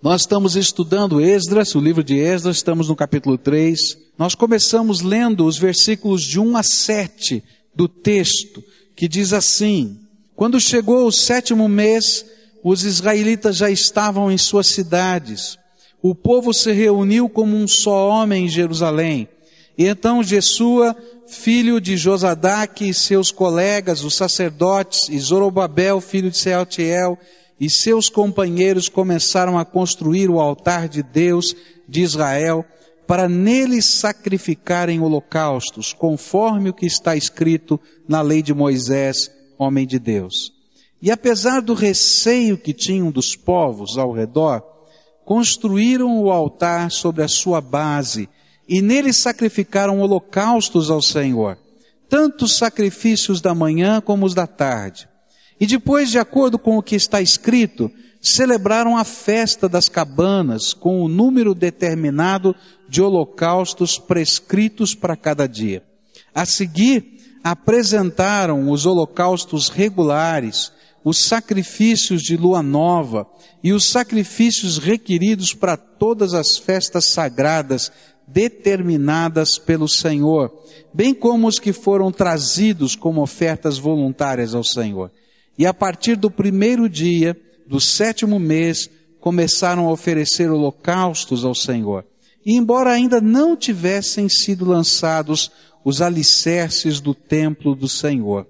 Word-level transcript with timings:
Nós 0.00 0.20
estamos 0.20 0.54
estudando 0.54 1.20
Esdras, 1.20 1.74
o 1.74 1.80
livro 1.80 2.04
de 2.04 2.16
Esdras, 2.20 2.58
estamos 2.58 2.88
no 2.88 2.94
capítulo 2.94 3.36
3. 3.36 3.98
Nós 4.16 4.32
começamos 4.32 5.00
lendo 5.00 5.44
os 5.44 5.58
versículos 5.58 6.22
de 6.22 6.38
1 6.38 6.56
a 6.56 6.62
7 6.62 7.42
do 7.74 7.88
texto, 7.88 8.62
que 8.94 9.08
diz 9.08 9.32
assim: 9.32 9.98
Quando 10.36 10.60
chegou 10.60 11.04
o 11.04 11.10
sétimo 11.10 11.68
mês, 11.68 12.24
os 12.62 12.84
israelitas 12.84 13.56
já 13.56 13.68
estavam 13.68 14.30
em 14.30 14.38
suas 14.38 14.68
cidades. 14.68 15.58
O 16.00 16.14
povo 16.14 16.54
se 16.54 16.70
reuniu 16.70 17.28
como 17.28 17.56
um 17.56 17.66
só 17.66 18.08
homem 18.08 18.44
em 18.44 18.48
Jerusalém. 18.48 19.28
E 19.76 19.86
então 19.86 20.22
Jesua, 20.22 20.94
filho 21.26 21.80
de 21.80 21.96
Josadaque, 21.96 22.88
e 22.88 22.94
seus 22.94 23.32
colegas, 23.32 24.04
os 24.04 24.14
sacerdotes, 24.14 25.08
e 25.08 25.18
Zorobabel, 25.18 26.00
filho 26.00 26.30
de 26.30 26.38
Sealtiel, 26.38 27.18
e 27.60 27.68
seus 27.68 28.08
companheiros 28.08 28.88
começaram 28.88 29.58
a 29.58 29.64
construir 29.64 30.30
o 30.30 30.40
altar 30.40 30.88
de 30.88 31.02
Deus 31.02 31.54
de 31.88 32.02
Israel, 32.02 32.64
para 33.06 33.28
nele 33.28 33.80
sacrificarem 33.80 35.00
holocaustos, 35.00 35.92
conforme 35.92 36.70
o 36.70 36.74
que 36.74 36.86
está 36.86 37.16
escrito 37.16 37.80
na 38.06 38.20
lei 38.20 38.42
de 38.42 38.52
Moisés, 38.52 39.30
homem 39.58 39.86
de 39.86 39.98
Deus. 39.98 40.52
E 41.00 41.10
apesar 41.10 41.62
do 41.62 41.74
receio 41.74 42.58
que 42.58 42.74
tinham 42.74 43.10
dos 43.10 43.34
povos 43.34 43.96
ao 43.96 44.12
redor, 44.12 44.62
construíram 45.24 46.20
o 46.22 46.30
altar 46.30 46.90
sobre 46.90 47.22
a 47.22 47.28
sua 47.28 47.60
base 47.60 48.28
e 48.68 48.82
nele 48.82 49.12
sacrificaram 49.12 50.00
holocaustos 50.00 50.90
ao 50.90 51.00
Senhor, 51.00 51.56
tanto 52.08 52.44
os 52.44 52.56
sacrifícios 52.56 53.40
da 53.40 53.54
manhã 53.54 54.00
como 54.00 54.26
os 54.26 54.34
da 54.34 54.46
tarde. 54.46 55.08
E 55.60 55.66
depois, 55.66 56.10
de 56.10 56.18
acordo 56.18 56.58
com 56.58 56.76
o 56.76 56.82
que 56.82 56.94
está 56.94 57.20
escrito, 57.20 57.90
celebraram 58.20 58.96
a 58.96 59.04
festa 59.04 59.68
das 59.68 59.88
cabanas 59.88 60.72
com 60.72 61.00
o 61.02 61.08
número 61.08 61.54
determinado 61.54 62.54
de 62.88 63.02
holocaustos 63.02 63.98
prescritos 63.98 64.94
para 64.94 65.16
cada 65.16 65.46
dia. 65.46 65.82
A 66.34 66.44
seguir, 66.44 67.18
apresentaram 67.42 68.70
os 68.70 68.86
holocaustos 68.86 69.68
regulares, 69.68 70.72
os 71.04 71.24
sacrifícios 71.24 72.22
de 72.22 72.36
lua 72.36 72.62
nova 72.62 73.26
e 73.62 73.72
os 73.72 73.84
sacrifícios 73.84 74.78
requeridos 74.78 75.54
para 75.54 75.76
todas 75.76 76.34
as 76.34 76.58
festas 76.58 77.10
sagradas 77.12 77.90
determinadas 78.26 79.58
pelo 79.58 79.88
Senhor, 79.88 80.52
bem 80.92 81.14
como 81.14 81.46
os 81.46 81.58
que 81.58 81.72
foram 81.72 82.12
trazidos 82.12 82.94
como 82.94 83.22
ofertas 83.22 83.78
voluntárias 83.78 84.54
ao 84.54 84.62
Senhor. 84.62 85.10
E 85.58 85.66
a 85.66 85.74
partir 85.74 86.16
do 86.16 86.30
primeiro 86.30 86.88
dia 86.88 87.36
do 87.66 87.80
sétimo 87.80 88.38
mês, 88.38 88.88
começaram 89.20 89.88
a 89.88 89.92
oferecer 89.92 90.50
holocaustos 90.50 91.44
ao 91.44 91.54
Senhor. 91.54 92.06
E 92.46 92.54
embora 92.54 92.92
ainda 92.92 93.20
não 93.20 93.56
tivessem 93.56 94.28
sido 94.28 94.64
lançados 94.64 95.50
os 95.84 96.00
alicerces 96.00 97.00
do 97.00 97.12
templo 97.12 97.74
do 97.74 97.88
Senhor. 97.88 98.46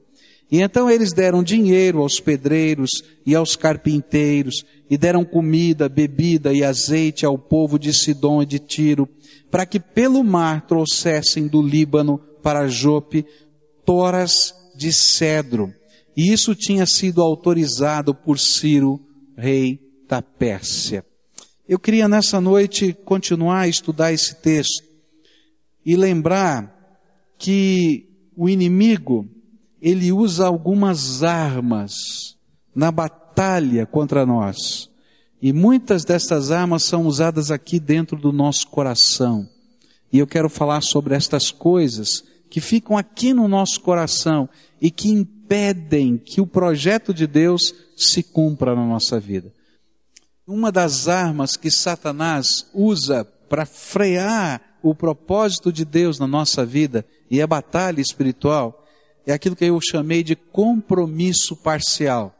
E 0.50 0.60
então 0.60 0.90
eles 0.90 1.12
deram 1.12 1.42
dinheiro 1.42 2.00
aos 2.00 2.20
pedreiros 2.20 2.90
e 3.24 3.34
aos 3.34 3.56
carpinteiros, 3.56 4.64
e 4.88 4.96
deram 4.96 5.24
comida, 5.24 5.88
bebida 5.88 6.52
e 6.52 6.64
azeite 6.64 7.26
ao 7.26 7.36
povo 7.36 7.78
de 7.78 7.92
Sidom 7.92 8.42
e 8.42 8.46
de 8.46 8.58
Tiro, 8.58 9.08
para 9.50 9.66
que 9.66 9.78
pelo 9.78 10.24
mar 10.24 10.66
trouxessem 10.66 11.46
do 11.46 11.60
Líbano 11.60 12.18
para 12.42 12.68
Jope 12.68 13.26
toras 13.84 14.54
de 14.76 14.92
cedro, 14.92 15.74
e 16.18 16.32
isso 16.32 16.52
tinha 16.52 16.84
sido 16.84 17.22
autorizado 17.22 18.12
por 18.12 18.40
Ciro, 18.40 19.00
rei 19.36 19.78
da 20.08 20.20
Pérsia. 20.20 21.06
Eu 21.68 21.78
queria 21.78 22.08
nessa 22.08 22.40
noite 22.40 22.92
continuar 23.04 23.60
a 23.60 23.68
estudar 23.68 24.12
esse 24.12 24.34
texto 24.34 24.82
e 25.86 25.94
lembrar 25.94 26.76
que 27.38 28.08
o 28.36 28.48
inimigo, 28.48 29.28
ele 29.80 30.10
usa 30.10 30.44
algumas 30.44 31.22
armas 31.22 32.36
na 32.74 32.90
batalha 32.90 33.86
contra 33.86 34.26
nós. 34.26 34.90
E 35.40 35.52
muitas 35.52 36.04
dessas 36.04 36.50
armas 36.50 36.82
são 36.82 37.06
usadas 37.06 37.52
aqui 37.52 37.78
dentro 37.78 38.18
do 38.18 38.32
nosso 38.32 38.66
coração. 38.66 39.48
E 40.12 40.18
eu 40.18 40.26
quero 40.26 40.48
falar 40.48 40.80
sobre 40.80 41.14
estas 41.14 41.52
coisas 41.52 42.24
que 42.50 42.60
ficam 42.60 42.96
aqui 42.98 43.32
no 43.32 43.46
nosso 43.46 43.80
coração 43.80 44.48
e 44.80 44.90
que 44.90 45.28
impedem 45.48 46.18
que 46.18 46.42
o 46.42 46.46
projeto 46.46 47.14
de 47.14 47.26
Deus 47.26 47.74
se 47.96 48.22
cumpra 48.22 48.76
na 48.76 48.84
nossa 48.84 49.18
vida. 49.18 49.50
Uma 50.46 50.70
das 50.70 51.08
armas 51.08 51.56
que 51.56 51.70
Satanás 51.70 52.66
usa 52.74 53.24
para 53.24 53.64
frear 53.64 54.60
o 54.82 54.94
propósito 54.94 55.72
de 55.72 55.84
Deus 55.84 56.18
na 56.18 56.26
nossa 56.26 56.64
vida 56.64 57.04
e 57.30 57.40
a 57.40 57.46
batalha 57.46 58.00
espiritual 58.00 58.84
é 59.26 59.32
aquilo 59.32 59.56
que 59.56 59.64
eu 59.64 59.78
chamei 59.80 60.22
de 60.22 60.36
compromisso 60.36 61.56
parcial. 61.56 62.34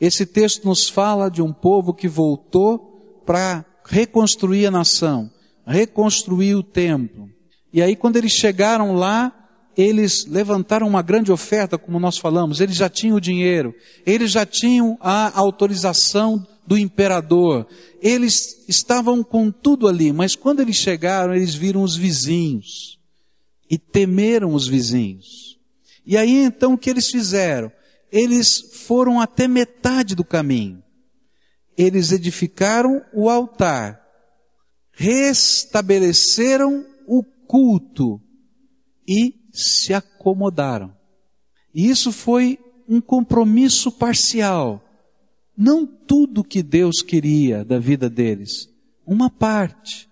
Esse 0.00 0.24
texto 0.24 0.64
nos 0.64 0.88
fala 0.88 1.28
de 1.28 1.42
um 1.42 1.52
povo 1.52 1.92
que 1.92 2.08
voltou 2.08 3.22
para 3.26 3.64
reconstruir 3.84 4.66
a 4.66 4.70
nação, 4.70 5.30
reconstruir 5.66 6.54
o 6.54 6.62
templo. 6.62 7.28
E 7.72 7.82
aí, 7.82 7.94
quando 7.94 8.16
eles 8.16 8.32
chegaram 8.32 8.94
lá, 8.94 9.39
eles 9.80 10.26
levantaram 10.26 10.86
uma 10.86 11.00
grande 11.00 11.32
oferta, 11.32 11.78
como 11.78 11.98
nós 11.98 12.18
falamos, 12.18 12.60
eles 12.60 12.76
já 12.76 12.88
tinham 12.88 13.16
o 13.16 13.20
dinheiro, 13.20 13.74
eles 14.04 14.30
já 14.30 14.44
tinham 14.44 14.98
a 15.00 15.38
autorização 15.38 16.46
do 16.66 16.76
imperador, 16.76 17.66
eles 18.02 18.64
estavam 18.68 19.22
com 19.24 19.50
tudo 19.50 19.88
ali, 19.88 20.12
mas 20.12 20.36
quando 20.36 20.60
eles 20.60 20.76
chegaram, 20.76 21.34
eles 21.34 21.54
viram 21.54 21.82
os 21.82 21.96
vizinhos 21.96 22.98
e 23.70 23.78
temeram 23.78 24.52
os 24.52 24.66
vizinhos. 24.66 25.58
E 26.04 26.16
aí 26.16 26.44
então 26.44 26.74
o 26.74 26.78
que 26.78 26.90
eles 26.90 27.08
fizeram? 27.08 27.72
Eles 28.12 28.84
foram 28.86 29.20
até 29.20 29.48
metade 29.48 30.14
do 30.14 30.24
caminho. 30.24 30.82
Eles 31.78 32.12
edificaram 32.12 33.02
o 33.14 33.30
altar, 33.30 34.00
restabeleceram 34.92 36.84
o 37.06 37.22
culto 37.46 38.20
e 39.08 39.39
se 39.52 39.92
acomodaram. 39.92 40.94
E 41.74 41.88
isso 41.88 42.12
foi 42.12 42.58
um 42.88 43.00
compromisso 43.00 43.92
parcial. 43.92 44.82
Não 45.56 45.86
tudo 45.86 46.44
que 46.44 46.62
Deus 46.62 47.02
queria 47.02 47.64
da 47.64 47.78
vida 47.78 48.08
deles. 48.10 48.68
Uma 49.06 49.30
parte. 49.30 50.08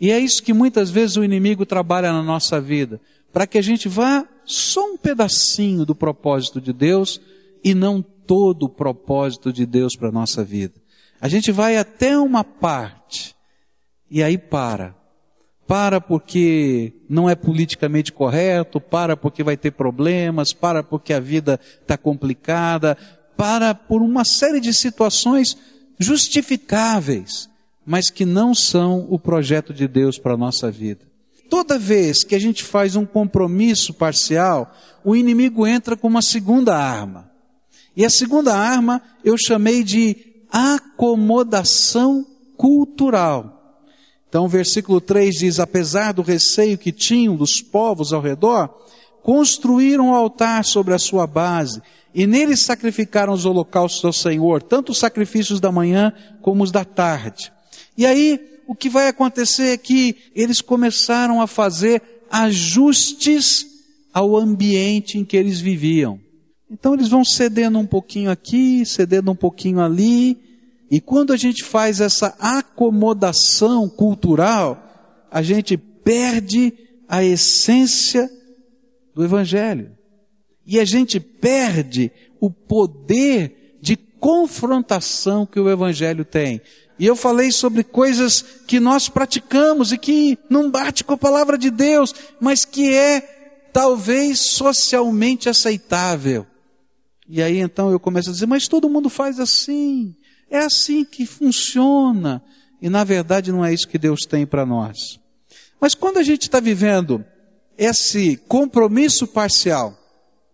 E 0.00 0.10
é 0.10 0.18
isso 0.18 0.42
que 0.42 0.52
muitas 0.52 0.90
vezes 0.90 1.16
o 1.16 1.24
inimigo 1.24 1.66
trabalha 1.66 2.12
na 2.12 2.22
nossa 2.22 2.60
vida. 2.60 3.00
Para 3.32 3.46
que 3.46 3.58
a 3.58 3.62
gente 3.62 3.88
vá 3.88 4.26
só 4.44 4.92
um 4.92 4.96
pedacinho 4.96 5.84
do 5.84 5.94
propósito 5.94 6.60
de 6.60 6.72
Deus 6.72 7.20
e 7.62 7.74
não 7.74 8.02
todo 8.02 8.64
o 8.64 8.68
propósito 8.68 9.52
de 9.52 9.66
Deus 9.66 9.94
para 9.94 10.08
a 10.08 10.12
nossa 10.12 10.42
vida. 10.44 10.74
A 11.20 11.28
gente 11.28 11.52
vai 11.52 11.76
até 11.76 12.18
uma 12.18 12.44
parte 12.44 13.34
e 14.10 14.22
aí 14.22 14.38
para 14.38 14.97
para 15.68 16.00
porque 16.00 16.94
não 17.10 17.28
é 17.28 17.34
politicamente 17.34 18.10
correto, 18.10 18.80
para 18.80 19.14
porque 19.14 19.44
vai 19.44 19.54
ter 19.54 19.72
problemas, 19.72 20.54
para 20.54 20.82
porque 20.82 21.12
a 21.12 21.20
vida 21.20 21.60
está 21.82 21.94
complicada, 21.98 22.96
para 23.36 23.74
por 23.74 24.00
uma 24.00 24.24
série 24.24 24.60
de 24.60 24.72
situações 24.72 25.58
justificáveis, 25.98 27.50
mas 27.84 28.08
que 28.08 28.24
não 28.24 28.54
são 28.54 29.06
o 29.10 29.18
projeto 29.18 29.74
de 29.74 29.86
Deus 29.86 30.18
para 30.18 30.32
a 30.32 30.38
nossa 30.38 30.70
vida. 30.70 31.06
Toda 31.50 31.78
vez 31.78 32.24
que 32.24 32.34
a 32.34 32.38
gente 32.38 32.64
faz 32.64 32.96
um 32.96 33.04
compromisso 33.04 33.92
parcial, 33.92 34.74
o 35.04 35.14
inimigo 35.14 35.66
entra 35.66 35.98
com 35.98 36.08
uma 36.08 36.22
segunda 36.22 36.76
arma. 36.76 37.30
E 37.94 38.06
a 38.06 38.10
segunda 38.10 38.56
arma 38.56 39.02
eu 39.22 39.36
chamei 39.36 39.84
de 39.84 40.16
acomodação 40.50 42.24
cultural. 42.56 43.57
Então 44.28 44.44
o 44.44 44.48
versículo 44.48 45.00
3 45.00 45.34
diz, 45.34 45.58
apesar 45.58 46.12
do 46.12 46.22
receio 46.22 46.76
que 46.76 46.92
tinham 46.92 47.34
dos 47.34 47.62
povos 47.62 48.12
ao 48.12 48.20
redor, 48.20 48.68
construíram 49.22 50.08
um 50.08 50.14
altar 50.14 50.64
sobre 50.64 50.94
a 50.94 50.98
sua 50.98 51.26
base, 51.26 51.80
e 52.14 52.26
nele 52.26 52.56
sacrificaram 52.56 53.32
os 53.32 53.44
holocaustos 53.44 54.04
ao 54.04 54.12
Senhor, 54.12 54.62
tanto 54.62 54.92
os 54.92 54.98
sacrifícios 54.98 55.60
da 55.60 55.70
manhã 55.70 56.12
como 56.40 56.64
os 56.64 56.70
da 56.70 56.84
tarde. 56.84 57.52
E 57.96 58.06
aí, 58.06 58.40
o 58.66 58.74
que 58.74 58.88
vai 58.88 59.08
acontecer 59.08 59.68
é 59.68 59.76
que 59.76 60.16
eles 60.34 60.60
começaram 60.60 61.40
a 61.40 61.46
fazer 61.46 62.02
ajustes 62.30 63.66
ao 64.12 64.36
ambiente 64.36 65.18
em 65.18 65.24
que 65.24 65.36
eles 65.36 65.60
viviam. 65.60 66.20
Então 66.70 66.92
eles 66.92 67.08
vão 67.08 67.24
cedendo 67.24 67.78
um 67.78 67.86
pouquinho 67.86 68.30
aqui, 68.30 68.84
cedendo 68.84 69.30
um 69.30 69.36
pouquinho 69.36 69.80
ali, 69.80 70.36
e 70.90 71.00
quando 71.00 71.32
a 71.32 71.36
gente 71.36 71.64
faz 71.64 72.00
essa 72.00 72.34
acomodação 72.38 73.88
cultural, 73.88 74.82
a 75.30 75.42
gente 75.42 75.76
perde 75.76 76.72
a 77.06 77.22
essência 77.22 78.30
do 79.14 79.22
Evangelho. 79.22 79.92
E 80.66 80.78
a 80.80 80.84
gente 80.84 81.20
perde 81.20 82.10
o 82.40 82.50
poder 82.50 83.78
de 83.80 83.96
confrontação 83.96 85.44
que 85.44 85.60
o 85.60 85.70
Evangelho 85.70 86.24
tem. 86.24 86.60
E 86.98 87.06
eu 87.06 87.14
falei 87.14 87.52
sobre 87.52 87.84
coisas 87.84 88.42
que 88.66 88.80
nós 88.80 89.08
praticamos 89.08 89.92
e 89.92 89.98
que 89.98 90.38
não 90.50 90.70
bate 90.70 91.04
com 91.04 91.12
a 91.12 91.18
palavra 91.18 91.56
de 91.56 91.70
Deus, 91.70 92.14
mas 92.40 92.64
que 92.64 92.92
é 92.92 93.20
talvez 93.72 94.40
socialmente 94.40 95.48
aceitável. 95.48 96.46
E 97.28 97.42
aí 97.42 97.58
então 97.58 97.90
eu 97.90 98.00
começo 98.00 98.30
a 98.30 98.32
dizer, 98.32 98.46
mas 98.46 98.66
todo 98.66 98.88
mundo 98.88 99.08
faz 99.10 99.38
assim. 99.38 100.14
É 100.50 100.58
assim 100.58 101.04
que 101.04 101.26
funciona. 101.26 102.42
E 102.80 102.88
na 102.88 103.04
verdade 103.04 103.52
não 103.52 103.64
é 103.64 103.72
isso 103.72 103.88
que 103.88 103.98
Deus 103.98 104.20
tem 104.20 104.46
para 104.46 104.64
nós. 104.64 105.18
Mas 105.80 105.94
quando 105.94 106.18
a 106.18 106.22
gente 106.22 106.42
está 106.42 106.60
vivendo 106.60 107.24
esse 107.76 108.36
compromisso 108.36 109.26
parcial 109.26 109.96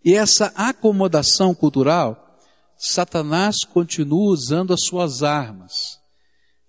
e 0.05 0.15
essa 0.15 0.53
acomodação 0.55 1.55
cultural, 1.55 2.39
Satanás 2.77 3.57
continua 3.73 4.33
usando 4.33 4.75
as 4.75 4.85
suas 4.85 5.23
armas. 5.23 5.99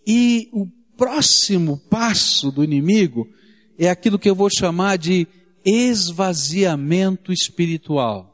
E 0.07 0.49
o 0.53 0.67
próximo 0.95 1.77
passo 1.89 2.51
do 2.51 2.63
inimigo 2.63 3.27
é 3.77 3.89
aquilo 3.89 4.19
que 4.19 4.29
eu 4.29 4.35
vou 4.35 4.49
chamar 4.49 4.97
de 4.97 5.27
esvaziamento 5.65 7.33
espiritual. 7.33 8.31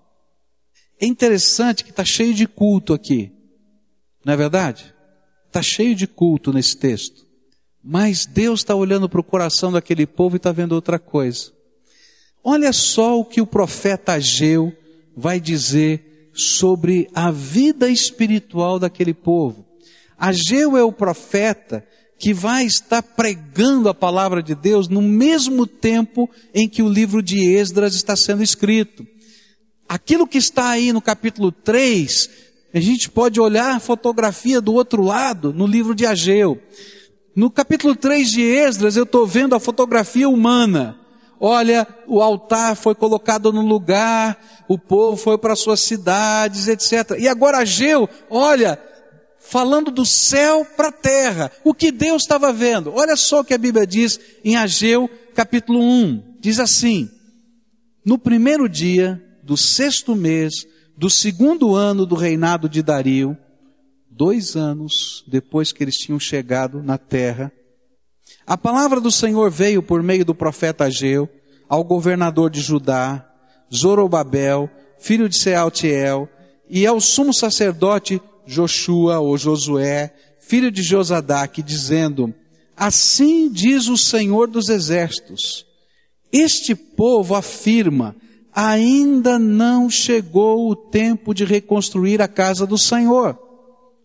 É 1.01 1.07
interessante 1.07 1.83
que 1.83 1.89
está 1.89 2.05
cheio 2.05 2.33
de 2.33 2.45
culto 2.45 2.93
aqui, 2.93 3.31
não 4.23 4.33
é 4.33 4.37
verdade? 4.37 4.93
Está 5.47 5.61
cheio 5.61 5.95
de 5.95 6.07
culto 6.07 6.53
nesse 6.53 6.77
texto. 6.77 7.25
Mas 7.83 8.25
Deus 8.25 8.59
está 8.59 8.75
olhando 8.75 9.09
para 9.09 9.19
o 9.19 9.23
coração 9.23 9.71
daquele 9.71 10.05
povo 10.05 10.35
e 10.35 10.37
está 10.37 10.51
vendo 10.51 10.73
outra 10.73 10.99
coisa. 10.99 11.51
Olha 12.43 12.71
só 12.71 13.19
o 13.19 13.25
que 13.25 13.41
o 13.41 13.47
profeta 13.47 14.13
Ageu 14.13 14.71
vai 15.15 15.39
dizer 15.39 16.29
sobre 16.33 17.07
a 17.13 17.31
vida 17.31 17.89
espiritual 17.89 18.79
daquele 18.79 19.13
povo. 19.13 19.65
Ageu 20.17 20.77
é 20.77 20.83
o 20.83 20.91
profeta 20.91 21.85
que 22.17 22.33
vai 22.33 22.65
estar 22.65 23.01
pregando 23.01 23.89
a 23.89 23.95
palavra 23.95 24.43
de 24.43 24.53
Deus 24.53 24.87
no 24.87 25.01
mesmo 25.01 25.65
tempo 25.65 26.29
em 26.53 26.69
que 26.69 26.83
o 26.83 26.89
livro 26.89 27.21
de 27.21 27.43
Esdras 27.43 27.95
está 27.95 28.15
sendo 28.15 28.43
escrito. 28.43 29.05
Aquilo 29.89 30.27
que 30.27 30.37
está 30.37 30.69
aí 30.69 30.93
no 30.93 31.01
capítulo 31.01 31.51
3, 31.51 32.29
a 32.73 32.79
gente 32.79 33.09
pode 33.09 33.39
olhar 33.39 33.75
a 33.75 33.79
fotografia 33.79 34.61
do 34.61 34.73
outro 34.73 35.03
lado 35.03 35.53
no 35.53 35.67
livro 35.67 35.93
de 35.93 36.05
Ageu. 36.05 36.61
No 37.35 37.49
capítulo 37.49 37.95
3 37.95 38.29
de 38.29 38.41
Esdras, 38.41 38.95
eu 38.95 39.03
estou 39.03 39.25
vendo 39.25 39.55
a 39.55 39.59
fotografia 39.59 40.27
humana. 40.27 40.97
Olha, 41.39 41.87
o 42.07 42.21
altar 42.21 42.75
foi 42.75 42.93
colocado 42.93 43.51
no 43.51 43.61
lugar, 43.61 44.37
o 44.67 44.77
povo 44.77 45.17
foi 45.17 45.37
para 45.37 45.55
suas 45.55 45.79
cidades, 45.81 46.67
etc. 46.67 47.17
E 47.19 47.27
agora 47.27 47.57
Ageu, 47.57 48.07
olha, 48.29 48.79
falando 49.39 49.91
do 49.91 50.05
céu 50.05 50.65
para 50.77 50.89
a 50.89 50.93
terra. 50.93 51.51
O 51.63 51.73
que 51.73 51.91
Deus 51.91 52.21
estava 52.21 52.53
vendo. 52.53 52.93
Olha 52.93 53.15
só 53.15 53.41
o 53.41 53.43
que 53.43 53.53
a 53.53 53.57
Bíblia 53.57 53.85
diz 53.85 54.19
em 54.45 54.55
Ageu, 54.55 55.09
capítulo 55.33 55.81
1. 55.81 56.37
Diz 56.39 56.59
assim: 56.59 57.09
No 58.05 58.17
primeiro 58.17 58.69
dia 58.69 59.21
do 59.43 59.57
sexto 59.57 60.15
mês 60.15 60.65
do 61.01 61.09
segundo 61.09 61.75
ano 61.75 62.05
do 62.05 62.13
reinado 62.13 62.69
de 62.69 62.83
Dario, 62.83 63.35
dois 64.07 64.55
anos 64.55 65.25
depois 65.27 65.71
que 65.71 65.83
eles 65.83 65.97
tinham 65.97 66.19
chegado 66.19 66.83
na 66.83 66.95
terra, 66.95 67.51
a 68.45 68.55
palavra 68.55 69.01
do 69.01 69.09
Senhor 69.09 69.49
veio 69.49 69.81
por 69.81 70.03
meio 70.03 70.23
do 70.23 70.35
profeta 70.35 70.83
Ageu 70.83 71.27
ao 71.67 71.83
governador 71.83 72.51
de 72.51 72.61
Judá, 72.61 73.27
Zorobabel, 73.73 74.69
filho 74.99 75.27
de 75.27 75.39
Sealtiel, 75.39 76.29
e 76.69 76.85
ao 76.85 77.01
sumo 77.01 77.33
sacerdote 77.33 78.21
Joshua 78.45 79.19
ou 79.19 79.35
Josué, 79.39 80.13
filho 80.39 80.69
de 80.69 80.83
Josadaque, 80.83 81.63
dizendo: 81.63 82.31
Assim 82.77 83.51
diz 83.51 83.87
o 83.87 83.97
Senhor 83.97 84.47
dos 84.47 84.69
exércitos: 84.69 85.65
Este 86.31 86.75
povo 86.75 87.33
afirma: 87.33 88.15
ainda 88.53 89.39
não 89.39 89.89
chegou 89.89 90.69
o 90.69 90.75
tempo 90.75 91.33
de 91.33 91.45
reconstruir 91.45 92.21
a 92.21 92.27
casa 92.27 92.65
do 92.67 92.77
Senhor. 92.77 93.39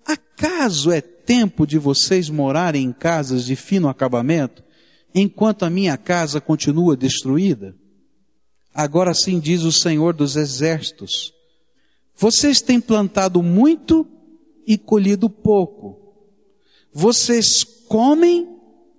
Acaso 0.05 0.91
é 0.91 1.01
tempo 1.01 1.67
de 1.67 1.79
vocês 1.79 2.31
morarem 2.31 2.85
em 2.85 2.93
casas 2.93 3.45
de 3.45 3.57
fino 3.57 3.89
acabamento, 3.89 4.63
enquanto 5.15 5.65
a 5.65 5.71
minha 5.71 5.97
casa 5.97 6.41
continua 6.41 6.97
destruída? 6.97 7.75
Agora 8.73 9.15
sim 9.15 9.41
diz 9.41 9.63
o 9.63 9.73
Senhor 9.73 10.15
dos 10.15 10.37
exércitos: 10.37 11.33
Vocês 12.15 12.61
têm 12.61 12.81
plantado 12.81 13.43
muito 13.43 14.07
e 14.67 14.77
colhido 14.77 15.29
pouco. 15.31 16.15
Vocês 16.93 17.65
comem, 17.65 18.49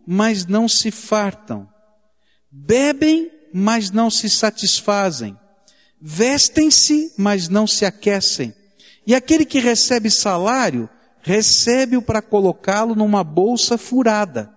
mas 0.06 0.46
não 0.46 0.68
se 0.68 0.92
fartam. 0.92 1.68
Bebem, 2.52 3.32
mas 3.57 3.92
não 3.92 4.09
se 4.09 4.30
satisfazem. 4.30 5.38
Vestem-se, 6.00 7.13
mas 7.18 7.50
não 7.50 7.65
se 7.65 7.86
aquecem. 7.86 8.54
E 9.06 9.15
aquele 9.15 9.45
que 9.45 9.59
recebe 9.59 10.12
salário, 10.12 10.89
recebe-o 11.21 12.01
para 12.01 12.21
colocá-lo 12.21 12.95
numa 12.95 13.24
bolsa 13.24 13.77
furada. 13.77 14.51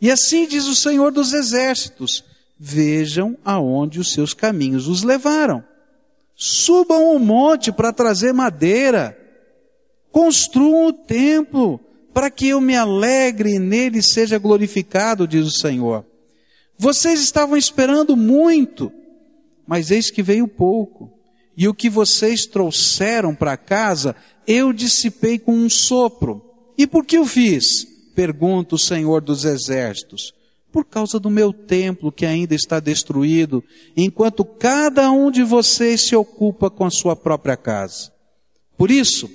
E 0.00 0.10
assim 0.10 0.46
diz 0.46 0.66
o 0.66 0.74
Senhor 0.74 1.10
dos 1.10 1.32
Exércitos: 1.32 2.24
Vejam 2.58 3.38
aonde 3.44 4.00
os 4.00 4.12
seus 4.12 4.34
caminhos 4.34 4.88
os 4.88 5.02
levaram. 5.02 5.64
Subam 6.34 7.14
o 7.14 7.18
monte 7.18 7.72
para 7.72 7.92
trazer 7.92 8.32
madeira 8.32 9.16
Construam 10.16 10.86
o 10.86 10.92
templo 10.94 11.78
para 12.14 12.30
que 12.30 12.48
eu 12.48 12.58
me 12.58 12.74
alegre 12.74 13.56
e 13.56 13.58
nele 13.58 14.00
seja 14.00 14.38
glorificado, 14.38 15.28
diz 15.28 15.46
o 15.46 15.50
Senhor. 15.50 16.06
Vocês 16.78 17.20
estavam 17.20 17.56
esperando 17.56 18.16
muito, 18.16 18.92
mas 19.66 19.90
eis 19.90 20.10
que 20.10 20.22
veio 20.22 20.46
pouco. 20.46 21.12
E 21.56 21.66
o 21.66 21.74
que 21.74 21.88
vocês 21.88 22.44
trouxeram 22.44 23.34
para 23.34 23.56
casa, 23.56 24.14
eu 24.46 24.72
dissipei 24.72 25.38
com 25.38 25.52
um 25.52 25.70
sopro. 25.70 26.42
E 26.76 26.86
por 26.86 27.04
que 27.04 27.18
o 27.18 27.24
fiz? 27.24 27.86
Pergunta 28.14 28.74
o 28.74 28.78
Senhor 28.78 29.22
dos 29.22 29.44
Exércitos. 29.44 30.34
Por 30.70 30.84
causa 30.84 31.18
do 31.18 31.30
meu 31.30 31.54
templo 31.54 32.12
que 32.12 32.26
ainda 32.26 32.54
está 32.54 32.78
destruído, 32.78 33.64
enquanto 33.96 34.44
cada 34.44 35.10
um 35.10 35.30
de 35.30 35.42
vocês 35.42 36.02
se 36.02 36.14
ocupa 36.14 36.68
com 36.68 36.84
a 36.84 36.90
sua 36.90 37.16
própria 37.16 37.56
casa. 37.56 38.12
Por 38.76 38.90
isso, 38.90 39.30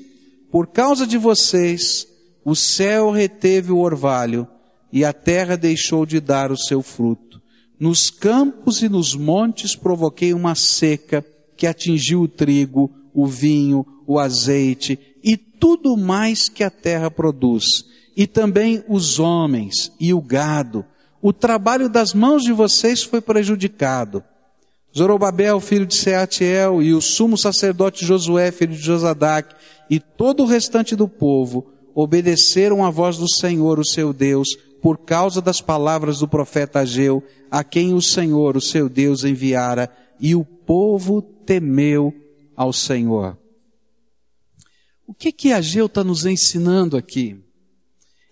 por 0.52 0.68
causa 0.68 1.08
de 1.08 1.18
vocês, 1.18 2.08
o 2.46 2.56
céu 2.56 3.10
reteve 3.10 3.72
o 3.72 3.80
orvalho 3.80 4.48
e 4.92 5.06
a 5.06 5.14
terra 5.14 5.56
deixou 5.56 6.06
de 6.06 6.20
dar 6.20 6.52
o 6.52 6.58
seu 6.58 6.84
fruto. 6.84 7.31
Nos 7.82 8.12
campos 8.12 8.84
e 8.84 8.88
nos 8.88 9.16
montes 9.16 9.76
provoquei 9.76 10.36
uma 10.36 10.54
seca 10.54 11.26
que 11.58 11.66
atingiu 11.66 12.22
o 12.22 12.28
trigo, 12.28 12.92
o 13.12 13.26
vinho, 13.26 13.84
o 14.06 14.20
azeite 14.20 15.00
e 15.24 15.36
tudo 15.36 15.98
mais 15.98 16.48
que 16.48 16.64
a 16.64 16.70
terra 16.70 17.10
produz, 17.10 17.66
e 18.16 18.28
também 18.28 18.84
os 18.88 19.18
homens 19.18 19.92
e 20.00 20.14
o 20.14 20.22
gado. 20.22 20.86
O 21.24 21.34
trabalho 21.34 21.90
das 21.90 22.14
mãos 22.14 22.44
de 22.44 22.54
vocês 22.54 23.02
foi 23.02 23.20
prejudicado. 23.20 24.24
Zorobabel, 24.96 25.60
filho 25.60 25.88
de 25.88 25.96
Seatiel, 25.96 26.84
e 26.84 26.94
o 26.94 27.02
sumo 27.02 27.36
sacerdote 27.36 28.06
Josué, 28.06 28.52
filho 28.52 28.76
de 28.76 28.82
Josadac, 28.82 29.56
e 29.90 30.00
todo 30.00 30.44
o 30.44 30.46
restante 30.46 30.96
do 30.96 31.08
povo 31.08 31.66
obedeceram 31.96 32.86
à 32.86 32.92
voz 32.92 33.18
do 33.18 33.28
Senhor, 33.28 33.80
o 33.80 33.86
seu 33.86 34.14
Deus, 34.14 34.50
por 34.82 34.98
causa 34.98 35.42
das 35.42 35.62
palavras 35.62 36.20
do 36.20 36.28
profeta 36.28 36.80
Ageu, 36.80 37.24
a 37.50 37.64
quem 37.64 37.94
o 37.94 38.02
Senhor, 38.02 38.58
o 38.58 38.62
seu 38.62 38.90
Deus, 38.90 39.24
enviara, 39.24 39.90
e 40.20 40.36
o 40.36 40.44
povo 40.44 41.22
temeu 41.22 42.14
ao 42.56 42.74
Senhor. 42.74 43.38
O 45.06 45.14
que 45.14 45.32
que 45.32 45.52
Ageu 45.52 45.86
está 45.86 46.04
nos 46.04 46.26
ensinando 46.26 46.98
aqui? 46.98 47.40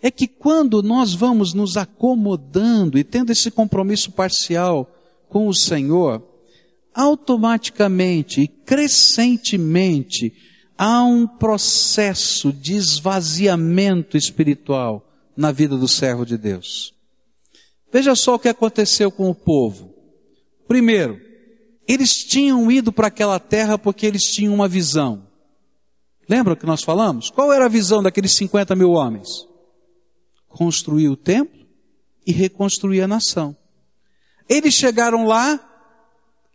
É 0.02 0.10
que 0.10 0.28
quando 0.28 0.82
nós 0.82 1.14
vamos 1.14 1.54
nos 1.54 1.78
acomodando 1.78 2.98
e 2.98 3.04
tendo 3.04 3.32
esse 3.32 3.52
compromisso 3.52 4.12
parcial 4.12 4.90
com 5.28 5.48
o 5.48 5.54
Senhor, 5.54 6.26
automaticamente 6.94 8.42
e 8.42 8.48
crescentemente 8.48 10.34
há 10.78 11.04
um 11.04 11.28
processo 11.28 12.52
de 12.54 12.76
esvaziamento 12.76 14.16
espiritual 14.16 15.09
na 15.40 15.54
vida 15.54 15.78
do 15.78 15.88
servo 15.88 16.26
de 16.26 16.38
Deus. 16.38 16.94
Veja 17.90 18.14
só 18.14 18.36
o 18.36 18.40
que 18.40 18.50
aconteceu 18.50 19.10
com 19.10 19.30
o 19.30 19.34
povo. 19.34 19.96
Primeiro, 20.68 21.18
eles 21.88 22.14
tinham 22.14 22.70
ido 22.70 22.92
para 22.92 23.08
aquela 23.08 23.40
terra 23.40 23.78
porque 23.78 24.06
eles 24.06 24.24
tinham 24.24 24.54
uma 24.54 24.68
visão. 24.68 25.26
Lembra 26.28 26.58
que 26.58 26.66
nós 26.66 26.84
falamos? 26.84 27.30
Qual 27.30 27.54
era 27.54 27.66
a 27.66 27.70
visão 27.70 28.04
daqueles 28.04 28.36
50 28.36 28.76
mil 28.76 28.92
homens? 28.92 29.48
Construir 30.50 31.08
o 31.08 31.16
templo 31.16 31.66
e 32.28 32.34
reconstruir 32.34 33.02
a 33.02 33.08
nação. 33.08 33.56
Eles 34.48 34.74
chegaram 34.74 35.26
lá, 35.26 35.58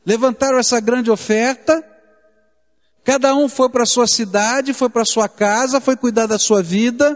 levantaram 0.05 0.59
essa 0.59 0.79
grande 0.79 1.11
oferta, 1.11 1.83
Cada 3.05 3.35
um 3.35 3.51
foi 3.51 3.69
para 3.69 3.85
sua 3.85 4.07
cidade, 4.07 4.73
foi 4.73 4.89
para 4.89 5.05
sua 5.05 5.29
casa, 5.29 5.79
foi 5.79 5.95
cuidar 5.95 6.27
da 6.27 6.39
sua 6.39 6.63
vida, 6.63 7.15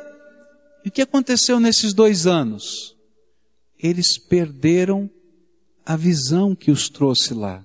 E 0.88 0.90
o 0.90 0.90
que 0.90 1.02
aconteceu 1.02 1.61
nesses 1.61 1.92
dois 1.92 2.26
anos? 2.26 2.97
Eles 3.78 4.16
perderam 4.16 5.11
a 5.85 5.95
visão 5.97 6.57
que 6.57 6.71
os 6.71 6.88
trouxe 6.88 7.35
lá. 7.35 7.62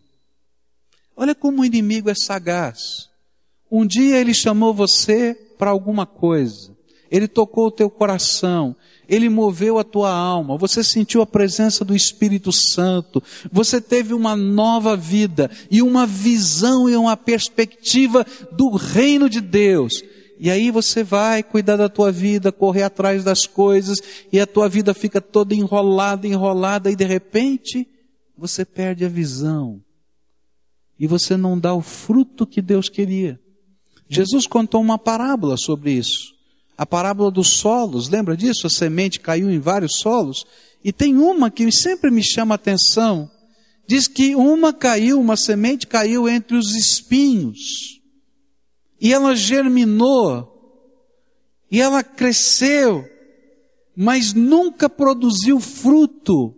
Olha 1.15 1.33
como 1.33 1.61
o 1.61 1.65
inimigo 1.65 2.09
é 2.09 2.13
sagaz. 2.13 3.07
Um 3.71 3.87
dia 3.87 4.19
ele 4.19 4.33
chamou 4.33 4.73
você 4.73 5.33
para 5.57 5.71
alguma 5.71 6.05
coisa. 6.05 6.75
Ele 7.09 7.25
tocou 7.25 7.67
o 7.67 7.71
teu 7.71 7.89
coração. 7.89 8.75
Ele 9.07 9.29
moveu 9.29 9.79
a 9.79 9.85
tua 9.85 10.11
alma. 10.11 10.57
Você 10.57 10.83
sentiu 10.83 11.21
a 11.21 11.25
presença 11.25 11.85
do 11.85 11.95
Espírito 11.95 12.51
Santo. 12.51 13.23
Você 13.49 13.79
teve 13.79 14.13
uma 14.13 14.35
nova 14.35 14.97
vida 14.97 15.49
e 15.71 15.81
uma 15.81 16.05
visão 16.05 16.89
e 16.89 16.95
uma 16.97 17.15
perspectiva 17.15 18.25
do 18.51 18.71
reino 18.71 19.29
de 19.29 19.39
Deus. 19.39 19.93
E 20.43 20.51
aí 20.51 20.71
você 20.71 21.05
vai 21.05 21.41
cuidar 21.41 21.77
da 21.77 21.87
tua 21.87 22.11
vida, 22.11 22.51
correr 22.51 22.83
atrás 22.83 23.23
das 23.23 23.45
coisas, 23.47 23.97
e 24.29 24.41
a 24.41 24.45
tua 24.45 24.67
vida 24.67 24.93
fica 24.93 25.21
toda 25.21 25.55
enrolada, 25.55 26.27
enrolada, 26.27 26.91
e 26.91 26.97
de 26.97 27.05
repente 27.05 27.87
você 28.37 28.65
perde 28.65 29.05
a 29.05 29.07
visão. 29.07 29.81
E 30.99 31.07
você 31.07 31.37
não 31.37 31.57
dá 31.57 31.73
o 31.73 31.79
fruto 31.79 32.45
que 32.45 32.61
Deus 32.61 32.89
queria. 32.89 33.39
Jesus 34.09 34.45
contou 34.45 34.81
uma 34.81 34.97
parábola 34.97 35.55
sobre 35.55 35.93
isso. 35.93 36.33
A 36.77 36.85
parábola 36.85 37.31
dos 37.31 37.47
solos, 37.51 38.09
lembra 38.09 38.35
disso? 38.35 38.67
A 38.67 38.69
semente 38.69 39.21
caiu 39.21 39.49
em 39.49 39.59
vários 39.59 39.99
solos. 39.99 40.45
E 40.83 40.91
tem 40.91 41.15
uma 41.15 41.49
que 41.49 41.71
sempre 41.71 42.11
me 42.11 42.21
chama 42.21 42.55
a 42.55 42.57
atenção. 42.57 43.31
Diz 43.87 44.09
que 44.09 44.35
uma 44.35 44.73
caiu, 44.73 45.21
uma 45.21 45.37
semente 45.37 45.87
caiu 45.87 46.27
entre 46.27 46.57
os 46.57 46.75
espinhos. 46.75 48.02
E 49.03 49.11
ela 49.11 49.35
germinou. 49.35 50.49
E 51.69 51.81
ela 51.81 52.01
cresceu. 52.01 53.03
Mas 53.93 54.33
nunca 54.33 54.87
produziu 54.87 55.59
fruto. 55.59 56.55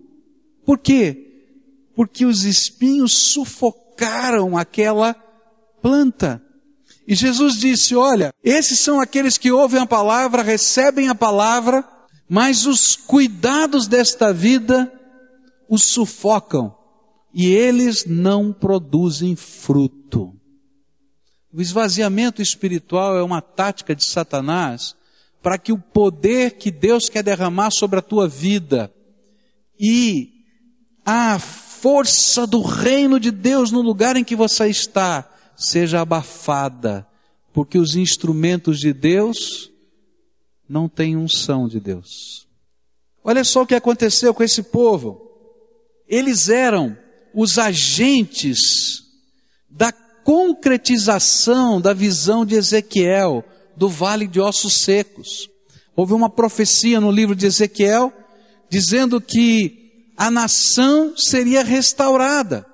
Por 0.63 0.77
quê? 0.77 1.23
Porque 1.95 2.23
os 2.23 2.43
espinhos 2.43 3.11
sufocaram 3.13 4.55
aquela 4.55 5.15
planta. 5.81 6.39
E 7.07 7.15
Jesus 7.15 7.55
disse: 7.55 7.95
Olha, 7.95 8.31
esses 8.43 8.77
são 8.77 9.01
aqueles 9.01 9.39
que 9.39 9.51
ouvem 9.51 9.81
a 9.81 9.87
palavra, 9.87 10.43
recebem 10.43 11.09
a 11.09 11.15
palavra, 11.15 11.83
mas 12.29 12.67
os 12.67 12.95
cuidados 12.95 13.87
desta 13.87 14.31
vida 14.31 14.91
os 15.67 15.85
sufocam 15.85 16.75
e 17.33 17.47
eles 17.47 18.05
não 18.05 18.53
produzem 18.53 19.35
fruto. 19.35 20.34
O 21.55 21.62
esvaziamento 21.62 22.41
espiritual 22.41 23.15
é 23.15 23.24
uma 23.24 23.41
tática 23.41 23.95
de 23.95 24.03
Satanás 24.03 24.93
para 25.41 25.57
que 25.57 25.71
o 25.71 25.77
poder 25.77 26.57
que 26.57 26.69
Deus 26.69 27.07
quer 27.07 27.24
derramar 27.24 27.71
sobre 27.71 27.97
a 27.97 28.01
tua 28.01 28.27
vida 28.27 28.93
e 29.79 30.33
a 31.05 31.39
força 31.39 32.45
do 32.45 32.62
reino 32.62 33.21
de 33.21 33.31
Deus 33.31 33.71
no 33.71 33.79
lugar 33.79 34.17
em 34.17 34.24
que 34.24 34.35
você 34.35 34.67
está 34.67 35.31
seja 35.55 36.01
abafada, 36.01 37.07
porque 37.53 37.77
os 37.77 37.95
instrumentos 37.95 38.77
de 38.77 38.91
Deus 38.91 39.71
não 40.67 40.89
têm 40.89 41.15
unção 41.15 41.69
de 41.69 41.79
Deus. 41.79 42.50
Olha 43.24 43.45
só 43.45 43.62
o 43.62 43.65
que 43.65 43.75
aconteceu 43.75 44.33
com 44.33 44.43
esse 44.43 44.62
povo. 44.62 45.21
Eles 46.05 46.50
eram 46.50 46.97
os 47.33 47.57
agentes 47.57 49.04
concretização 50.25 51.79
da 51.79 51.94
visão 51.94 52.44
de 52.44 52.55
Ezequiel 52.55 53.46
do 53.77 53.88
vale 53.88 54.27
de 54.27 54.41
ossos 54.41 54.82
secos. 54.82 55.48
Houve 55.96 56.13
uma 56.13 56.29
profecia 56.29 57.00
no 57.00 57.12
livro 57.12 57.36
de 57.36 57.46
Ezequiel 57.46 58.12
dizendo 58.67 59.22
que 59.22 60.10
a 60.17 60.32
nação 60.32 61.13
seria 61.15 61.63
restaurada. 61.63 62.65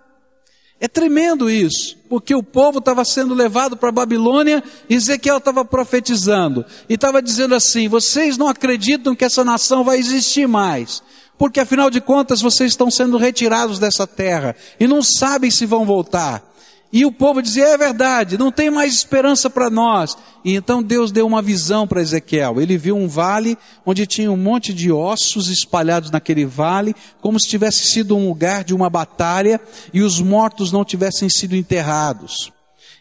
É 0.79 0.87
tremendo 0.87 1.49
isso, 1.49 1.97
porque 2.09 2.33
o 2.33 2.41
povo 2.41 2.79
estava 2.79 3.03
sendo 3.03 3.35
levado 3.35 3.75
para 3.75 3.89
a 3.89 3.91
Babilônia 3.93 4.63
e 4.89 4.95
Ezequiel 4.95 5.37
estava 5.37 5.65
profetizando 5.65 6.65
e 6.87 6.93
estava 6.93 7.21
dizendo 7.21 7.53
assim: 7.53 7.89
vocês 7.89 8.37
não 8.37 8.47
acreditam 8.47 9.13
que 9.13 9.25
essa 9.25 9.43
nação 9.43 9.83
vai 9.83 9.99
existir 9.99 10.47
mais, 10.47 11.03
porque 11.37 11.59
afinal 11.59 11.89
de 11.89 11.99
contas 11.99 12.41
vocês 12.41 12.71
estão 12.71 12.89
sendo 12.89 13.17
retirados 13.17 13.77
dessa 13.77 14.07
terra 14.07 14.55
e 14.79 14.87
não 14.87 15.03
sabem 15.03 15.51
se 15.51 15.65
vão 15.65 15.85
voltar. 15.85 16.49
E 16.93 17.05
o 17.05 17.11
povo 17.11 17.41
dizia: 17.41 17.65
é 17.65 17.77
verdade, 17.77 18.37
não 18.37 18.51
tem 18.51 18.69
mais 18.69 18.93
esperança 18.93 19.49
para 19.49 19.69
nós. 19.69 20.17
E 20.43 20.55
então 20.55 20.83
Deus 20.83 21.11
deu 21.11 21.25
uma 21.25 21.41
visão 21.41 21.87
para 21.87 22.01
Ezequiel. 22.01 22.59
Ele 22.59 22.77
viu 22.77 22.97
um 22.97 23.07
vale 23.07 23.57
onde 23.85 24.05
tinha 24.05 24.31
um 24.31 24.37
monte 24.37 24.73
de 24.73 24.91
ossos 24.91 25.49
espalhados 25.49 26.11
naquele 26.11 26.45
vale, 26.45 26.95
como 27.21 27.39
se 27.39 27.47
tivesse 27.47 27.87
sido 27.87 28.15
um 28.15 28.27
lugar 28.27 28.63
de 28.63 28.73
uma 28.73 28.89
batalha 28.89 29.61
e 29.93 30.01
os 30.01 30.19
mortos 30.19 30.71
não 30.71 30.83
tivessem 30.83 31.29
sido 31.29 31.55
enterrados. 31.55 32.51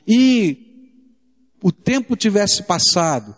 E 0.07 0.57
o 1.63 1.73
tempo 1.73 2.17
tivesse 2.17 2.63
passado 2.63 3.35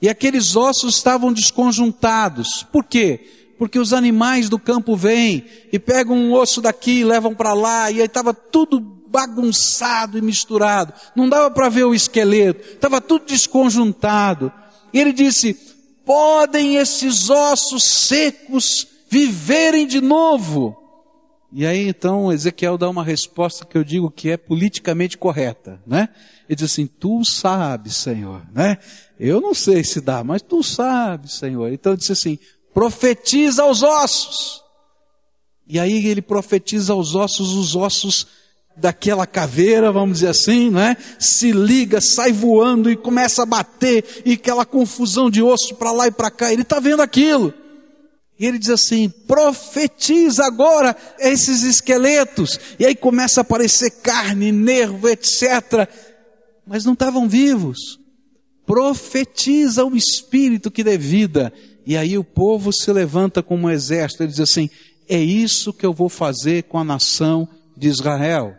e 0.00 0.08
aqueles 0.08 0.54
ossos 0.54 0.96
estavam 0.96 1.32
desconjuntados. 1.32 2.64
Por 2.70 2.84
quê? 2.84 3.32
porque 3.58 3.78
os 3.78 3.92
animais 3.92 4.50
do 4.50 4.58
campo 4.58 4.94
vêm 4.94 5.44
e 5.72 5.78
pegam 5.78 6.14
um 6.14 6.34
osso 6.34 6.60
daqui 6.60 7.00
e 7.00 7.04
levam 7.04 7.34
para 7.34 7.54
lá, 7.54 7.90
e 7.90 8.00
aí 8.00 8.06
estava 8.06 8.34
tudo 8.34 8.80
bagunçado 9.16 10.18
e 10.18 10.22
misturado. 10.22 10.92
Não 11.16 11.26
dava 11.26 11.50
para 11.50 11.70
ver 11.70 11.84
o 11.84 11.94
esqueleto, 11.94 12.74
estava 12.74 13.00
tudo 13.00 13.24
desconjuntado. 13.24 14.52
E 14.92 15.00
ele 15.00 15.10
disse: 15.10 15.54
podem 16.04 16.76
esses 16.76 17.30
ossos 17.30 17.82
secos 17.82 18.86
viverem 19.08 19.86
de 19.86 20.02
novo? 20.02 20.76
E 21.50 21.64
aí 21.64 21.88
então 21.88 22.30
Ezequiel 22.30 22.76
dá 22.76 22.90
uma 22.90 23.02
resposta 23.02 23.64
que 23.64 23.78
eu 23.78 23.82
digo 23.82 24.10
que 24.10 24.28
é 24.28 24.36
politicamente 24.36 25.16
correta, 25.16 25.80
né? 25.86 26.10
Ele 26.46 26.56
diz 26.56 26.70
assim: 26.70 26.86
Tu 26.86 27.24
sabes, 27.24 27.96
Senhor, 27.96 28.42
né? 28.52 28.76
Eu 29.18 29.40
não 29.40 29.54
sei 29.54 29.82
se 29.82 30.02
dá, 30.02 30.22
mas 30.22 30.42
tu 30.42 30.62
sabes, 30.62 31.32
Senhor. 31.32 31.72
Então 31.72 31.92
ele 31.92 32.00
disse 32.00 32.12
assim: 32.12 32.38
Profetiza 32.74 33.62
aos 33.62 33.82
ossos. 33.82 34.62
E 35.66 35.80
aí 35.80 36.06
ele 36.06 36.22
profetiza 36.22 36.92
aos 36.92 37.14
ossos, 37.14 37.54
os 37.54 37.74
ossos 37.74 38.26
daquela 38.76 39.26
caveira, 39.26 39.90
vamos 39.90 40.18
dizer 40.18 40.28
assim, 40.28 40.70
né? 40.70 40.96
Se 41.18 41.50
liga, 41.50 42.00
sai 42.00 42.32
voando 42.32 42.90
e 42.90 42.96
começa 42.96 43.42
a 43.42 43.46
bater 43.46 44.22
e 44.24 44.34
aquela 44.34 44.66
confusão 44.66 45.30
de 45.30 45.42
osso 45.42 45.74
para 45.74 45.92
lá 45.92 46.06
e 46.06 46.10
para 46.10 46.30
cá. 46.30 46.52
Ele 46.52 46.62
está 46.62 46.78
vendo 46.78 47.00
aquilo. 47.00 47.54
E 48.38 48.44
ele 48.44 48.58
diz 48.58 48.68
assim: 48.68 49.08
profetiza 49.08 50.44
agora 50.44 50.94
esses 51.18 51.62
esqueletos. 51.62 52.60
E 52.78 52.84
aí 52.84 52.94
começa 52.94 53.40
a 53.40 53.42
aparecer 53.42 53.90
carne, 54.02 54.52
nervo, 54.52 55.08
etc. 55.08 55.88
Mas 56.66 56.84
não 56.84 56.92
estavam 56.92 57.26
vivos. 57.26 57.98
Profetiza 58.66 59.84
o 59.84 59.96
espírito 59.96 60.70
que 60.70 60.84
dê 60.84 60.98
vida. 60.98 61.52
E 61.86 61.96
aí 61.96 62.18
o 62.18 62.24
povo 62.24 62.72
se 62.72 62.92
levanta 62.92 63.42
como 63.42 63.68
um 63.68 63.70
exército. 63.70 64.22
Ele 64.22 64.32
diz 64.32 64.40
assim: 64.40 64.68
é 65.08 65.18
isso 65.18 65.72
que 65.72 65.86
eu 65.86 65.94
vou 65.94 66.10
fazer 66.10 66.64
com 66.64 66.78
a 66.78 66.84
nação 66.84 67.48
de 67.74 67.88
Israel 67.88 68.54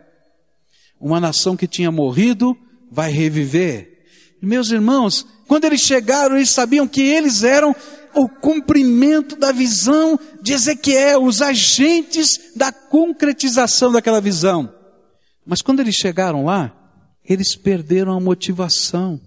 uma 1.00 1.20
nação 1.20 1.56
que 1.56 1.66
tinha 1.66 1.90
morrido 1.90 2.56
vai 2.90 3.10
reviver. 3.10 4.04
E 4.40 4.46
meus 4.46 4.70
irmãos, 4.70 5.26
quando 5.46 5.64
eles 5.64 5.80
chegaram, 5.80 6.36
eles 6.36 6.50
sabiam 6.50 6.86
que 6.86 7.02
eles 7.02 7.42
eram 7.42 7.74
o 8.14 8.28
cumprimento 8.28 9.36
da 9.36 9.52
visão 9.52 10.18
de 10.42 10.52
Ezequiel, 10.52 11.24
os 11.24 11.42
agentes 11.42 12.52
da 12.56 12.72
concretização 12.72 13.92
daquela 13.92 14.20
visão. 14.20 14.72
Mas 15.46 15.62
quando 15.62 15.80
eles 15.80 15.94
chegaram 15.94 16.44
lá, 16.44 16.74
eles 17.24 17.54
perderam 17.54 18.12
a 18.12 18.20
motivação 18.20 19.20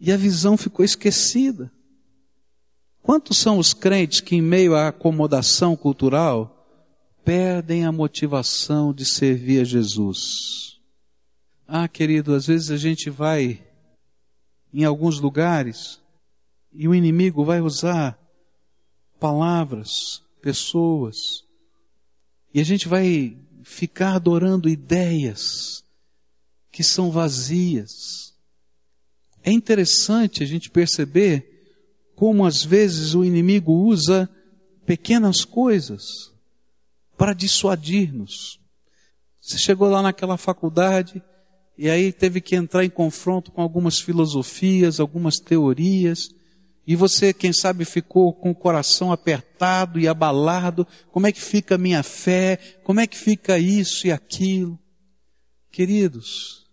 e 0.00 0.12
a 0.12 0.16
visão 0.16 0.56
ficou 0.56 0.84
esquecida. 0.84 1.70
Quantos 3.02 3.38
são 3.38 3.58
os 3.58 3.72
crentes 3.72 4.20
que, 4.20 4.34
em 4.34 4.42
meio 4.42 4.74
à 4.74 4.88
acomodação 4.88 5.76
cultural, 5.76 6.66
perdem 7.24 7.84
a 7.84 7.92
motivação 7.92 8.92
de 8.92 9.04
servir 9.04 9.60
a 9.60 9.64
Jesus? 9.64 10.75
Ah, 11.68 11.88
querido, 11.88 12.32
às 12.32 12.46
vezes 12.46 12.70
a 12.70 12.76
gente 12.76 13.10
vai 13.10 13.60
em 14.72 14.84
alguns 14.84 15.18
lugares 15.18 16.00
e 16.72 16.86
o 16.86 16.94
inimigo 16.94 17.44
vai 17.44 17.60
usar 17.60 18.16
palavras, 19.18 20.22
pessoas, 20.40 21.44
e 22.54 22.60
a 22.60 22.64
gente 22.64 22.86
vai 22.86 23.36
ficar 23.64 24.14
adorando 24.14 24.68
ideias 24.68 25.82
que 26.70 26.84
são 26.84 27.10
vazias. 27.10 28.32
É 29.42 29.50
interessante 29.50 30.44
a 30.44 30.46
gente 30.46 30.70
perceber 30.70 31.74
como 32.14 32.46
às 32.46 32.62
vezes 32.62 33.12
o 33.14 33.24
inimigo 33.24 33.72
usa 33.72 34.30
pequenas 34.84 35.44
coisas 35.44 36.32
para 37.16 37.34
dissuadir-nos. 37.34 38.60
Você 39.40 39.58
chegou 39.58 39.88
lá 39.88 40.00
naquela 40.00 40.36
faculdade, 40.36 41.20
e 41.78 41.90
aí 41.90 42.12
teve 42.12 42.40
que 42.40 42.56
entrar 42.56 42.84
em 42.84 42.90
confronto 42.90 43.52
com 43.52 43.60
algumas 43.60 44.00
filosofias, 44.00 44.98
algumas 44.98 45.38
teorias, 45.38 46.30
e 46.86 46.94
você, 46.94 47.32
quem 47.32 47.52
sabe, 47.52 47.84
ficou 47.84 48.32
com 48.32 48.50
o 48.50 48.54
coração 48.54 49.10
apertado 49.10 49.98
e 49.98 50.06
abalado. 50.06 50.86
Como 51.10 51.26
é 51.26 51.32
que 51.32 51.40
fica 51.40 51.74
a 51.74 51.78
minha 51.78 52.02
fé? 52.04 52.58
Como 52.84 53.00
é 53.00 53.08
que 53.08 53.16
fica 53.16 53.58
isso 53.58 54.06
e 54.06 54.12
aquilo? 54.12 54.78
Queridos, 55.72 56.64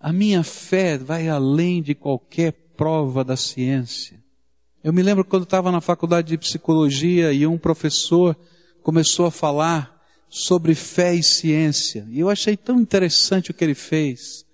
a 0.00 0.12
minha 0.12 0.42
fé 0.42 0.98
vai 0.98 1.28
além 1.28 1.80
de 1.80 1.94
qualquer 1.94 2.52
prova 2.76 3.22
da 3.22 3.36
ciência. 3.36 4.20
Eu 4.82 4.92
me 4.92 5.00
lembro 5.00 5.24
quando 5.24 5.44
estava 5.44 5.70
na 5.70 5.80
faculdade 5.80 6.28
de 6.28 6.38
psicologia 6.38 7.32
e 7.32 7.46
um 7.46 7.56
professor 7.56 8.36
começou 8.82 9.26
a 9.26 9.30
falar 9.30 9.91
sobre 10.34 10.74
fé 10.74 11.14
e 11.14 11.22
ciência. 11.22 12.06
E 12.08 12.18
eu 12.18 12.30
achei 12.30 12.56
tão 12.56 12.80
interessante 12.80 13.50
o 13.50 13.54
que 13.54 13.62
ele 13.62 13.74
fez. 13.74 14.46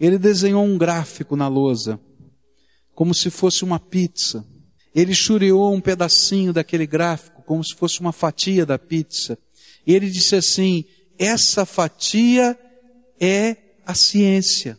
Ele 0.00 0.16
desenhou 0.16 0.64
um 0.64 0.78
gráfico 0.78 1.36
na 1.36 1.46
lousa 1.48 2.00
como 2.94 3.14
se 3.14 3.28
fosse 3.28 3.62
uma 3.62 3.78
pizza. 3.78 4.44
Ele 4.94 5.14
chureou 5.14 5.72
um 5.72 5.80
pedacinho 5.82 6.52
daquele 6.52 6.86
gráfico, 6.86 7.42
como 7.42 7.62
se 7.62 7.74
fosse 7.76 8.00
uma 8.00 8.10
fatia 8.10 8.64
da 8.64 8.78
pizza. 8.78 9.38
E 9.86 9.94
ele 9.94 10.10
disse 10.10 10.34
assim: 10.34 10.84
essa 11.18 11.66
fatia 11.66 12.58
é 13.20 13.56
a 13.86 13.94
ciência. 13.94 14.78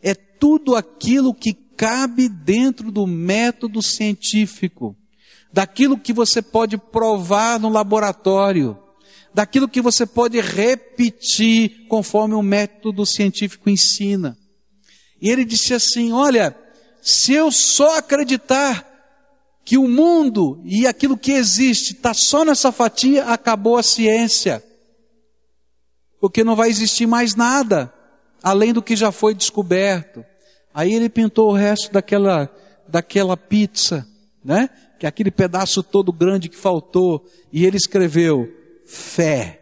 É 0.00 0.14
tudo 0.14 0.76
aquilo 0.76 1.34
que 1.34 1.52
cabe 1.52 2.28
dentro 2.28 2.90
do 2.92 3.06
método 3.06 3.82
científico, 3.82 4.96
daquilo 5.52 5.98
que 5.98 6.12
você 6.12 6.40
pode 6.40 6.78
provar 6.78 7.58
no 7.58 7.68
laboratório, 7.68 8.78
daquilo 9.32 9.68
que 9.68 9.80
você 9.80 10.04
pode 10.04 10.40
repetir 10.40 11.86
conforme 11.88 12.34
o 12.34 12.42
método 12.42 13.06
científico 13.06 13.70
ensina. 13.70 14.36
E 15.20 15.28
ele 15.28 15.44
disse 15.44 15.74
assim: 15.74 16.12
olha, 16.12 16.56
se 17.02 17.32
eu 17.32 17.50
só 17.50 17.98
acreditar 17.98 18.86
que 19.64 19.78
o 19.78 19.86
mundo 19.86 20.60
e 20.64 20.86
aquilo 20.86 21.16
que 21.16 21.32
existe 21.32 21.92
está 21.92 22.12
só 22.14 22.44
nessa 22.44 22.72
fatia, 22.72 23.26
acabou 23.26 23.76
a 23.76 23.82
ciência. 23.82 24.64
Porque 26.20 26.44
não 26.44 26.56
vai 26.56 26.68
existir 26.68 27.06
mais 27.06 27.34
nada 27.34 27.92
além 28.42 28.72
do 28.72 28.82
que 28.82 28.96
já 28.96 29.12
foi 29.12 29.34
descoberto. 29.34 30.24
Aí 30.72 30.92
ele 30.92 31.08
pintou 31.08 31.50
o 31.50 31.54
resto 31.54 31.92
daquela, 31.92 32.50
daquela 32.88 33.36
pizza, 33.36 34.06
né? 34.44 34.68
Que 34.98 35.06
é 35.06 35.08
aquele 35.08 35.30
pedaço 35.30 35.82
todo 35.82 36.12
grande 36.12 36.48
que 36.48 36.56
faltou. 36.56 37.24
E 37.52 37.64
ele 37.64 37.76
escreveu, 37.76 38.48
fé. 38.90 39.60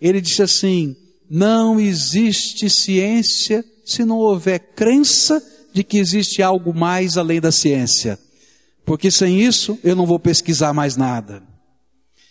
Ele 0.00 0.20
disse 0.20 0.42
assim, 0.42 0.96
não 1.28 1.78
existe 1.78 2.70
ciência 2.70 3.64
se 3.84 4.04
não 4.04 4.18
houver 4.18 4.58
crença 4.74 5.42
de 5.72 5.84
que 5.84 5.98
existe 5.98 6.42
algo 6.42 6.74
mais 6.74 7.18
além 7.18 7.40
da 7.40 7.52
ciência. 7.52 8.18
Porque 8.84 9.10
sem 9.10 9.40
isso 9.40 9.78
eu 9.84 9.94
não 9.94 10.06
vou 10.06 10.18
pesquisar 10.18 10.72
mais 10.72 10.96
nada. 10.96 11.42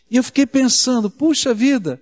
E 0.10 0.18
eu 0.18 0.24
fiquei 0.24 0.46
pensando, 0.46 1.10
puxa 1.10 1.54
vida, 1.54 2.01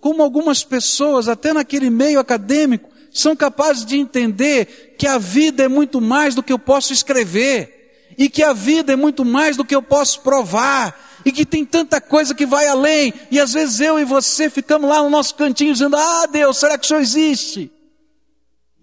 como 0.00 0.22
algumas 0.22 0.64
pessoas, 0.64 1.28
até 1.28 1.52
naquele 1.52 1.90
meio 1.90 2.18
acadêmico, 2.18 2.90
são 3.12 3.36
capazes 3.36 3.84
de 3.84 3.96
entender 3.96 4.94
que 4.98 5.06
a 5.06 5.18
vida 5.18 5.64
é 5.64 5.68
muito 5.68 6.00
mais 6.00 6.34
do 6.34 6.42
que 6.42 6.52
eu 6.52 6.58
posso 6.58 6.92
escrever, 6.92 7.80
e 8.16 8.28
que 8.28 8.42
a 8.42 8.52
vida 8.52 8.92
é 8.92 8.96
muito 8.96 9.24
mais 9.24 9.56
do 9.56 9.64
que 9.64 9.74
eu 9.74 9.82
posso 9.82 10.20
provar, 10.20 11.09
e 11.24 11.32
que 11.32 11.44
tem 11.44 11.64
tanta 11.64 12.00
coisa 12.00 12.34
que 12.34 12.46
vai 12.46 12.66
além, 12.66 13.12
e 13.30 13.38
às 13.38 13.52
vezes 13.52 13.80
eu 13.80 13.98
e 13.98 14.04
você 14.04 14.48
ficamos 14.48 14.88
lá 14.88 15.02
no 15.02 15.10
nosso 15.10 15.34
cantinho 15.34 15.72
dizendo: 15.72 15.96
Ah, 15.96 16.26
Deus, 16.26 16.56
será 16.58 16.78
que 16.78 16.84
o 16.84 16.88
Senhor 16.88 17.00
existe? 17.00 17.70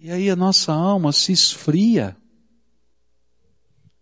E 0.00 0.10
aí 0.10 0.30
a 0.30 0.36
nossa 0.36 0.72
alma 0.72 1.12
se 1.12 1.32
esfria. 1.32 2.16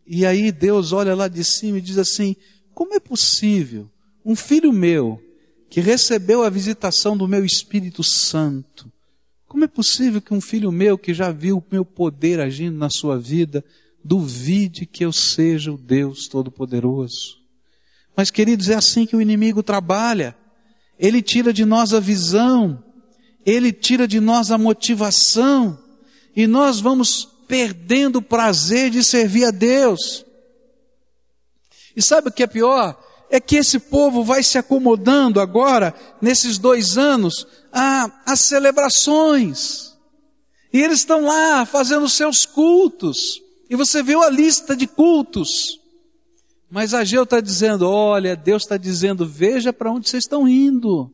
E 0.06 0.24
aí 0.24 0.52
Deus 0.52 0.92
olha 0.92 1.14
lá 1.14 1.26
de 1.26 1.42
cima 1.42 1.78
e 1.78 1.80
diz 1.80 1.98
assim: 1.98 2.36
como 2.74 2.94
é 2.94 3.00
possível 3.00 3.90
um 4.22 4.36
filho 4.36 4.72
meu, 4.72 5.18
que 5.70 5.80
recebeu 5.80 6.42
a 6.42 6.50
visitação 6.50 7.16
do 7.16 7.26
meu 7.26 7.44
Espírito 7.44 8.02
Santo, 8.02 8.92
como 9.46 9.64
é 9.64 9.68
possível 9.68 10.20
que 10.20 10.34
um 10.34 10.40
filho 10.40 10.70
meu 10.70 10.98
que 10.98 11.14
já 11.14 11.30
viu 11.32 11.58
o 11.58 11.64
meu 11.70 11.84
poder 11.84 12.40
agindo 12.40 12.76
na 12.76 12.90
sua 12.90 13.18
vida, 13.18 13.64
duvide 14.04 14.84
que 14.84 15.04
eu 15.04 15.12
seja 15.12 15.72
o 15.72 15.78
Deus 15.78 16.28
Todo-Poderoso? 16.28 17.45
Mas 18.16 18.30
queridos, 18.30 18.70
é 18.70 18.74
assim 18.74 19.04
que 19.04 19.14
o 19.14 19.20
inimigo 19.20 19.62
trabalha. 19.62 20.34
Ele 20.98 21.20
tira 21.20 21.52
de 21.52 21.64
nós 21.64 21.92
a 21.92 22.00
visão, 22.00 22.82
ele 23.44 23.70
tira 23.72 24.08
de 24.08 24.18
nós 24.18 24.50
a 24.50 24.56
motivação, 24.56 25.78
e 26.34 26.46
nós 26.46 26.80
vamos 26.80 27.28
perdendo 27.46 28.16
o 28.16 28.22
prazer 28.22 28.90
de 28.90 29.04
servir 29.04 29.44
a 29.44 29.50
Deus. 29.50 30.24
E 31.94 32.02
sabe 32.02 32.28
o 32.28 32.32
que 32.32 32.42
é 32.42 32.46
pior? 32.46 32.98
É 33.30 33.40
que 33.40 33.56
esse 33.56 33.78
povo 33.78 34.24
vai 34.24 34.42
se 34.42 34.56
acomodando 34.56 35.40
agora, 35.40 35.94
nesses 36.20 36.58
dois 36.58 36.96
anos, 36.96 37.46
às 38.24 38.40
celebrações. 38.40 39.94
E 40.72 40.80
eles 40.80 41.00
estão 41.00 41.22
lá 41.22 41.64
fazendo 41.64 42.08
seus 42.08 42.44
cultos. 42.44 43.40
E 43.68 43.76
você 43.76 44.02
viu 44.02 44.22
a 44.22 44.30
lista 44.30 44.76
de 44.76 44.86
cultos. 44.86 45.80
Mas 46.70 46.94
Ageu 46.94 47.22
está 47.22 47.40
dizendo: 47.40 47.88
olha, 47.88 48.36
Deus 48.36 48.62
está 48.62 48.76
dizendo, 48.76 49.26
veja 49.26 49.72
para 49.72 49.90
onde 49.90 50.08
vocês 50.08 50.24
estão 50.24 50.48
indo. 50.48 51.12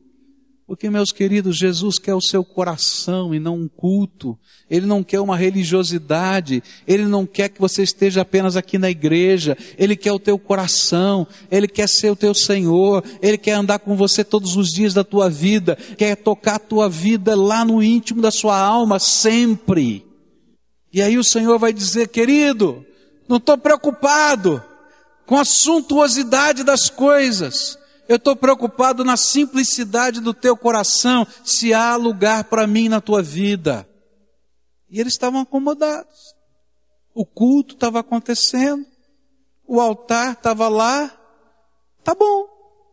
Porque, 0.65 0.89
meus 0.89 1.11
queridos, 1.11 1.57
Jesus 1.57 1.99
quer 1.99 2.15
o 2.15 2.21
seu 2.21 2.43
coração 2.43 3.35
e 3.35 3.39
não 3.39 3.57
um 3.57 3.67
culto. 3.67 4.39
Ele 4.69 4.85
não 4.85 5.03
quer 5.03 5.19
uma 5.19 5.35
religiosidade. 5.35 6.63
Ele 6.87 7.03
não 7.03 7.25
quer 7.25 7.49
que 7.49 7.59
você 7.59 7.83
esteja 7.83 8.21
apenas 8.21 8.55
aqui 8.55 8.77
na 8.77 8.89
igreja. 8.89 9.57
Ele 9.77 9.95
quer 9.95 10.13
o 10.13 10.19
teu 10.19 10.39
coração. 10.39 11.27
Ele 11.51 11.67
quer 11.67 11.89
ser 11.89 12.11
o 12.11 12.15
teu 12.15 12.33
Senhor. 12.33 13.03
Ele 13.21 13.37
quer 13.37 13.51
andar 13.51 13.79
com 13.79 13.97
você 13.97 14.23
todos 14.23 14.55
os 14.55 14.69
dias 14.69 14.93
da 14.93 15.03
tua 15.03 15.29
vida. 15.29 15.75
Quer 15.97 16.15
tocar 16.15 16.55
a 16.55 16.59
tua 16.59 16.87
vida 16.89 17.35
lá 17.35 17.65
no 17.65 17.83
íntimo 17.83 18.21
da 18.21 18.31
sua 18.31 18.57
alma, 18.57 18.99
sempre. 18.99 20.05
E 20.93 21.01
aí 21.01 21.17
o 21.17 21.23
Senhor 21.25 21.59
vai 21.59 21.73
dizer, 21.73 22.07
querido, 22.07 22.85
não 23.27 23.37
estou 23.37 23.57
preocupado 23.57 24.63
com 25.25 25.37
a 25.37 25.45
suntuosidade 25.45 26.63
das 26.63 26.89
coisas. 26.89 27.77
Eu 28.07 28.17
estou 28.17 28.35
preocupado 28.35 29.03
na 29.03 29.15
simplicidade 29.15 30.19
do 30.19 30.33
teu 30.33 30.57
coração, 30.57 31.25
se 31.43 31.73
há 31.73 31.95
lugar 31.95 32.45
para 32.45 32.67
mim 32.67 32.89
na 32.89 32.99
tua 32.99 33.21
vida. 33.21 33.87
E 34.89 34.99
eles 34.99 35.13
estavam 35.13 35.41
acomodados. 35.41 36.35
O 37.13 37.25
culto 37.25 37.75
estava 37.75 37.99
acontecendo, 37.99 38.85
o 39.67 39.79
altar 39.79 40.33
estava 40.33 40.67
lá, 40.67 41.11
tá 42.03 42.13
bom. 42.13 42.47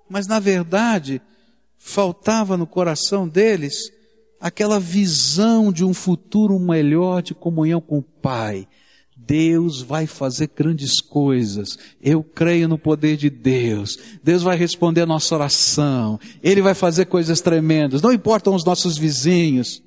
Mas 0.09 0.27
na 0.27 0.39
verdade, 0.39 1.21
faltava 1.79 2.57
no 2.57 2.67
coração 2.67 3.27
deles 3.27 3.91
aquela 4.41 4.81
visão 4.81 5.73
de 5.73 5.85
um 5.85 5.93
futuro 5.93 6.59
melhor 6.59 7.23
de 7.23 7.35
comunhão 7.35 7.81
com 7.81 7.99
o 7.99 8.03
Pai, 8.03 8.67
Deus 9.31 9.81
vai 9.81 10.09
fazer 10.09 10.51
grandes 10.57 11.01
coisas. 11.01 11.79
Eu 12.03 12.21
creio 12.21 12.67
no 12.67 12.77
poder 12.77 13.17
de 13.17 13.31
Deus. 13.31 13.97
Deus 14.25 14.43
vai 14.43 14.57
responder 14.57 15.03
a 15.03 15.07
nossa 15.07 15.33
oração. 15.37 16.19
Ele 16.43 16.61
vai 16.61 16.75
fazer 16.75 17.05
coisas 17.05 17.41
tremendas. 17.41 18.03
Não 18.03 18.13
importam 18.13 18.57
os 18.57 18.65
nossos 18.65 18.99
vizinhos. 18.99 19.85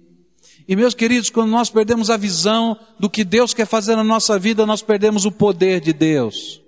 E 0.65 0.77
meus 0.77 0.93
queridos, 0.93 1.29
quando 1.29 1.49
nós 1.49 1.69
perdemos 1.69 2.09
a 2.09 2.15
visão 2.15 2.79
do 2.97 3.09
que 3.09 3.25
Deus 3.25 3.53
quer 3.53 3.65
fazer 3.65 3.97
na 3.97 4.03
nossa 4.03 4.39
vida, 4.39 4.65
nós 4.65 4.81
perdemos 4.81 5.25
o 5.25 5.31
poder 5.31 5.81
de 5.81 5.91
Deus. 5.91 6.61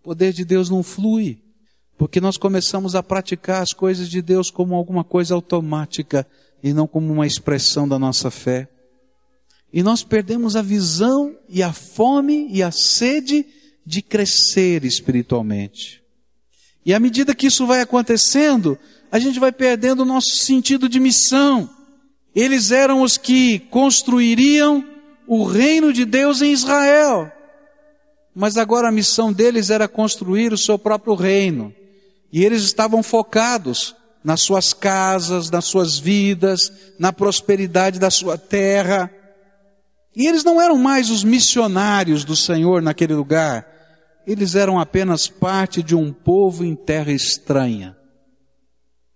O 0.00 0.02
poder 0.02 0.32
de 0.32 0.44
Deus 0.44 0.68
não 0.68 0.82
flui, 0.82 1.38
porque 1.96 2.20
nós 2.20 2.36
começamos 2.36 2.96
a 2.96 3.04
praticar 3.04 3.62
as 3.62 3.70
coisas 3.70 4.08
de 4.08 4.20
Deus 4.20 4.50
como 4.50 4.74
alguma 4.74 5.04
coisa 5.04 5.32
automática 5.32 6.26
e 6.60 6.72
não 6.72 6.88
como 6.88 7.12
uma 7.12 7.24
expressão 7.24 7.86
da 7.86 8.00
nossa 8.00 8.32
fé. 8.32 8.68
E 9.72 9.82
nós 9.82 10.02
perdemos 10.02 10.56
a 10.56 10.62
visão 10.62 11.36
e 11.48 11.62
a 11.62 11.72
fome 11.72 12.48
e 12.50 12.62
a 12.62 12.70
sede 12.70 13.44
de 13.84 14.02
crescer 14.02 14.84
espiritualmente. 14.84 16.02
E 16.84 16.94
à 16.94 17.00
medida 17.00 17.34
que 17.34 17.46
isso 17.46 17.66
vai 17.66 17.80
acontecendo, 17.80 18.78
a 19.10 19.18
gente 19.18 19.38
vai 19.38 19.52
perdendo 19.52 20.00
o 20.00 20.06
nosso 20.06 20.36
sentido 20.36 20.88
de 20.88 20.98
missão. 20.98 21.68
Eles 22.34 22.70
eram 22.70 23.02
os 23.02 23.16
que 23.16 23.58
construiriam 23.58 24.84
o 25.26 25.44
reino 25.44 25.92
de 25.92 26.04
Deus 26.04 26.40
em 26.40 26.52
Israel. 26.52 27.30
Mas 28.34 28.56
agora 28.56 28.88
a 28.88 28.92
missão 28.92 29.32
deles 29.32 29.68
era 29.68 29.88
construir 29.88 30.52
o 30.52 30.58
seu 30.58 30.78
próprio 30.78 31.14
reino. 31.14 31.74
E 32.32 32.44
eles 32.44 32.62
estavam 32.62 33.02
focados 33.02 33.94
nas 34.22 34.40
suas 34.40 34.72
casas, 34.72 35.50
nas 35.50 35.64
suas 35.64 35.98
vidas, 35.98 36.72
na 36.98 37.12
prosperidade 37.12 37.98
da 37.98 38.10
sua 38.10 38.38
terra. 38.38 39.12
E 40.14 40.26
eles 40.26 40.44
não 40.44 40.60
eram 40.60 40.76
mais 40.76 41.10
os 41.10 41.22
missionários 41.22 42.24
do 42.24 42.34
Senhor 42.34 42.82
naquele 42.82 43.14
lugar, 43.14 43.66
eles 44.26 44.54
eram 44.54 44.78
apenas 44.78 45.28
parte 45.28 45.82
de 45.82 45.94
um 45.94 46.12
povo 46.12 46.64
em 46.64 46.74
terra 46.74 47.12
estranha. 47.12 47.96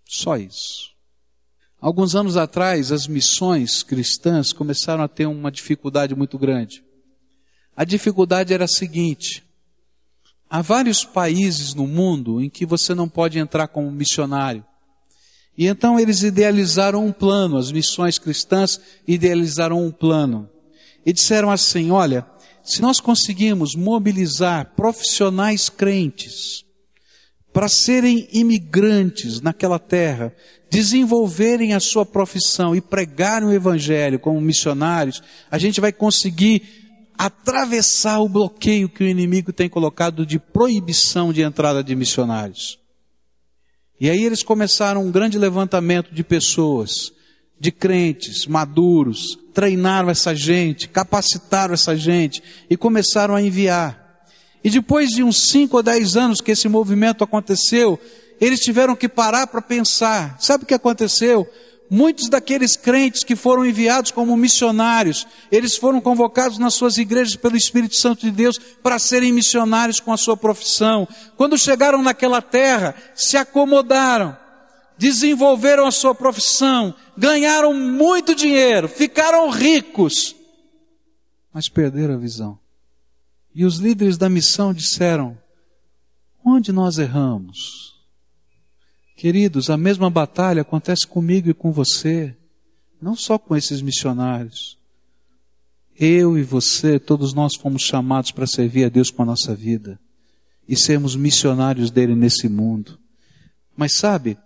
Só 0.09 0.37
isso. 0.37 0.93
Alguns 1.81 2.15
anos 2.15 2.37
atrás, 2.37 2.93
as 2.93 3.09
missões 3.09 3.83
cristãs 3.83 4.53
começaram 4.53 5.03
a 5.03 5.09
ter 5.09 5.27
uma 5.27 5.51
dificuldade 5.51 6.15
muito 6.15 6.39
grande. 6.39 6.83
A 7.77 7.85
dificuldade 7.85 8.55
era 8.55 8.67
a 8.67 8.69
seguinte: 8.69 9.43
há 10.49 10.63
vários 10.63 11.05
países 11.05 11.75
no 11.75 11.87
mundo 11.87 12.41
em 12.41 12.49
que 12.49 12.65
você 12.65 12.95
não 12.95 13.09
pode 13.09 13.39
entrar 13.39 13.69
como 13.69 13.91
missionário. 13.91 14.65
E 15.57 15.67
então 15.67 15.99
eles 15.99 16.23
idealizaram 16.23 17.05
um 17.05 17.13
plano, 17.13 17.57
as 17.59 17.73
missões 17.73 18.19
cristãs 18.19 18.81
idealizaram 19.07 19.85
um 19.85 19.91
plano. 19.91 20.49
E 21.05 21.13
disseram 21.13 21.51
assim: 21.51 21.91
olha, 21.91 22.27
se 22.63 22.81
nós 22.81 23.01
conseguirmos 23.01 23.75
mobilizar 23.75 24.73
profissionais 24.77 25.69
crentes 25.69 26.65
para 27.53 27.69
serem 27.69 28.29
imigrantes 28.33 29.41
naquela 29.41 29.79
terra, 29.79 30.35
desenvolverem 30.71 31.75
a 31.75 31.81
sua 31.81 32.07
profissão 32.07 32.75
e 32.75 32.81
pregarem 32.81 33.49
o 33.49 33.53
evangelho 33.53 34.19
como 34.19 34.41
missionários, 34.41 35.23
a 35.51 35.59
gente 35.59 35.81
vai 35.81 35.93
conseguir 35.93 36.63
atravessar 37.19 38.21
o 38.21 38.29
bloqueio 38.29 38.89
que 38.89 39.05
o 39.05 39.07
inimigo 39.07 39.53
tem 39.53 39.69
colocado 39.69 40.25
de 40.25 40.39
proibição 40.39 41.33
de 41.33 41.43
entrada 41.43 41.85
de 41.85 41.95
missionários. 41.95 42.79
E 44.01 44.09
aí 44.09 44.25
eles 44.25 44.43
começaram 44.43 45.05
um 45.05 45.13
grande 45.13 45.39
levantamento 45.39 46.13
de 46.13 46.25
pessoas, 46.25 47.13
de 47.63 47.71
crentes 47.71 48.45
maduros, 48.45 49.39
treinaram 49.55 50.11
essa 50.11 50.35
gente, 50.35 50.89
capacitaram 50.89 51.75
essa 51.75 51.97
gente 51.97 52.43
e 52.69 52.77
começaram 52.77 53.37
a 53.37 53.41
enviar. 53.41 54.27
E 54.65 54.69
depois 54.69 55.11
de 55.11 55.23
uns 55.23 55.45
cinco 55.45 55.77
ou 55.77 55.83
dez 55.83 56.17
anos 56.17 56.41
que 56.41 56.51
esse 56.51 56.69
movimento 56.69 57.23
aconteceu, 57.23 58.01
eles 58.41 58.59
tiveram 58.59 58.97
que 58.97 59.09
parar 59.09 59.47
para 59.47 59.63
pensar. 59.63 60.37
Sabe 60.41 60.65
o 60.65 60.67
que 60.67 60.75
aconteceu? 60.75 61.49
Muitos 61.89 62.29
daqueles 62.29 62.75
crentes 62.75 63.23
que 63.23 63.37
foram 63.37 63.65
enviados 63.65 64.11
como 64.11 64.37
missionários, 64.37 65.25
eles 65.49 65.77
foram 65.77 66.01
convocados 66.01 66.59
nas 66.59 66.75
suas 66.75 66.99
igrejas 66.99 67.37
pelo 67.37 67.57
Espírito 67.57 67.95
Santo 67.95 68.23
de 68.23 68.33
Deus 68.33 68.59
para 68.83 68.99
serem 68.99 69.33
missionários 69.33 70.01
com 70.01 70.13
a 70.13 70.17
sua 70.17 70.37
profissão. 70.37 71.07
Quando 71.37 71.57
chegaram 71.57 72.03
naquela 72.03 72.43
terra, 72.43 72.97
se 73.15 73.37
acomodaram, 73.37 74.37
desenvolveram 74.99 75.87
a 75.87 75.91
sua 75.91 76.15
profissão, 76.15 76.95
ganharam 77.17 77.75
muito 77.75 78.35
dinheiro, 78.35 78.89
ficaram 78.89 79.51
ricos, 79.51 80.35
mas 81.53 81.69
perderam 81.69 82.15
a 82.15 82.19
visão. 82.19 82.59
E 83.55 83.65
os 83.65 83.77
líderes 83.77 84.17
da 84.17 84.29
missão 84.29 84.73
disseram: 84.73 85.37
onde 86.45 86.73
nós 86.73 86.99
erramos? 86.99 87.93
Queridos, 89.17 89.71
a 89.71 89.77
mesma 89.77 90.11
batalha 90.11 90.63
acontece 90.63 91.07
comigo 91.07 91.49
e 91.49 91.55
com 91.55 91.71
você, 91.71 92.37
não 93.01 93.15
só 93.15 93.39
com 93.39 93.57
esses 93.57 93.81
missionários. 93.81 94.79
Eu 95.99 96.37
e 96.39 96.43
você, 96.43 96.99
todos 96.99 97.33
nós 97.35 97.55
fomos 97.55 97.83
chamados 97.83 98.33
para 98.33 98.47
servir 98.47 98.85
a 98.85 98.89
Deus 98.89 99.11
com 99.11 99.23
a 99.23 99.27
nossa 99.27 99.55
vida 99.55 100.01
e 100.67 100.77
sermos 100.77 101.15
missionários 101.15 101.91
dele 101.91 102.15
nesse 102.15 102.49
mundo. 102.49 102.99
Mas 103.77 103.95
sabe, 103.95 104.39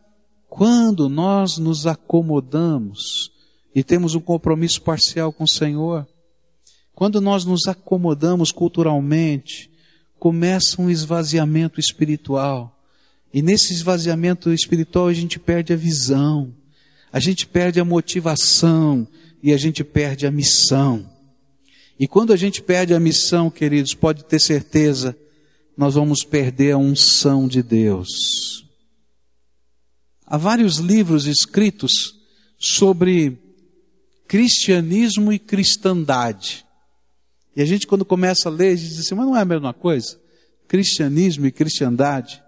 quando 0.56 1.06
nós 1.10 1.58
nos 1.58 1.86
acomodamos 1.86 3.30
e 3.74 3.84
temos 3.84 4.14
um 4.14 4.20
compromisso 4.20 4.80
parcial 4.80 5.30
com 5.30 5.44
o 5.44 5.48
Senhor, 5.48 6.08
quando 6.94 7.20
nós 7.20 7.44
nos 7.44 7.66
acomodamos 7.66 8.50
culturalmente, 8.50 9.70
começa 10.18 10.80
um 10.80 10.88
esvaziamento 10.88 11.78
espiritual. 11.78 12.74
E 13.34 13.42
nesse 13.42 13.74
esvaziamento 13.74 14.50
espiritual 14.50 15.08
a 15.08 15.12
gente 15.12 15.38
perde 15.38 15.74
a 15.74 15.76
visão, 15.76 16.54
a 17.12 17.20
gente 17.20 17.46
perde 17.46 17.78
a 17.78 17.84
motivação 17.84 19.06
e 19.42 19.52
a 19.52 19.58
gente 19.58 19.84
perde 19.84 20.26
a 20.26 20.30
missão. 20.30 21.06
E 22.00 22.08
quando 22.08 22.32
a 22.32 22.36
gente 22.36 22.62
perde 22.62 22.94
a 22.94 23.00
missão, 23.00 23.50
queridos, 23.50 23.92
pode 23.92 24.24
ter 24.24 24.40
certeza, 24.40 25.14
nós 25.76 25.96
vamos 25.96 26.24
perder 26.24 26.72
a 26.72 26.78
unção 26.78 27.46
de 27.46 27.62
Deus. 27.62 28.55
Há 30.26 30.36
vários 30.36 30.78
livros 30.78 31.26
escritos 31.26 32.16
sobre 32.58 33.38
cristianismo 34.26 35.32
e 35.32 35.38
cristandade. 35.38 36.66
E 37.54 37.62
a 37.62 37.64
gente 37.64 37.86
quando 37.86 38.04
começa 38.04 38.48
a 38.48 38.52
ler, 38.52 38.72
a 38.72 38.76
gente 38.76 38.88
diz 38.88 39.00
assim, 39.00 39.14
mas 39.14 39.26
não 39.26 39.36
é 39.36 39.40
a 39.40 39.44
mesma 39.44 39.72
coisa? 39.72 40.18
Cristianismo 40.66 41.46
e 41.46 41.52
cristandade. 41.52 42.42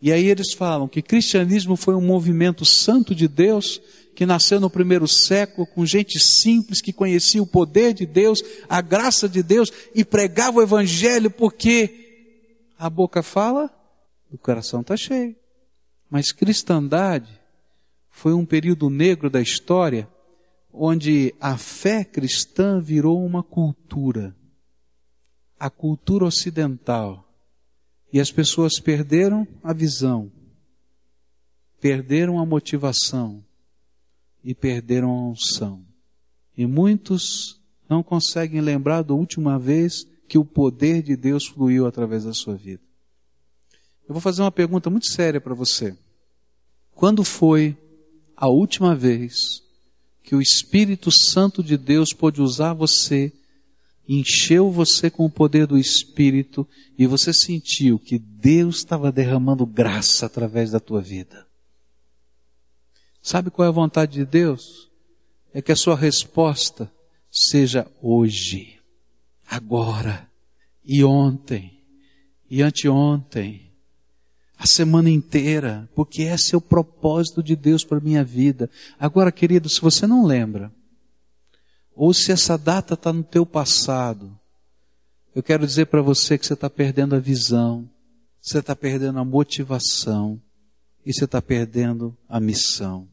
E 0.00 0.10
aí 0.12 0.26
eles 0.26 0.54
falam 0.54 0.88
que 0.88 1.02
cristianismo 1.02 1.76
foi 1.76 1.94
um 1.94 2.00
movimento 2.00 2.64
santo 2.64 3.14
de 3.14 3.28
Deus 3.28 3.80
que 4.14 4.24
nasceu 4.24 4.60
no 4.60 4.70
primeiro 4.70 5.06
século 5.06 5.66
com 5.66 5.84
gente 5.84 6.18
simples 6.18 6.80
que 6.80 6.92
conhecia 6.92 7.42
o 7.42 7.46
poder 7.46 7.92
de 7.92 8.06
Deus, 8.06 8.42
a 8.68 8.80
graça 8.80 9.28
de 9.28 9.42
Deus 9.42 9.70
e 9.94 10.04
pregava 10.04 10.58
o 10.58 10.62
evangelho 10.62 11.30
porque 11.30 12.70
a 12.78 12.88
boca 12.88 13.22
fala, 13.22 13.70
o 14.30 14.38
coração 14.38 14.80
está 14.80 14.96
cheio. 14.96 15.36
Mas 16.10 16.32
cristandade 16.32 17.40
foi 18.10 18.32
um 18.32 18.46
período 18.46 18.88
negro 18.88 19.28
da 19.28 19.40
história 19.40 20.08
onde 20.72 21.34
a 21.40 21.56
fé 21.56 22.04
cristã 22.04 22.80
virou 22.80 23.24
uma 23.24 23.42
cultura. 23.42 24.34
A 25.58 25.70
cultura 25.70 26.24
ocidental 26.24 27.28
e 28.12 28.20
as 28.20 28.30
pessoas 28.30 28.78
perderam 28.78 29.46
a 29.62 29.72
visão, 29.72 30.30
perderam 31.80 32.38
a 32.38 32.46
motivação 32.46 33.44
e 34.42 34.54
perderam 34.54 35.10
a 35.10 35.28
unção. 35.30 35.84
E 36.56 36.66
muitos 36.66 37.60
não 37.88 38.02
conseguem 38.02 38.60
lembrar 38.60 39.02
da 39.02 39.14
última 39.14 39.58
vez 39.58 40.04
que 40.28 40.38
o 40.38 40.44
poder 40.44 41.02
de 41.02 41.16
Deus 41.16 41.46
fluiu 41.46 41.86
através 41.86 42.24
da 42.24 42.32
sua 42.32 42.56
vida. 42.56 42.82
Eu 44.08 44.14
vou 44.14 44.20
fazer 44.20 44.42
uma 44.42 44.52
pergunta 44.52 44.90
muito 44.90 45.10
séria 45.10 45.40
para 45.40 45.54
você. 45.54 45.96
Quando 46.94 47.24
foi 47.24 47.76
a 48.36 48.48
última 48.48 48.94
vez 48.94 49.62
que 50.22 50.34
o 50.34 50.40
Espírito 50.40 51.10
Santo 51.10 51.62
de 51.62 51.76
Deus 51.76 52.12
pôde 52.12 52.40
usar 52.40 52.72
você 52.72 53.32
encheu 54.08 54.70
você 54.70 55.10
com 55.10 55.24
o 55.24 55.30
poder 55.30 55.66
do 55.66 55.78
Espírito 55.78 56.66
e 56.98 57.06
você 57.06 57.32
sentiu 57.32 57.98
que 57.98 58.18
Deus 58.18 58.76
estava 58.76 59.10
derramando 59.10 59.64
graça 59.66 60.26
através 60.26 60.70
da 60.70 60.80
tua 60.80 61.00
vida. 61.00 61.46
Sabe 63.22 63.50
qual 63.50 63.66
é 63.66 63.68
a 63.68 63.72
vontade 63.72 64.12
de 64.12 64.24
Deus? 64.24 64.90
É 65.52 65.62
que 65.62 65.72
a 65.72 65.76
sua 65.76 65.96
resposta 65.96 66.90
seja 67.30 67.90
hoje, 68.02 68.78
agora, 69.48 70.28
e 70.84 71.02
ontem, 71.02 71.80
e 72.50 72.60
anteontem, 72.62 73.63
a 74.58 74.66
semana 74.66 75.10
inteira, 75.10 75.88
porque 75.94 76.22
esse 76.22 76.54
é 76.54 76.58
o 76.58 76.60
propósito 76.60 77.42
de 77.42 77.56
Deus 77.56 77.84
para 77.84 78.00
minha 78.00 78.24
vida. 78.24 78.70
Agora, 78.98 79.32
querido, 79.32 79.68
se 79.68 79.80
você 79.80 80.06
não 80.06 80.24
lembra, 80.24 80.72
ou 81.94 82.12
se 82.14 82.32
essa 82.32 82.56
data 82.56 82.94
está 82.94 83.12
no 83.12 83.22
teu 83.22 83.44
passado, 83.44 84.38
eu 85.34 85.42
quero 85.42 85.66
dizer 85.66 85.86
para 85.86 86.02
você 86.02 86.38
que 86.38 86.46
você 86.46 86.54
está 86.54 86.70
perdendo 86.70 87.14
a 87.14 87.20
visão, 87.20 87.88
você 88.40 88.58
está 88.58 88.76
perdendo 88.76 89.18
a 89.18 89.24
motivação 89.24 90.40
e 91.04 91.12
você 91.12 91.24
está 91.24 91.42
perdendo 91.42 92.16
a 92.28 92.38
missão. 92.38 93.08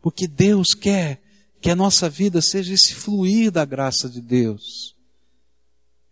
Porque 0.00 0.26
Deus 0.26 0.74
quer 0.74 1.22
que 1.60 1.70
a 1.70 1.76
nossa 1.76 2.10
vida 2.10 2.42
seja 2.42 2.74
esse 2.74 2.94
fluir 2.94 3.50
da 3.50 3.64
graça 3.64 4.08
de 4.08 4.20
Deus. 4.20 4.96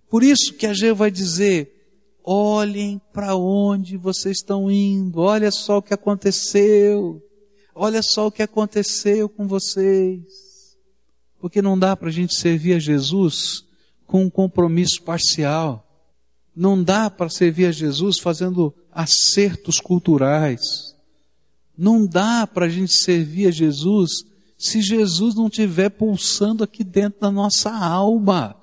Por 0.09 0.23
isso 0.23 0.55
que 0.55 0.67
a 0.67 0.73
Geu 0.73 0.95
vai 0.95 1.11
dizer, 1.11 1.80
olhem 2.25 3.01
para 3.13 3.35
onde 3.35 3.97
vocês 3.97 4.39
estão 4.39 4.71
indo, 4.71 5.21
olha 5.21 5.51
só 5.51 5.79
o 5.79 5.83
que 5.83 5.95
aconteceu, 5.95 7.23
olha 7.75 8.03
só 8.03 8.27
o 8.27 8.33
que 8.33 8.43
aconteceu 8.43 9.29
com 9.29 9.47
vocês. 9.47 10.77
Porque 11.39 11.63
não 11.63 11.79
dá 11.79 11.97
para 11.97 12.09
a 12.09 12.13
gente 12.13 12.35
servir 12.35 12.75
a 12.75 12.79
Jesus 12.79 13.65
com 14.07 14.25
um 14.25 14.31
compromisso 14.31 15.03
parcial. 15.03 15.87
Não 16.55 16.83
dá 16.83 17.09
para 17.09 17.31
servir 17.31 17.67
a 17.67 17.73
Jesus 17.73 18.19
fazendo 18.19 18.75
acertos 18.93 19.81
culturais. 19.81 20.95
Não 21.77 22.07
dá 22.07 22.47
para 22.47 22.67
a 22.67 22.69
gente 22.69 22.93
servir 22.93 23.47
a 23.47 23.51
Jesus 23.51 24.25
se 24.59 24.83
Jesus 24.83 25.35
não 25.35 25.47
estiver 25.47 25.89
pulsando 25.89 26.63
aqui 26.63 26.85
dentro 26.85 27.21
da 27.21 27.31
nossa 27.31 27.71
alma. 27.71 28.60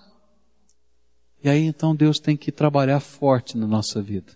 E 1.47 1.49
aí 1.49 1.63
então 1.63 1.95
Deus 1.95 2.19
tem 2.19 2.35
que 2.35 2.51
trabalhar 2.51 2.99
forte 2.99 3.57
na 3.57 3.65
nossa 3.65 4.01
vida. 4.01 4.33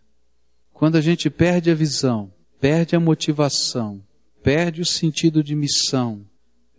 Quando 0.71 0.95
a 0.95 1.01
gente 1.01 1.29
perde 1.29 1.69
a 1.69 1.75
visão, 1.75 2.31
perde 2.57 2.95
a 2.95 3.01
motivação, 3.01 4.01
perde 4.41 4.79
o 4.79 4.85
sentido 4.85 5.43
de 5.43 5.53
missão, 5.53 6.25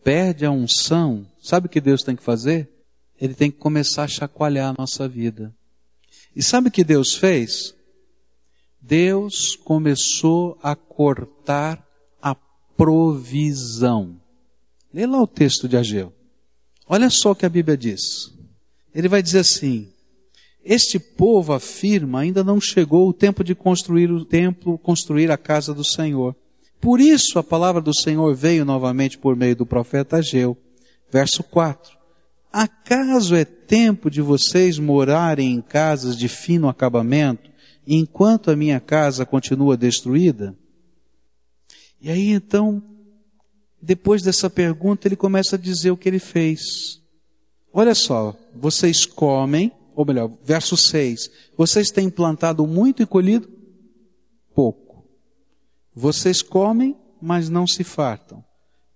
perde 0.03 0.47
a 0.47 0.51
unção, 0.51 1.27
sabe 1.39 1.67
o 1.67 1.69
que 1.69 1.83
Deus 1.83 2.03
tem 2.03 2.17
que 2.17 2.23
fazer? 2.23 2.67
Ele 3.21 3.35
tem 3.35 3.51
que 3.51 3.59
começar 3.59 4.05
a 4.05 4.09
chacoalhar 4.09 4.71
a 4.71 4.75
nossa 4.81 5.07
vida. 5.07 5.55
E 6.35 6.43
sabe 6.43 6.69
o 6.69 6.73
que 6.73 6.83
Deus 6.83 7.15
fez? 7.15 7.75
Deus 8.81 9.55
começou 9.55 10.59
a 10.63 10.75
cortar 10.75 11.87
a 12.23 12.35
provisão. 12.75 14.19
Lê 14.95 15.05
lá 15.05 15.21
o 15.21 15.27
texto 15.27 15.69
de 15.69 15.77
Ageu. 15.77 16.11
Olha 16.89 17.11
só 17.11 17.33
o 17.33 17.37
que 17.37 17.45
a 17.45 17.51
Bíblia 17.51 17.77
diz. 17.77 18.33
Ele 18.95 19.09
vai 19.09 19.23
dizer 19.23 19.41
assim: 19.41 19.92
Este 20.65 20.99
povo 20.99 21.53
afirma, 21.53 22.21
ainda 22.21 22.45
não 22.45 22.61
chegou 22.61 23.09
o 23.09 23.13
tempo 23.13 23.43
de 23.43 23.55
construir 23.55 24.11
o 24.11 24.25
templo, 24.25 24.79
construir 24.79 25.31
a 25.31 25.37
casa 25.37 25.75
do 25.75 25.85
Senhor. 25.85 26.37
Por 26.81 27.01
isso 27.01 27.39
a 27.39 27.43
palavra 27.43 27.81
do 27.81 27.95
Senhor 27.95 28.35
veio 28.35 28.65
novamente 28.65 29.19
por 29.19 29.37
meio 29.37 29.57
do 29.57 29.67
profeta 29.67 30.17
Ageu. 30.17 30.57
Verso 31.11 31.43
4. 31.43 31.97
Acaso 32.53 33.35
é 33.35 33.45
tempo 33.45 34.11
de 34.11 34.21
vocês 34.21 34.79
morarem 34.79 35.53
em 35.53 35.61
casas 35.61 36.17
de 36.17 36.29
fino 36.29 36.69
acabamento, 36.69 37.51
enquanto 37.87 38.51
a 38.51 38.57
minha 38.57 38.79
casa 38.79 39.25
continua 39.25 39.77
destruída? 39.77 40.55
E 42.01 42.11
aí 42.11 42.31
então, 42.31 42.83
depois 43.81 44.23
dessa 44.23 44.51
pergunta, 44.51 45.09
ele 45.09 45.17
começa 45.17 45.57
a 45.57 45.59
dizer 45.59 45.91
o 45.91 45.97
que 45.97 46.09
ele 46.09 46.19
fez. 46.19 47.01
Olha 47.73 47.95
só, 47.95 48.37
vocês 48.55 49.07
comem, 49.07 49.73
ou 49.95 50.05
melhor, 50.05 50.31
verso 50.43 50.77
6, 50.77 51.31
vocês 51.57 51.91
têm 51.91 52.09
plantado 52.11 52.67
muito 52.67 53.03
e 53.03 53.07
colhido 53.07 53.49
pouco. 54.55 55.05
Vocês 55.95 56.43
comem, 56.43 56.97
mas 57.21 57.49
não 57.49 57.67
se 57.67 57.85
fartam. 57.85 58.45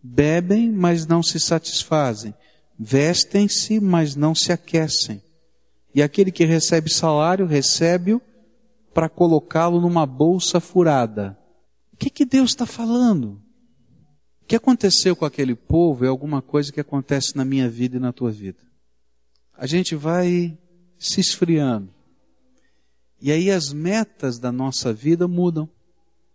Bebem, 0.02 0.70
mas 0.70 1.06
não 1.06 1.22
se 1.22 1.38
satisfazem. 1.38 2.35
Vestem-se, 2.78 3.80
mas 3.80 4.14
não 4.16 4.35
se 4.35 4.52
aquecem. 4.52 5.22
E 5.94 6.02
aquele 6.02 6.30
que 6.30 6.44
recebe 6.44 6.92
salário, 6.92 7.46
recebe-o 7.46 8.20
para 8.92 9.09
colocá-lo 9.09 9.80
numa 9.80 10.06
bolsa 10.06 10.61
furada. 10.61 11.38
O 11.92 11.96
que, 11.96 12.11
que 12.11 12.24
Deus 12.24 12.50
está 12.50 12.66
falando? 12.66 13.40
O 14.42 14.46
que 14.46 14.56
aconteceu 14.56 15.16
com 15.16 15.24
aquele 15.24 15.54
povo 15.54 16.04
é 16.04 16.09
alguma 16.09 16.40
coisa 16.40 16.72
que 16.72 16.80
acontece 16.80 17.37
na 17.37 17.44
minha 17.44 17.68
vida 17.68 17.96
e 17.96 18.00
na 18.00 18.12
tua 18.12 18.30
vida 18.30 18.66
a 19.56 19.66
gente 19.66 19.94
vai 19.94 20.56
se 21.09 21.21
esfriando. 21.21 21.88
E 23.21 23.33
aí 23.33 23.51
as 23.51 23.73
metas 23.73 24.38
da 24.38 24.53
nossa 24.53 24.92
vida 24.92 25.27
mudam. 25.27 25.69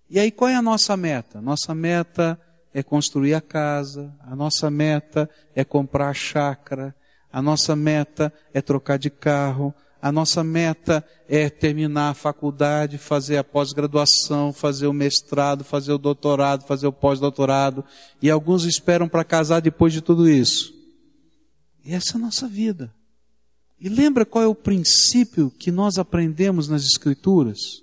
E 0.09 0.19
aí 0.19 0.31
qual 0.31 0.49
é 0.49 0.55
a 0.55 0.61
nossa 0.61 0.97
meta? 0.97 1.41
Nossa 1.41 1.73
meta 1.73 2.39
é 2.73 2.81
construir 2.81 3.33
a 3.33 3.41
casa, 3.41 4.13
a 4.19 4.35
nossa 4.35 4.69
meta 4.71 5.29
é 5.55 5.63
comprar 5.63 6.09
a 6.09 6.13
chácara, 6.13 6.95
a 7.31 7.41
nossa 7.41 7.75
meta 7.75 8.33
é 8.53 8.61
trocar 8.61 8.97
de 8.97 9.09
carro, 9.09 9.73
a 10.01 10.11
nossa 10.11 10.43
meta 10.43 11.05
é 11.29 11.49
terminar 11.49 12.09
a 12.09 12.13
faculdade, 12.15 12.97
fazer 12.97 13.37
a 13.37 13.43
pós-graduação, 13.43 14.51
fazer 14.51 14.87
o 14.87 14.93
mestrado, 14.93 15.63
fazer 15.63 15.93
o 15.93 15.97
doutorado, 15.97 16.65
fazer 16.65 16.87
o 16.87 16.93
pós-doutorado. 16.93 17.85
E 18.21 18.29
alguns 18.29 18.65
esperam 18.65 19.07
para 19.07 19.23
casar 19.23 19.59
depois 19.61 19.93
de 19.93 20.01
tudo 20.01 20.27
isso. 20.27 20.73
E 21.85 21.93
essa 21.93 22.13
é 22.13 22.15
a 22.17 22.21
nossa 22.21 22.47
vida. 22.47 22.91
E 23.81 23.89
lembra 23.89 24.27
qual 24.27 24.43
é 24.43 24.47
o 24.47 24.53
princípio 24.53 25.49
que 25.49 25.71
nós 25.71 25.97
aprendemos 25.97 26.67
nas 26.67 26.83
Escrituras? 26.83 27.79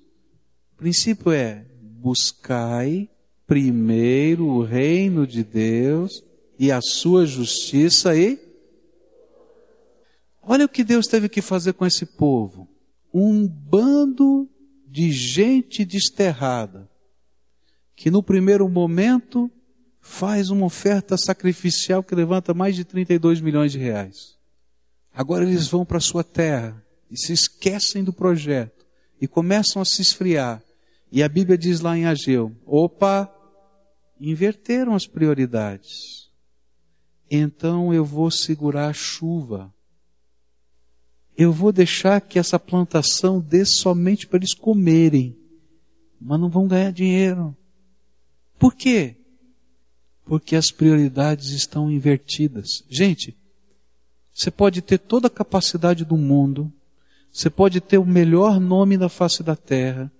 O 0.74 0.76
princípio 0.76 1.32
é: 1.32 1.66
buscai 1.82 3.10
primeiro 3.48 4.46
o 4.46 4.62
reino 4.62 5.26
de 5.26 5.42
Deus 5.42 6.22
e 6.56 6.70
a 6.70 6.80
sua 6.80 7.26
justiça 7.26 8.16
e. 8.16 8.38
Olha 10.40 10.66
o 10.66 10.68
que 10.68 10.84
Deus 10.84 11.08
teve 11.08 11.28
que 11.28 11.42
fazer 11.42 11.72
com 11.72 11.84
esse 11.84 12.06
povo. 12.06 12.68
Um 13.12 13.48
bando 13.48 14.48
de 14.86 15.10
gente 15.10 15.84
desterrada, 15.84 16.88
que 17.96 18.08
no 18.08 18.22
primeiro 18.22 18.68
momento 18.68 19.50
faz 20.00 20.48
uma 20.48 20.66
oferta 20.66 21.16
sacrificial 21.16 22.04
que 22.04 22.14
levanta 22.14 22.54
mais 22.54 22.76
de 22.76 22.84
32 22.84 23.40
milhões 23.40 23.72
de 23.72 23.78
reais. 23.78 24.37
Agora 25.18 25.44
eles 25.44 25.66
vão 25.66 25.84
para 25.84 25.98
a 25.98 26.00
sua 26.00 26.22
terra 26.22 26.80
e 27.10 27.18
se 27.18 27.32
esquecem 27.32 28.04
do 28.04 28.12
projeto 28.12 28.86
e 29.20 29.26
começam 29.26 29.82
a 29.82 29.84
se 29.84 30.00
esfriar. 30.00 30.62
E 31.10 31.24
a 31.24 31.28
Bíblia 31.28 31.58
diz 31.58 31.80
lá 31.80 31.98
em 31.98 32.06
Ageu: 32.06 32.54
opa, 32.64 33.28
inverteram 34.20 34.94
as 34.94 35.08
prioridades. 35.08 36.30
Então 37.28 37.92
eu 37.92 38.04
vou 38.04 38.30
segurar 38.30 38.90
a 38.90 38.92
chuva. 38.92 39.74
Eu 41.36 41.52
vou 41.52 41.72
deixar 41.72 42.20
que 42.20 42.38
essa 42.38 42.56
plantação 42.56 43.40
dê 43.40 43.64
somente 43.64 44.24
para 44.24 44.38
eles 44.38 44.54
comerem, 44.54 45.36
mas 46.20 46.38
não 46.38 46.48
vão 46.48 46.68
ganhar 46.68 46.92
dinheiro. 46.92 47.56
Por 48.56 48.72
quê? 48.72 49.16
Porque 50.24 50.54
as 50.54 50.70
prioridades 50.70 51.48
estão 51.50 51.90
invertidas. 51.90 52.84
Gente, 52.88 53.36
você 54.38 54.52
pode 54.52 54.80
ter 54.80 54.98
toda 54.98 55.26
a 55.26 55.30
capacidade 55.30 56.04
do 56.04 56.16
mundo, 56.16 56.72
você 57.32 57.50
pode 57.50 57.80
ter 57.80 57.98
o 57.98 58.06
melhor 58.06 58.60
nome 58.60 58.96
da 58.96 59.08
face 59.08 59.42
da 59.42 59.56
terra. 59.56 60.12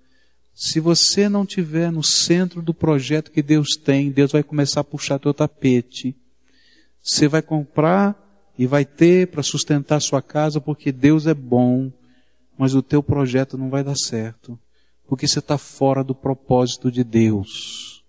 Se 0.53 0.81
você 0.81 1.29
não 1.29 1.47
tiver 1.47 1.93
no 1.93 2.03
centro 2.03 2.61
do 2.61 2.75
projeto 2.75 3.31
que 3.31 3.41
Deus 3.41 3.77
tem, 3.77 4.11
Deus 4.11 4.33
vai 4.33 4.43
começar 4.43 4.81
a 4.81 4.85
puxar 4.85 5.21
teu 5.21 5.33
tapete. 5.33 6.17
Você 7.01 7.29
vai 7.29 7.41
comprar 7.41 8.17
e 8.59 8.67
vai 8.67 8.85
ter 8.85 9.29
para 9.29 9.45
sustentar 9.45 10.01
sua 10.01 10.21
casa 10.21 10.61
porque 10.61 10.91
Deus 10.91 11.29
é 11.29 11.35
bom, 11.35 11.93
mas 12.59 12.75
o 12.75 12.83
teu 12.83 13.05
projeto 13.05 13.57
não 13.57 13.71
vai 13.71 13.85
dar 13.85 13.97
certo, 13.97 14.59
porque 15.07 15.29
você 15.29 15.39
está 15.39 15.57
fora 15.57 16.03
do 16.03 16.13
propósito 16.13 16.91
de 16.91 17.05
Deus. 17.05 18.03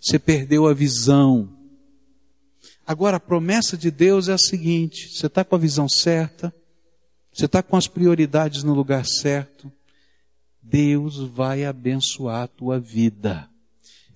Você 0.00 0.18
perdeu 0.18 0.66
a 0.66 0.74
visão. 0.74 1.55
Agora, 2.86 3.16
a 3.16 3.20
promessa 3.20 3.76
de 3.76 3.90
Deus 3.90 4.28
é 4.28 4.34
a 4.34 4.38
seguinte: 4.38 5.08
você 5.12 5.26
está 5.26 5.44
com 5.44 5.56
a 5.56 5.58
visão 5.58 5.88
certa, 5.88 6.54
você 7.32 7.46
está 7.46 7.62
com 7.62 7.76
as 7.76 7.88
prioridades 7.88 8.62
no 8.62 8.74
lugar 8.74 9.04
certo, 9.04 9.70
Deus 10.62 11.18
vai 11.18 11.64
abençoar 11.64 12.44
a 12.44 12.48
tua 12.48 12.78
vida. 12.78 13.48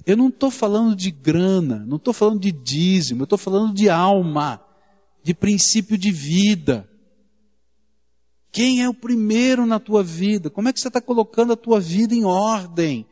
Eu 0.07 0.17
não 0.17 0.29
estou 0.29 0.51
falando 0.51 0.95
de 0.95 1.11
grana, 1.11 1.85
não 1.87 1.97
estou 1.97 2.15
falando 2.15 2.41
de 2.41 2.53
dízimo, 2.53 3.23
eu 3.23 3.25
estou 3.25 3.39
falando 3.39 3.75
de 3.75 3.89
alma, 3.89 4.65
de 5.23 5.35
princípio 5.35 5.99
de 5.99 6.11
vida. 6.11 6.89
Quem 8.53 8.83
é 8.83 8.89
o 8.89 8.95
primeiro 8.95 9.67
na 9.67 9.79
tua 9.79 10.03
vida? 10.03 10.51
Como 10.51 10.69
é 10.69 10.73
que 10.73 10.81
você 10.81 10.89
está 10.89 11.01
colocando 11.01 11.53
a 11.53 11.57
tua 11.57 11.79
vida 11.79 12.15
em 12.15 12.25
ordem? 12.25 13.07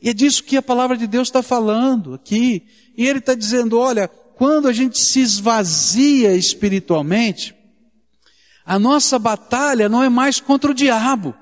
E 0.00 0.08
é 0.08 0.14
disso 0.14 0.44
que 0.44 0.56
a 0.56 0.62
palavra 0.62 0.96
de 0.96 1.06
Deus 1.06 1.28
está 1.28 1.42
falando 1.42 2.14
aqui. 2.14 2.66
E 2.96 3.06
ele 3.06 3.18
está 3.18 3.34
dizendo: 3.34 3.78
olha, 3.78 4.08
quando 4.40 4.68
a 4.68 4.72
gente 4.72 4.98
se 4.98 5.20
esvazia 5.20 6.34
espiritualmente, 6.34 7.54
a 8.64 8.78
nossa 8.78 9.18
batalha 9.18 9.86
não 9.86 10.02
é 10.02 10.08
mais 10.08 10.40
contra 10.40 10.70
o 10.70 10.74
diabo. 10.74 11.34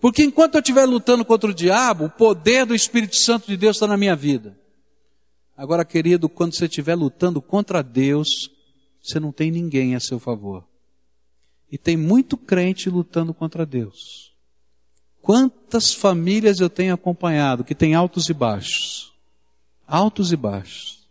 Porque 0.00 0.24
enquanto 0.24 0.56
eu 0.56 0.60
estiver 0.60 0.84
lutando 0.84 1.24
contra 1.24 1.48
o 1.48 1.54
diabo, 1.54 2.06
o 2.06 2.10
poder 2.10 2.66
do 2.66 2.74
Espírito 2.74 3.14
Santo 3.14 3.46
de 3.46 3.56
Deus 3.56 3.76
está 3.76 3.86
na 3.86 3.96
minha 3.96 4.16
vida. 4.16 4.58
Agora, 5.56 5.84
querido, 5.84 6.28
quando 6.28 6.56
você 6.56 6.64
estiver 6.64 6.96
lutando 6.96 7.40
contra 7.40 7.84
Deus, 7.84 8.50
você 9.00 9.20
não 9.20 9.30
tem 9.30 9.52
ninguém 9.52 9.94
a 9.94 10.00
seu 10.00 10.18
favor. 10.18 10.64
E 11.70 11.78
tem 11.78 11.96
muito 11.96 12.36
crente 12.36 12.90
lutando 12.90 13.32
contra 13.32 13.64
Deus. 13.64 14.34
Quantas 15.20 15.94
famílias 15.94 16.58
eu 16.58 16.68
tenho 16.68 16.94
acompanhado 16.94 17.62
que 17.62 17.76
tem 17.76 17.94
altos 17.94 18.28
e 18.28 18.34
baixos? 18.34 19.12
Altos 19.86 20.32
e 20.32 20.36
baixos. 20.36 21.01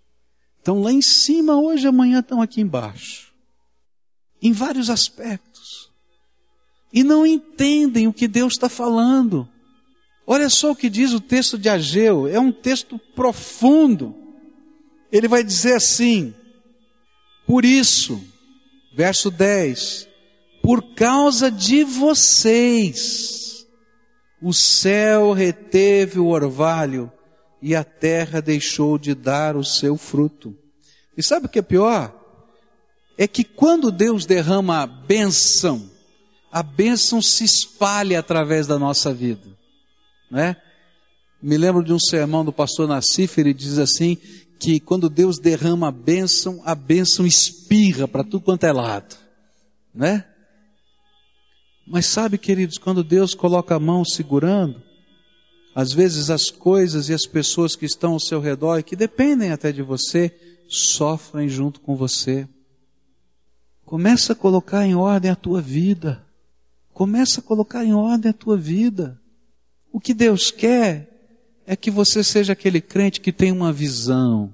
Estão 0.62 0.80
lá 0.80 0.92
em 0.92 1.02
cima 1.02 1.60
hoje, 1.60 1.88
amanhã 1.88 2.20
estão 2.20 2.40
aqui 2.40 2.62
embaixo. 2.62 3.34
Em 4.40 4.52
vários 4.52 4.92
aspectos. 4.92 5.90
E 6.94 7.04
não 7.04 7.26
entendem 7.26 8.08
o 8.08 8.14
que 8.14 8.28
Deus 8.28 8.54
está 8.54 8.70
falando. 8.70 9.50
Olha 10.26 10.50
só 10.50 10.70
o 10.70 10.76
que 10.76 10.88
diz 10.88 11.14
o 11.14 11.20
texto 11.20 11.58
de 11.58 11.68
Ageu, 11.68 12.28
é 12.28 12.40
um 12.40 12.52
texto 12.52 13.00
profundo. 13.16 14.16
Ele 15.12 15.28
vai 15.28 15.44
dizer 15.44 15.74
assim: 15.74 16.32
Por 17.48 17.66
isso, 17.66 18.24
verso 18.96 19.32
10, 19.32 20.08
por 20.62 20.94
causa 20.94 21.50
de 21.50 21.84
vocês, 21.84 23.66
o 24.40 24.54
céu 24.54 25.34
reteve 25.34 26.20
o 26.20 26.28
orvalho 26.28 27.12
e 27.62 27.76
a 27.76 27.84
terra 27.84 28.42
deixou 28.42 28.98
de 28.98 29.14
dar 29.14 29.56
o 29.56 29.64
seu 29.64 29.96
fruto. 29.96 30.56
E 31.16 31.22
sabe 31.22 31.46
o 31.46 31.50
que 31.50 31.60
é 31.60 31.62
pior? 31.62 32.14
É 33.18 33.28
que 33.28 33.44
quando 33.44 33.92
Deus 33.92 34.26
derrama 34.26 34.82
a 34.82 34.88
bênção, 34.88 35.90
a 36.52 36.64
bênção 36.64 37.22
se 37.22 37.44
espalha 37.44 38.20
através 38.20 38.66
da 38.66 38.80
nossa 38.80 39.14
vida, 39.14 39.48
né? 40.30 40.56
Me 41.42 41.58
lembro 41.58 41.84
de 41.84 41.92
um 41.92 42.00
sermão 42.00 42.46
do 42.46 42.54
pastor 42.54 42.88
Nassif, 42.88 43.40
ele 43.40 43.54
diz 43.54 43.80
assim, 43.80 44.18
que 44.60 44.80
quando 44.80 45.10
Deus 45.10 45.40
derrama 45.40 45.88
a 45.88 45.92
bênção, 45.92 46.62
a 46.64 46.76
bênção 46.76 47.26
espirra 47.26 48.08
para 48.08 48.24
tudo 48.24 48.42
quanto 48.42 48.64
é 48.64 48.72
lado, 48.72 49.16
né? 49.94 50.26
Mas 51.86 52.06
sabe, 52.06 52.38
queridos, 52.38 52.78
quando 52.78 53.04
Deus 53.04 53.34
coloca 53.34 53.76
a 53.76 53.80
mão 53.80 54.06
segurando, 54.06 54.82
às 55.74 55.94
vezes 55.94 56.30
as 56.30 56.50
coisas 56.50 57.10
e 57.10 57.14
as 57.14 57.26
pessoas 57.26 57.76
que 57.76 57.86
estão 57.86 58.14
ao 58.14 58.20
seu 58.20 58.40
redor 58.40 58.80
e 58.80 58.84
que 58.84 58.96
dependem 58.96 59.52
até 59.52 59.72
de 59.72 59.82
você, 59.82 60.34
sofrem 60.68 61.48
junto 61.48 61.80
com 61.80 61.96
você. 61.96 62.48
Começa 63.86 64.34
a 64.34 64.36
colocar 64.36 64.86
em 64.86 64.96
ordem 64.96 65.32
a 65.32 65.36
tua 65.36 65.62
vida. 65.62 66.26
Começa 66.94 67.40
a 67.40 67.44
colocar 67.44 67.84
em 67.86 67.94
ordem 67.94 68.30
a 68.30 68.34
tua 68.34 68.58
vida. 68.58 69.20
O 69.92 70.00
que 70.00 70.14
Deus 70.14 70.52
quer 70.52 71.10
é 71.66 71.76
que 71.76 71.92
você 71.92 72.24
seja 72.24 72.54
aquele 72.54 72.82
crente 72.82 73.22
que 73.22 73.32
tem 73.32 73.52
uma 73.52 73.72
visão 73.72 74.52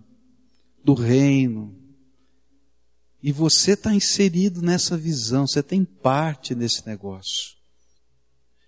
do 0.84 0.94
reino. 0.94 1.76
E 3.22 3.32
você 3.32 3.72
está 3.72 3.94
inserido 3.94 4.62
nessa 4.62 4.96
visão, 4.96 5.48
você 5.48 5.62
tem 5.64 5.84
parte 5.84 6.56
nesse 6.56 6.86
negócio. 6.88 7.57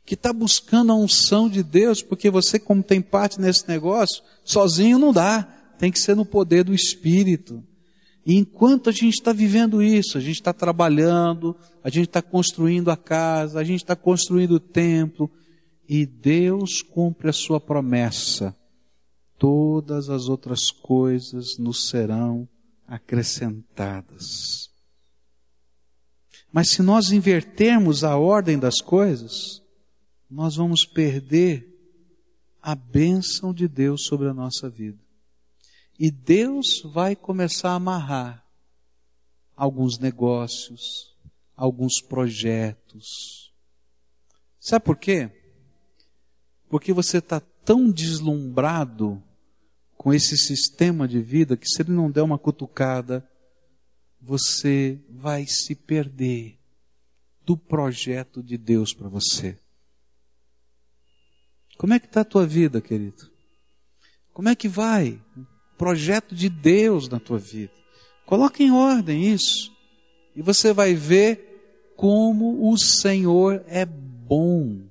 Que 0.09 0.15
está 0.15 0.33
buscando 0.33 0.91
a 0.91 0.95
unção 0.95 1.47
de 1.47 1.61
Deus, 1.61 2.01
porque 2.01 2.31
você, 2.31 2.57
como 2.57 2.81
tem 2.81 2.99
parte 2.99 3.39
nesse 3.39 3.67
negócio, 3.67 4.23
sozinho 4.43 4.97
não 4.97 5.13
dá. 5.13 5.43
Tem 5.77 5.91
que 5.91 5.99
ser 5.99 6.15
no 6.15 6.25
poder 6.25 6.63
do 6.63 6.73
Espírito. 6.73 7.63
E 8.25 8.35
enquanto 8.35 8.89
a 8.89 8.91
gente 8.91 9.13
está 9.13 9.31
vivendo 9.31 9.83
isso, 9.83 10.17
a 10.17 10.19
gente 10.19 10.37
está 10.39 10.51
trabalhando, 10.51 11.55
a 11.83 11.91
gente 11.91 12.07
está 12.07 12.23
construindo 12.23 12.89
a 12.89 12.97
casa, 12.97 13.59
a 13.59 13.63
gente 13.63 13.83
está 13.83 13.95
construindo 13.95 14.53
o 14.53 14.59
templo, 14.59 15.29
e 15.87 16.07
Deus 16.07 16.81
cumpre 16.81 17.29
a 17.29 17.33
sua 17.33 17.61
promessa. 17.61 18.55
Todas 19.37 20.09
as 20.09 20.27
outras 20.27 20.71
coisas 20.71 21.59
nos 21.59 21.87
serão 21.87 22.49
acrescentadas. 22.87 24.71
Mas 26.51 26.71
se 26.71 26.81
nós 26.81 27.11
invertermos 27.11 28.03
a 28.03 28.17
ordem 28.17 28.57
das 28.57 28.81
coisas, 28.81 29.61
nós 30.29 30.55
vamos 30.55 30.85
perder 30.85 31.67
a 32.61 32.75
bênção 32.75 33.53
de 33.53 33.67
Deus 33.67 34.03
sobre 34.05 34.27
a 34.27 34.33
nossa 34.33 34.69
vida. 34.69 34.99
E 35.97 36.11
Deus 36.11 36.81
vai 36.93 37.15
começar 37.15 37.71
a 37.71 37.75
amarrar 37.75 38.45
alguns 39.55 39.97
negócios, 39.97 41.15
alguns 41.55 42.01
projetos. 42.01 43.53
Sabe 44.59 44.85
por 44.85 44.97
quê? 44.97 45.29
Porque 46.69 46.93
você 46.93 47.17
está 47.17 47.39
tão 47.39 47.91
deslumbrado 47.91 49.21
com 49.97 50.13
esse 50.13 50.37
sistema 50.37 51.07
de 51.07 51.21
vida 51.21 51.57
que 51.57 51.67
se 51.67 51.81
ele 51.81 51.91
não 51.91 52.09
der 52.09 52.21
uma 52.21 52.39
cutucada, 52.39 53.27
você 54.21 55.01
vai 55.09 55.45
se 55.45 55.75
perder 55.75 56.57
do 57.45 57.57
projeto 57.57 58.41
de 58.43 58.57
Deus 58.57 58.93
para 58.93 59.09
você. 59.09 59.59
Como 61.79 61.95
é 61.95 61.99
que 61.99 62.05
está 62.05 62.21
a 62.21 62.25
tua 62.25 62.45
vida, 62.45 62.79
querido? 62.79 63.27
Como 64.31 64.49
é 64.49 64.55
que 64.55 64.67
vai? 64.67 65.19
projeto 65.79 66.35
de 66.35 66.49
Deus 66.49 67.07
na 67.07 67.21
tua 67.21 67.39
vida. 67.39 67.71
Coloque 68.25 68.61
em 68.61 68.71
ordem 68.71 69.31
isso. 69.31 69.71
E 70.35 70.41
você 70.41 70.73
vai 70.73 70.93
ver 70.93 71.93
como 71.95 72.69
o 72.69 72.77
Senhor 72.77 73.63
é 73.65 73.85
bom. 73.85 74.81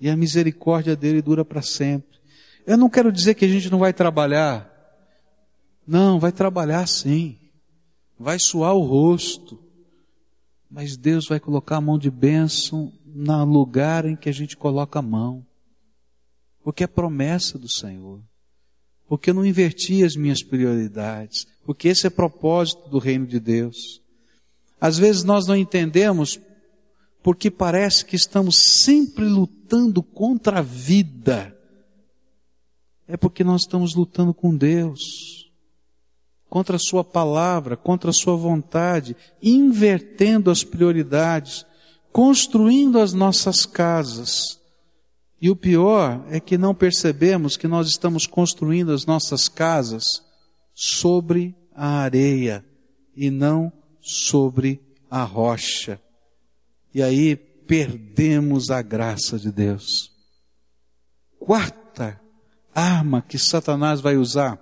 E 0.00 0.08
a 0.08 0.16
misericórdia 0.16 0.96
dele 0.96 1.20
dura 1.20 1.44
para 1.44 1.60
sempre. 1.60 2.18
Eu 2.66 2.78
não 2.78 2.88
quero 2.88 3.12
dizer 3.12 3.34
que 3.34 3.44
a 3.44 3.48
gente 3.48 3.70
não 3.70 3.78
vai 3.78 3.92
trabalhar. 3.92 4.74
Não, 5.86 6.18
vai 6.18 6.32
trabalhar 6.32 6.88
sim. 6.88 7.36
Vai 8.18 8.38
suar 8.38 8.74
o 8.74 8.80
rosto. 8.80 9.62
Mas 10.70 10.96
Deus 10.96 11.28
vai 11.28 11.38
colocar 11.38 11.76
a 11.76 11.80
mão 11.80 11.98
de 11.98 12.10
bênção 12.10 12.90
no 13.04 13.44
lugar 13.44 14.06
em 14.06 14.16
que 14.16 14.30
a 14.30 14.32
gente 14.32 14.56
coloca 14.56 14.98
a 14.98 15.02
mão. 15.02 15.44
Porque 16.68 16.84
é 16.84 16.86
promessa 16.86 17.58
do 17.58 17.66
Senhor 17.66 18.20
porque 19.08 19.30
eu 19.30 19.34
não 19.34 19.46
inverti 19.46 20.04
as 20.04 20.14
minhas 20.14 20.42
prioridades, 20.42 21.46
porque 21.64 21.88
esse 21.88 22.06
é 22.06 22.10
propósito 22.10 22.90
do 22.90 22.98
reino 22.98 23.26
de 23.26 23.40
Deus. 23.40 24.02
Às 24.78 24.98
vezes 24.98 25.24
nós 25.24 25.46
não 25.46 25.56
entendemos 25.56 26.38
porque 27.22 27.50
parece 27.50 28.04
que 28.04 28.16
estamos 28.16 28.58
sempre 28.58 29.24
lutando 29.24 30.02
contra 30.02 30.58
a 30.58 30.62
vida. 30.62 31.56
É 33.06 33.16
porque 33.16 33.42
nós 33.42 33.62
estamos 33.62 33.94
lutando 33.94 34.34
com 34.34 34.54
Deus, 34.54 35.50
contra 36.50 36.76
a 36.76 36.78
Sua 36.78 37.02
palavra, 37.02 37.78
contra 37.78 38.10
a 38.10 38.12
Sua 38.12 38.36
vontade, 38.36 39.16
invertendo 39.42 40.50
as 40.50 40.62
prioridades, 40.62 41.64
construindo 42.12 42.98
as 42.98 43.14
nossas 43.14 43.64
casas 43.64 44.58
e 45.40 45.50
o 45.50 45.56
pior 45.56 46.24
é 46.30 46.40
que 46.40 46.58
não 46.58 46.74
percebemos 46.74 47.56
que 47.56 47.68
nós 47.68 47.88
estamos 47.88 48.26
construindo 48.26 48.92
as 48.92 49.06
nossas 49.06 49.48
casas 49.48 50.04
sobre 50.74 51.54
a 51.74 52.00
areia 52.00 52.64
e 53.14 53.30
não 53.30 53.72
sobre 54.00 54.80
a 55.10 55.22
rocha. 55.22 56.00
E 56.92 57.02
aí 57.02 57.36
perdemos 57.36 58.70
a 58.70 58.82
graça 58.82 59.38
de 59.38 59.52
Deus. 59.52 60.10
Quarta 61.38 62.20
arma 62.74 63.22
que 63.22 63.38
Satanás 63.38 64.00
vai 64.00 64.16
usar 64.16 64.58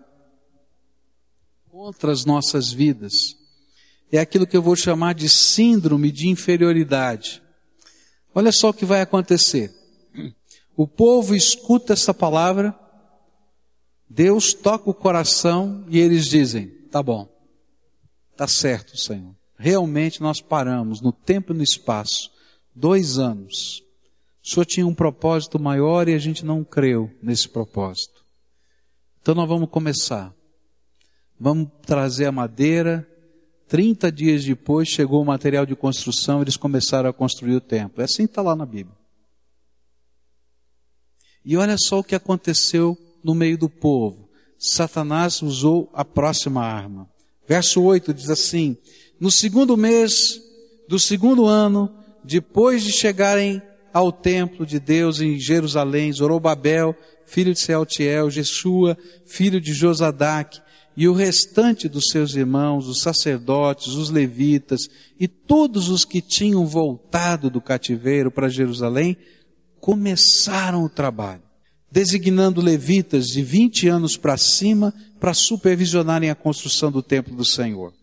contra 1.71 2.13
as 2.13 2.25
nossas 2.25 2.73
vidas 2.73 3.37
é 4.11 4.19
aquilo 4.19 4.47
que 4.47 4.57
eu 4.57 4.63
vou 4.63 4.77
chamar 4.77 5.15
de 5.15 5.29
síndrome 5.29 6.13
de 6.13 6.29
inferioridade. 6.29 7.43
Olha 8.35 8.53
só 8.53 8.71
o 8.71 8.75
que 8.75 8.85
vai 8.85 9.01
acontecer. 9.01 9.73
O 10.77 10.87
povo 10.87 11.35
escuta 11.35 11.95
essa 11.95 12.13
palavra, 12.13 12.79
Deus 14.09 14.53
toca 14.53 14.91
o 14.91 14.95
coração 14.95 15.85
e 15.89 15.99
eles 15.99 16.27
dizem: 16.27 16.69
tá 16.91 17.03
bom, 17.03 17.29
tá 18.37 18.47
certo, 18.47 18.97
Senhor. 18.97 19.35
Realmente 19.59 20.21
nós 20.21 20.41
paramos 20.41 21.01
no 21.01 21.13
tempo 21.13 21.53
e 21.53 21.57
no 21.57 21.63
espaço, 21.63 22.31
dois 22.75 23.19
anos. 23.19 23.83
O 24.45 24.49
Senhor 24.49 24.67
tinha 24.67 24.87
um 24.87 24.95
propósito 24.95 25.59
maior 25.59 26.09
e 26.09 26.15
a 26.15 26.19
gente 26.19 26.45
não 26.45 26.63
creu 26.63 27.11
nesse 27.23 27.49
propósito. 27.49 28.25
Então 29.21 29.35
nós 29.35 29.49
vamos 29.49 29.71
começar. 29.71 30.33
Vamos 31.41 31.69
trazer 31.83 32.27
a 32.27 32.33
madeira. 32.33 33.09
30 33.67 34.13
dias 34.13 34.45
depois 34.45 34.89
chegou 34.89 35.21
o 35.21 35.27
material 35.27 35.67
de 35.67 35.75
construção, 35.75 36.41
eles 36.41 36.57
começaram 36.57 37.11
a 37.11 37.13
construir 37.13 37.57
o 37.57 37.61
templo. 37.61 38.01
É 38.01 38.05
assim 38.05 38.25
está 38.25 38.41
lá 38.41 38.55
na 38.55 38.65
Bíblia. 38.65 38.96
E 41.47 41.57
olha 41.57 41.77
só 41.79 42.01
o 42.01 42.05
que 42.05 42.17
aconteceu 42.17 42.99
no 43.23 43.33
meio 43.33 43.57
do 43.57 43.69
povo. 43.69 44.29
Satanás 44.59 45.41
usou 45.43 45.89
a 45.95 46.05
próxima 46.05 46.63
arma. 46.63 47.09
Verso 47.47 47.81
8 47.81 48.13
diz 48.13 48.29
assim: 48.29 48.77
No 49.21 49.31
segundo 49.31 49.77
mês 49.77 50.41
do 50.89 50.99
segundo 50.99 51.47
ano, 51.47 51.89
depois 52.25 52.83
de 52.83 52.91
chegarem 52.91 53.63
ao 53.93 54.11
templo 54.11 54.67
de 54.67 54.81
Deus 54.81 55.21
em 55.21 55.39
Jerusalém, 55.39 56.13
Zorobabel, 56.13 56.97
filho 57.25 57.53
de 57.53 57.61
Sealtiel, 57.61 58.29
Jeshua, 58.29 58.99
filho 59.25 59.61
de 59.61 59.73
Josadac, 59.73 60.61
e 60.97 61.07
o 61.07 61.13
restante 61.13 61.89
dos 61.89 62.07
seus 62.11 62.35
irmãos, 62.35 62.89
os 62.89 63.03
sacerdotes, 63.03 63.95
os 63.95 64.11
levitas 64.11 64.89
e 65.21 65.29
todos 65.29 65.91
os 65.91 66.05
que 66.05 66.21
tinham 66.21 66.67
voltado 66.67 67.49
do 67.51 67.61
cativeiro 67.61 68.33
para 68.33 68.49
Jerusalém, 68.49 69.17
começaram 69.87 70.83
o 70.83 70.89
trabalho, 70.89 71.43
designando 71.93 72.61
levitas 72.61 73.29
de 73.29 73.41
20 73.41 73.87
anos 73.87 74.17
para 74.17 74.37
cima 74.37 74.93
para 75.21 75.33
supervisionarem 75.33 76.29
a 76.29 76.35
construção 76.35 76.91
do 76.91 77.01
templo 77.01 77.37
do 77.37 77.45
Senhor. 77.45 77.95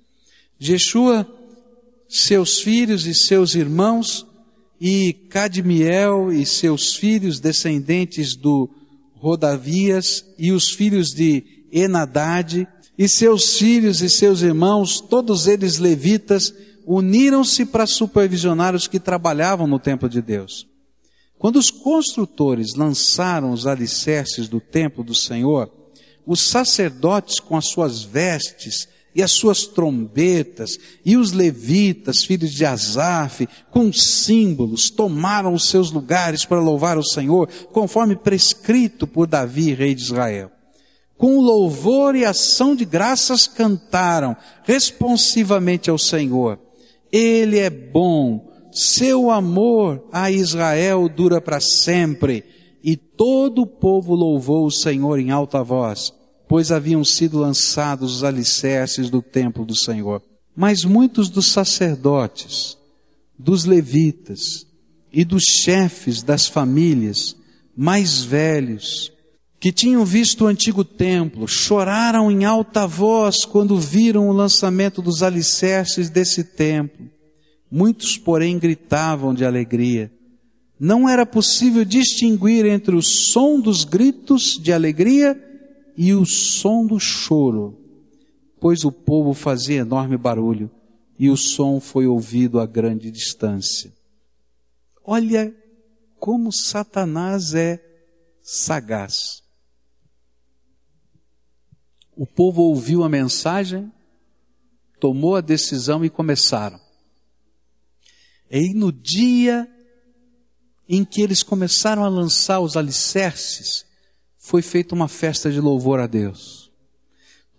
Jeshua, 0.57 1.27
seus 2.07 2.61
filhos 2.61 3.05
e 3.05 3.13
seus 3.13 3.53
irmãos, 3.53 4.25
e 4.79 5.11
Cadmiel 5.29 6.31
e 6.31 6.45
seus 6.45 6.95
filhos, 6.95 7.41
descendentes 7.41 8.33
do 8.37 8.69
Rodavias, 9.15 10.23
e 10.39 10.53
os 10.53 10.69
filhos 10.69 11.09
de 11.09 11.65
Enadade, 11.69 12.65
e 12.97 13.09
seus 13.09 13.57
filhos 13.57 14.01
e 14.01 14.09
seus 14.09 14.41
irmãos, 14.41 15.01
todos 15.01 15.47
eles 15.47 15.79
levitas, 15.79 16.53
uniram-se 16.87 17.65
para 17.65 17.85
supervisionar 17.85 18.73
os 18.73 18.87
que 18.87 19.01
trabalhavam 19.01 19.67
no 19.67 19.79
templo 19.79 20.07
de 20.07 20.21
Deus. 20.21 20.71
Quando 21.43 21.57
os 21.57 21.69
construtores 21.69 22.73
lançaram 22.73 23.51
os 23.51 23.67
alicerces 23.67 24.47
do 24.47 24.61
templo 24.61 25.03
do 25.03 25.13
Senhor, 25.13 25.69
os 26.25 26.39
sacerdotes 26.39 27.37
com 27.37 27.57
as 27.57 27.65
suas 27.65 28.01
vestes 28.01 28.87
e 29.13 29.21
as 29.21 29.33
suas 29.33 29.67
trombetas, 29.67 30.79
e 31.03 31.17
os 31.17 31.33
levitas, 31.33 32.23
filhos 32.23 32.53
de 32.53 32.63
Asaf, 32.63 33.45
com 33.69 33.91
símbolos, 33.91 34.89
tomaram 34.89 35.53
os 35.53 35.67
seus 35.67 35.91
lugares 35.91 36.45
para 36.45 36.61
louvar 36.61 36.97
o 36.97 37.03
Senhor, 37.03 37.49
conforme 37.73 38.15
prescrito 38.15 39.05
por 39.05 39.27
Davi, 39.27 39.73
rei 39.73 39.93
de 39.93 40.01
Israel. 40.01 40.49
Com 41.17 41.41
louvor 41.41 42.15
e 42.15 42.23
ação 42.23 42.73
de 42.73 42.85
graças 42.85 43.47
cantaram 43.47 44.33
responsivamente 44.63 45.89
ao 45.89 45.97
Senhor. 45.97 46.57
Ele 47.11 47.59
é 47.59 47.69
bom, 47.69 48.52
seu 48.73 49.29
amor 49.29 50.03
a 50.11 50.31
Israel 50.31 51.07
dura 51.07 51.39
para 51.39 51.59
sempre. 51.59 52.43
E 52.83 52.97
todo 52.97 53.61
o 53.61 53.67
povo 53.67 54.13
louvou 54.13 54.65
o 54.65 54.71
Senhor 54.71 55.17
em 55.17 55.31
alta 55.31 55.63
voz, 55.63 56.11
pois 56.49 56.71
haviam 56.71 57.03
sido 57.05 57.39
lançados 57.39 58.17
os 58.17 58.23
alicerces 58.23 59.09
do 59.09 59.21
templo 59.21 59.65
do 59.65 59.75
Senhor. 59.75 60.21
Mas 60.55 60.83
muitos 60.83 61.29
dos 61.29 61.47
sacerdotes, 61.47 62.77
dos 63.39 63.63
levitas 63.63 64.67
e 65.11 65.23
dos 65.23 65.43
chefes 65.43 66.21
das 66.21 66.47
famílias 66.47 67.35
mais 67.75 68.23
velhos, 68.23 69.11
que 69.59 69.71
tinham 69.71 70.03
visto 70.03 70.43
o 70.43 70.47
antigo 70.47 70.83
templo, 70.83 71.47
choraram 71.47 72.29
em 72.29 72.43
alta 72.43 72.85
voz 72.85 73.45
quando 73.45 73.79
viram 73.79 74.27
o 74.27 74.33
lançamento 74.33 75.01
dos 75.01 75.23
alicerces 75.23 76.09
desse 76.09 76.43
templo. 76.43 77.12
Muitos, 77.75 78.19
porém, 78.19 78.59
gritavam 78.59 79.33
de 79.33 79.43
alegria. 79.43 80.13
Não 80.79 81.09
era 81.09 81.25
possível 81.25 81.83
distinguir 81.83 82.67
entre 82.67 82.95
o 82.95 83.01
som 83.01 83.59
dos 83.59 83.83
gritos 83.83 84.59
de 84.61 84.71
alegria 84.71 85.35
e 85.97 86.13
o 86.13 86.23
som 86.23 86.85
do 86.85 86.99
choro, 86.99 87.75
pois 88.59 88.83
o 88.85 88.91
povo 88.91 89.33
fazia 89.33 89.77
enorme 89.77 90.17
barulho 90.17 90.69
e 91.17 91.31
o 91.31 91.35
som 91.35 91.79
foi 91.79 92.05
ouvido 92.05 92.59
a 92.59 92.67
grande 92.67 93.09
distância. 93.09 93.91
Olha 95.03 95.51
como 96.19 96.51
Satanás 96.51 97.55
é 97.55 97.83
sagaz. 98.39 99.41
O 102.15 102.27
povo 102.27 102.61
ouviu 102.61 103.03
a 103.03 103.09
mensagem, 103.09 103.91
tomou 104.99 105.35
a 105.35 105.41
decisão 105.41 106.05
e 106.05 106.09
começaram. 106.11 106.82
E 108.55 108.71
no 108.71 108.91
dia 108.91 109.67
em 110.87 111.03
que 111.03 111.23
eles 111.23 111.41
começaram 111.41 112.03
a 112.03 112.07
lançar 112.07 112.59
os 112.59 112.77
alicerces, 112.77 113.83
foi 114.37 114.61
feita 114.61 114.93
uma 114.93 115.07
festa 115.07 115.51
de 115.51 115.59
louvor 115.59 115.99
a 115.99 116.05
Deus. 116.05 116.71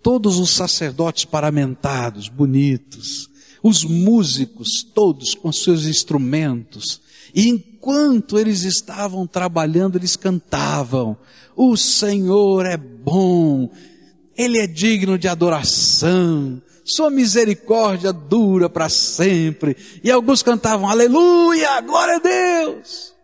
Todos 0.01 0.39
os 0.39 0.51
sacerdotes 0.51 1.25
paramentados, 1.25 2.29
bonitos, 2.29 3.29
os 3.61 3.83
músicos 3.83 4.85
todos 4.95 5.35
com 5.35 5.51
seus 5.51 5.85
instrumentos, 5.85 7.01
e 7.35 7.49
enquanto 7.49 8.39
eles 8.39 8.63
estavam 8.63 9.27
trabalhando, 9.27 9.99
eles 9.99 10.15
cantavam: 10.15 11.17
O 11.57 11.77
Senhor 11.77 12.67
é 12.67 12.77
bom, 12.77 13.69
Ele 14.37 14.59
é 14.59 14.67
digno 14.69 15.19
de 15.19 15.27
adoração, 15.27 16.63
Sua 16.85 17.11
misericórdia 17.11 18.13
dura 18.13 18.69
para 18.69 18.91
sempre. 18.91 19.77
E 20.03 20.11
alguns 20.11 20.43
cantavam: 20.43 20.89
Aleluia, 20.89 21.81
glória 21.81 22.17
a 22.17 22.19
Deus. 22.19 23.15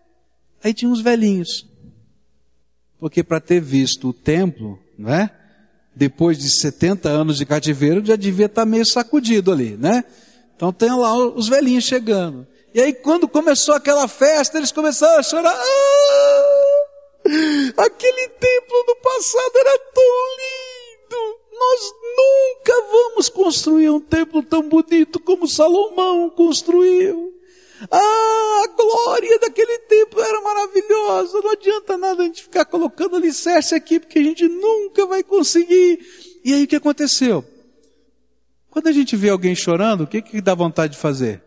Aí 0.64 0.72
tinha 0.72 0.90
uns 0.90 1.00
velhinhos, 1.00 1.66
porque 2.98 3.22
para 3.22 3.40
ter 3.40 3.61
visto 3.61 4.08
o 4.08 4.12
templo, 4.12 4.78
não 4.98 5.12
é? 5.12 5.30
Depois 5.94 6.38
de 6.38 6.50
70 6.50 7.08
anos 7.08 7.36
de 7.36 7.46
cativeiro, 7.46 8.04
já 8.04 8.16
devia 8.16 8.46
estar 8.46 8.62
tá 8.62 8.66
meio 8.66 8.86
sacudido 8.86 9.52
ali, 9.52 9.76
né? 9.76 10.04
Então 10.54 10.72
tem 10.72 10.90
lá 10.90 11.14
os 11.14 11.48
velhinhos 11.48 11.84
chegando. 11.84 12.46
E 12.74 12.80
aí 12.80 12.92
quando 12.92 13.26
começou 13.26 13.74
aquela 13.74 14.06
festa, 14.06 14.58
eles 14.58 14.72
começaram 14.72 15.18
a 15.18 15.22
chorar. 15.22 15.54
Ah, 15.54 16.80
aquele 17.84 18.28
templo 18.28 18.84
do 18.86 18.96
passado 18.96 19.52
era 19.56 19.78
tão 19.92 20.36
lindo. 20.36 20.69
Nós 21.61 21.94
nunca 22.16 22.82
vamos 22.90 23.28
construir 23.28 23.90
um 23.90 24.00
templo 24.00 24.42
tão 24.42 24.66
bonito 24.66 25.20
como 25.20 25.46
Salomão 25.46 26.30
construiu. 26.30 27.34
Ah, 27.90 28.64
a 28.64 28.66
glória 28.68 29.38
daquele 29.38 29.78
templo 29.80 30.22
era 30.22 30.40
maravilhosa. 30.40 31.38
Não 31.42 31.50
adianta 31.50 31.98
nada 31.98 32.22
a 32.22 32.26
gente 32.26 32.42
ficar 32.42 32.64
colocando 32.64 33.16
alicerce 33.16 33.74
aqui, 33.74 34.00
porque 34.00 34.18
a 34.18 34.22
gente 34.22 34.48
nunca 34.48 35.04
vai 35.04 35.22
conseguir. 35.22 36.00
E 36.42 36.54
aí 36.54 36.64
o 36.64 36.66
que 36.66 36.76
aconteceu? 36.76 37.44
Quando 38.70 38.86
a 38.86 38.92
gente 38.92 39.14
vê 39.14 39.28
alguém 39.28 39.54
chorando, 39.54 40.04
o 40.04 40.06
que 40.06 40.22
que 40.22 40.40
dá 40.40 40.54
vontade 40.54 40.94
de 40.94 40.98
fazer? 40.98 41.42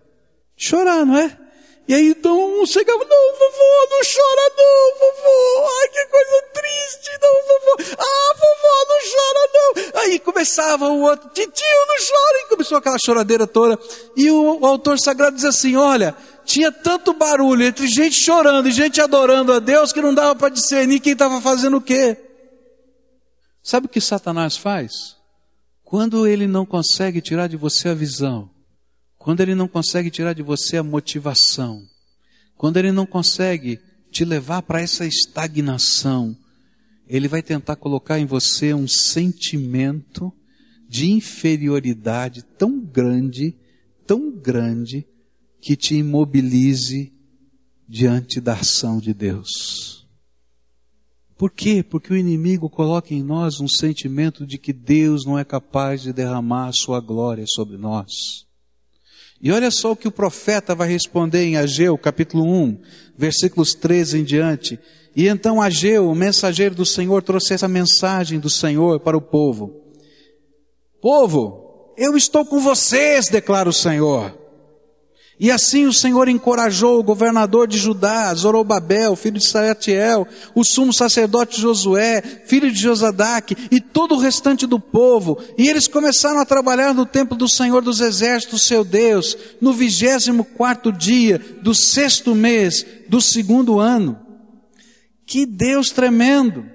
Chorar, 0.55 1.05
não 1.05 1.17
é? 1.17 1.39
E 1.85 1.93
aí 1.93 2.09
então 2.09 2.61
um 2.61 2.65
chegava, 2.65 2.99
não, 2.99 3.33
vovô, 3.33 3.87
não 3.91 3.99
chora 3.99 4.51
não, 4.57 4.99
vovô, 4.99 5.69
ai 5.81 5.87
que 5.89 6.05
coisa 6.05 6.41
triste, 6.53 7.11
não, 7.21 7.33
vovô, 7.43 7.93
ah, 7.99 8.33
vovô, 8.35 8.85
não 8.89 8.99
chora 9.11 9.49
não. 9.53 10.01
Aí 10.01 10.19
começava 10.19 10.87
o 10.87 11.01
outro, 11.01 11.29
tio, 11.29 11.43
não 11.45 11.95
chora, 11.95 12.37
e 12.39 12.49
começou 12.49 12.77
aquela 12.77 12.97
choradeira 12.97 13.45
toda. 13.45 13.77
E 14.15 14.31
o, 14.31 14.61
o 14.61 14.65
autor 14.65 14.97
sagrado 14.97 15.35
diz 15.35 15.43
assim, 15.43 15.75
olha, 15.75 16.15
tinha 16.45 16.71
tanto 16.71 17.13
barulho 17.13 17.63
entre 17.65 17.85
gente 17.87 18.15
chorando 18.15 18.69
e 18.69 18.71
gente 18.71 19.01
adorando 19.01 19.51
a 19.51 19.59
Deus 19.59 19.91
que 19.91 20.01
não 20.01 20.13
dava 20.13 20.35
para 20.35 20.49
discernir 20.49 21.01
quem 21.01 21.13
estava 21.13 21.41
fazendo 21.41 21.77
o 21.77 21.81
quê. 21.81 22.17
Sabe 23.61 23.87
o 23.87 23.89
que 23.89 23.99
Satanás 23.99 24.55
faz? 24.55 25.17
Quando 25.83 26.25
ele 26.25 26.47
não 26.47 26.65
consegue 26.65 27.21
tirar 27.21 27.47
de 27.47 27.57
você 27.57 27.89
a 27.89 27.93
visão, 27.93 28.49
quando 29.23 29.39
ele 29.39 29.55
não 29.55 29.69
consegue 29.69 30.11
tirar 30.11 30.33
de 30.33 30.43
você 30.43 30.75
a 30.75 30.83
motivação, 30.83 31.81
quando 32.57 32.75
ele 32.75 32.91
não 32.91 33.05
consegue 33.05 33.79
te 34.11 34.25
levar 34.25 34.61
para 34.63 34.81
essa 34.81 35.05
estagnação, 35.05 36.35
ele 37.07 37.29
vai 37.29 37.41
tentar 37.41 37.77
colocar 37.77 38.19
em 38.19 38.25
você 38.25 38.73
um 38.73 38.85
sentimento 38.85 40.29
de 40.89 41.09
inferioridade 41.09 42.43
tão 42.57 42.81
grande, 42.81 43.55
tão 44.05 44.29
grande, 44.29 45.07
que 45.61 45.77
te 45.77 45.95
imobilize 45.95 47.13
diante 47.87 48.41
da 48.41 48.55
ação 48.55 48.99
de 48.99 49.13
Deus. 49.13 50.05
Por 51.37 51.49
quê? 51.49 51.81
Porque 51.81 52.11
o 52.11 52.17
inimigo 52.17 52.69
coloca 52.69 53.13
em 53.13 53.23
nós 53.23 53.61
um 53.61 53.69
sentimento 53.69 54.45
de 54.45 54.57
que 54.57 54.73
Deus 54.73 55.25
não 55.25 55.39
é 55.39 55.45
capaz 55.45 56.01
de 56.01 56.11
derramar 56.11 56.67
a 56.67 56.73
sua 56.73 56.99
glória 56.99 57.45
sobre 57.47 57.77
nós. 57.77 58.51
E 59.43 59.51
olha 59.51 59.69
só 59.69 59.91
o 59.91 59.95
que 59.95 60.07
o 60.07 60.11
profeta 60.11 60.73
vai 60.73 60.87
responder 60.87 61.43
em 61.43 61.57
Ageu, 61.57 61.97
capítulo 61.97 62.45
1, 62.45 62.79
versículos 63.17 63.75
13 63.75 64.19
em 64.19 64.23
diante. 64.23 64.79
E 65.13 65.27
então 65.27 65.61
Ageu, 65.61 66.09
o 66.09 66.15
mensageiro 66.15 66.73
do 66.73 66.85
Senhor, 66.85 67.21
trouxe 67.21 67.53
essa 67.53 67.67
mensagem 67.67 68.39
do 68.39 68.49
Senhor 68.49 69.01
para 69.01 69.17
o 69.17 69.21
povo. 69.21 69.81
Povo, 71.01 71.93
eu 71.97 72.15
estou 72.15 72.45
com 72.45 72.61
vocês, 72.61 73.27
declara 73.27 73.67
o 73.67 73.73
Senhor. 73.73 74.42
E 75.43 75.51
assim 75.51 75.85
o 75.85 75.91
Senhor 75.91 76.29
encorajou 76.29 76.97
o 76.97 77.03
governador 77.03 77.67
de 77.67 77.77
Judá, 77.77 78.33
Zorobabel, 78.33 79.13
filho 79.13 79.37
de 79.37 79.45
Saratiel, 79.45 80.25
o 80.55 80.63
sumo 80.63 80.93
sacerdote 80.93 81.59
Josué, 81.59 82.21
filho 82.45 82.71
de 82.71 82.79
Josadaque, 82.79 83.57
e 83.69 83.81
todo 83.81 84.15
o 84.15 84.19
restante 84.19 84.65
do 84.65 84.79
povo. 84.79 85.37
E 85.57 85.67
eles 85.67 85.85
começaram 85.85 86.39
a 86.39 86.45
trabalhar 86.45 86.93
no 86.93 87.05
templo 87.05 87.35
do 87.35 87.49
Senhor 87.49 87.81
dos 87.81 87.99
Exércitos, 87.99 88.61
seu 88.61 88.85
Deus, 88.85 89.37
no 89.59 89.73
vigésimo 89.73 90.45
quarto 90.45 90.93
dia 90.93 91.41
do 91.61 91.75
sexto 91.75 92.33
mês 92.33 92.85
do 93.09 93.19
segundo 93.19 93.81
ano. 93.81 94.17
Que 95.25 95.45
Deus 95.45 95.89
tremendo! 95.89 96.65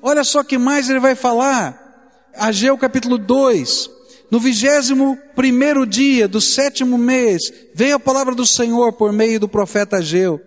Olha 0.00 0.24
só 0.24 0.42
que 0.42 0.56
mais 0.56 0.88
ele 0.88 1.00
vai 1.00 1.14
falar. 1.14 2.32
Ageu 2.34 2.78
capítulo 2.78 3.18
2, 3.18 3.90
no 4.30 4.40
vigésimo 4.40 5.16
primeiro 5.34 5.86
dia 5.86 6.26
do 6.26 6.40
sétimo 6.40 6.98
mês, 6.98 7.52
veio 7.74 7.96
a 7.96 8.00
palavra 8.00 8.34
do 8.34 8.46
Senhor 8.46 8.92
por 8.92 9.12
meio 9.12 9.38
do 9.38 9.48
profeta 9.48 9.98
Ageu. 9.98 10.40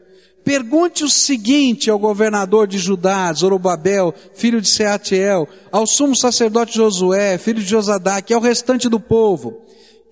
Pergunte 0.43 1.03
o 1.03 1.09
seguinte 1.09 1.89
ao 1.89 1.99
governador 1.99 2.67
de 2.67 2.77
Judá, 2.77 3.31
Zorobabel, 3.33 4.13
filho 4.33 4.61
de 4.61 4.69
Seatiel, 4.69 5.47
ao 5.71 5.85
sumo 5.85 6.15
sacerdote 6.15 6.75
Josué, 6.75 7.37
filho 7.37 7.61
de 7.61 7.69
Josadaque, 7.69 8.33
e 8.33 8.35
ao 8.35 8.41
restante 8.41 8.89
do 8.89 8.99
povo. 8.99 9.61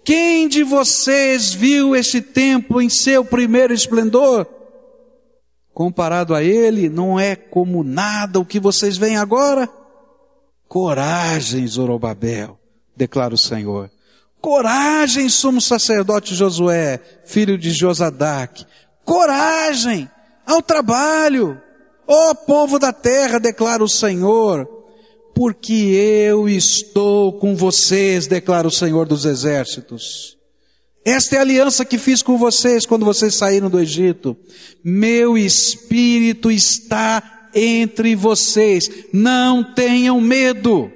Quem 0.04 0.48
de 0.48 0.64
vocês 0.64 1.54
viu 1.54 1.96
este 1.96 2.22
templo 2.22 2.82
em 2.82 2.90
seu 2.90 3.26
primeiro 3.26 3.74
esplendor? 3.74 4.48
Comparado 5.74 6.34
a 6.34 6.44
ele, 6.44 6.88
não 6.88 7.20
é 7.20 7.36
como 7.36 7.84
nada 7.84 8.40
o 8.40 8.46
que 8.46 8.60
vocês 8.60 8.98
veem 8.98 9.18
agora? 9.18 9.70
Coragem, 10.68 11.66
Zorobabel 11.68 12.60
declara 12.98 13.34
o 13.34 13.38
Senhor. 13.38 13.90
Coragem, 14.42 15.30
sumo 15.30 15.62
sacerdote 15.62 16.36
Josué, 16.36 17.00
filho 17.26 17.58
de 17.58 17.72
Josadac. 17.72 18.66
Coragem 19.06 20.10
ao 20.46 20.62
trabalho. 20.62 21.62
Ó 22.08 22.34
povo 22.34 22.80
da 22.80 22.94
terra, 22.94 23.40
declara 23.40 23.84
o 23.84 23.90
Senhor, 23.90 24.68
porque 25.36 25.74
eu 25.74 26.48
estou 26.48 27.34
com 27.34 27.56
vocês, 27.56 28.28
declara 28.28 28.68
o 28.68 28.72
Senhor 28.72 29.06
dos 29.06 29.26
exércitos. 29.26 30.38
Esta 31.04 31.36
é 31.36 31.40
a 31.40 31.42
aliança 31.42 31.86
que 31.86 31.98
fiz 31.98 32.22
com 32.22 32.38
vocês 32.38 32.86
quando 32.86 33.06
vocês 33.06 33.36
saíram 33.36 33.70
do 33.70 33.80
Egito. 33.80 34.36
Meu 34.84 35.38
espírito 35.38 36.52
está 36.52 37.50
entre 37.54 38.16
vocês. 38.16 38.90
Não 39.14 39.64
tenham 39.74 40.20
medo. 40.20 40.92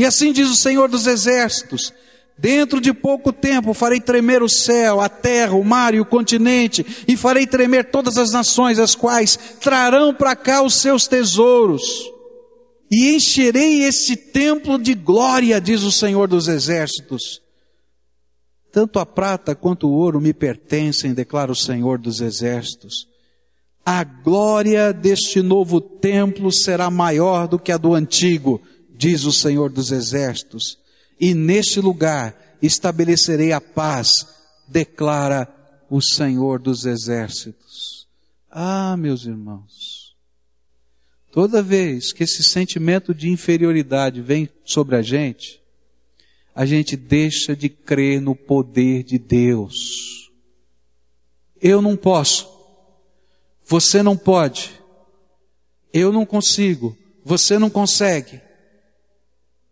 E 0.00 0.06
assim 0.06 0.32
diz 0.32 0.48
o 0.48 0.56
Senhor 0.56 0.88
dos 0.88 1.06
Exércitos: 1.06 1.92
Dentro 2.38 2.80
de 2.80 2.90
pouco 2.90 3.34
tempo 3.34 3.74
farei 3.74 4.00
tremer 4.00 4.42
o 4.42 4.48
céu, 4.48 4.98
a 4.98 5.10
terra, 5.10 5.54
o 5.54 5.62
mar 5.62 5.92
e 5.92 6.00
o 6.00 6.06
continente, 6.06 7.04
e 7.06 7.18
farei 7.18 7.46
tremer 7.46 7.90
todas 7.90 8.16
as 8.16 8.32
nações, 8.32 8.78
as 8.78 8.94
quais 8.94 9.36
trarão 9.60 10.14
para 10.14 10.34
cá 10.34 10.62
os 10.62 10.72
seus 10.72 11.06
tesouros. 11.06 11.82
E 12.90 13.14
encherei 13.14 13.82
este 13.82 14.16
templo 14.16 14.78
de 14.78 14.94
glória, 14.94 15.60
diz 15.60 15.82
o 15.82 15.92
Senhor 15.92 16.26
dos 16.26 16.48
Exércitos. 16.48 17.42
Tanto 18.72 18.98
a 18.98 19.04
prata 19.04 19.54
quanto 19.54 19.86
o 19.86 19.92
ouro 19.92 20.18
me 20.18 20.32
pertencem, 20.32 21.12
declara 21.12 21.52
o 21.52 21.54
Senhor 21.54 21.98
dos 21.98 22.22
Exércitos. 22.22 23.06
A 23.84 24.02
glória 24.02 24.94
deste 24.94 25.42
novo 25.42 25.78
templo 25.78 26.50
será 26.50 26.90
maior 26.90 27.46
do 27.46 27.58
que 27.58 27.70
a 27.70 27.76
do 27.76 27.92
antigo, 27.92 28.62
diz 29.00 29.24
o 29.24 29.32
Senhor 29.32 29.70
dos 29.70 29.90
Exércitos. 29.90 30.78
E 31.18 31.32
neste 31.32 31.80
lugar 31.80 32.58
estabelecerei 32.60 33.50
a 33.50 33.60
paz, 33.60 34.26
declara 34.68 35.48
o 35.88 36.02
Senhor 36.02 36.60
dos 36.60 36.84
Exércitos. 36.84 38.06
Ah, 38.50 38.96
meus 38.98 39.24
irmãos, 39.24 40.14
toda 41.32 41.62
vez 41.62 42.12
que 42.12 42.24
esse 42.24 42.42
sentimento 42.42 43.14
de 43.14 43.30
inferioridade 43.30 44.20
vem 44.20 44.50
sobre 44.64 44.96
a 44.96 45.02
gente, 45.02 45.62
a 46.54 46.66
gente 46.66 46.94
deixa 46.94 47.56
de 47.56 47.70
crer 47.70 48.20
no 48.20 48.36
poder 48.36 49.02
de 49.02 49.18
Deus. 49.18 50.30
Eu 51.58 51.80
não 51.80 51.96
posso. 51.96 52.50
Você 53.64 54.02
não 54.02 54.16
pode. 54.16 54.72
Eu 55.90 56.12
não 56.12 56.26
consigo. 56.26 56.94
Você 57.24 57.58
não 57.58 57.70
consegue. 57.70 58.49